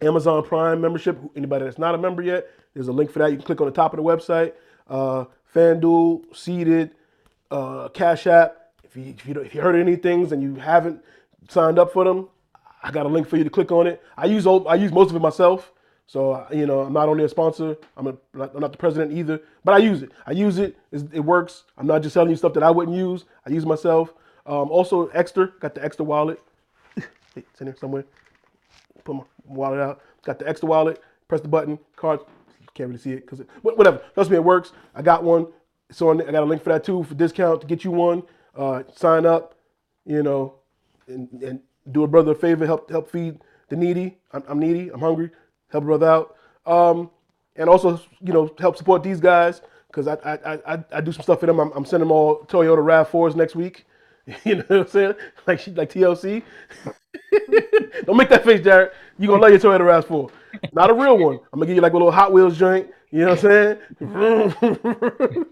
[0.00, 1.18] Amazon Prime membership.
[1.36, 3.30] Anybody that's not a member yet, there's a link for that.
[3.30, 4.52] You can click on the top of the website.
[4.88, 5.24] Uh,
[5.54, 6.92] FanDuel, Seeded,
[7.50, 8.58] uh, Cash App.
[8.84, 11.02] If you, if you if you heard any things and you haven't
[11.48, 12.28] signed up for them,
[12.82, 14.02] I got a link for you to click on it.
[14.16, 15.72] I use I use most of it myself,
[16.06, 17.76] so you know I'm not only a sponsor.
[17.96, 20.12] I'm, a, I'm not the president either, but I use it.
[20.26, 20.76] I use it.
[20.90, 21.64] It works.
[21.78, 23.24] I'm not just selling you stuff that I wouldn't use.
[23.46, 24.12] I use myself.
[24.44, 26.40] Um, also, Extra got the Extra wallet.
[27.36, 28.04] It's in there somewhere.
[29.04, 30.00] Put my wallet out.
[30.24, 31.00] Got the Extra wallet.
[31.28, 31.78] Press the button.
[31.96, 32.20] Card.
[32.74, 34.00] Can't really see it because whatever.
[34.14, 34.72] Trust me, it works.
[34.94, 35.46] I got one.
[35.90, 38.22] So I got a link for that too for discount to get you one.
[38.56, 39.56] Uh, sign up.
[40.04, 40.54] You know,
[41.06, 41.60] and, and
[41.90, 44.18] do a brother a favor, help help feed the needy.
[44.32, 44.90] I'm, I'm needy.
[44.90, 45.30] I'm hungry.
[45.70, 46.36] Help a brother out.
[46.66, 47.10] Um,
[47.56, 51.22] and also, you know, help support these guys because I, I I I do some
[51.22, 51.60] stuff for them.
[51.60, 53.86] I'm, I'm sending them all Toyota Rav4s next week.
[54.44, 55.14] You know what I'm saying?
[55.46, 56.42] Like she like TLC.
[58.06, 58.92] Don't make that face, Jared.
[59.18, 60.30] You gonna love your Toyota Rav4.
[60.72, 61.40] Not a real one.
[61.52, 62.88] I'm gonna give you like a little Hot Wheels joint.
[63.10, 63.78] You know what I'm saying?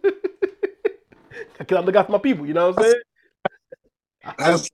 [1.58, 2.46] Cause I cannot look for my people.
[2.46, 3.00] You know what I'm saying?
[4.38, 4.70] That's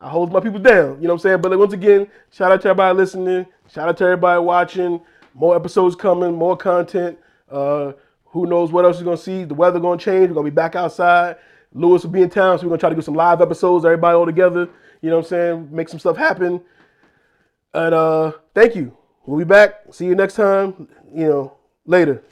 [0.00, 1.00] I hold my people down.
[1.00, 1.40] You know what I'm saying?
[1.40, 3.46] But like, once again, shout out to everybody listening.
[3.68, 5.00] Shout out to everybody watching.
[5.34, 7.18] More episodes coming, more content.
[7.50, 7.92] Uh,
[8.26, 9.44] who knows what else you're gonna see?
[9.44, 10.28] The weather gonna change.
[10.28, 11.36] We're gonna be back outside.
[11.72, 13.84] Lewis will be in town, so we're gonna try to do some live episodes.
[13.84, 14.68] Everybody all together.
[15.00, 15.68] You know what I'm saying?
[15.70, 16.60] Make some stuff happen.
[17.74, 18.96] And uh, thank you.
[19.26, 19.92] We'll be back.
[19.92, 20.88] See you next time.
[21.14, 21.52] You know,
[21.84, 22.22] later.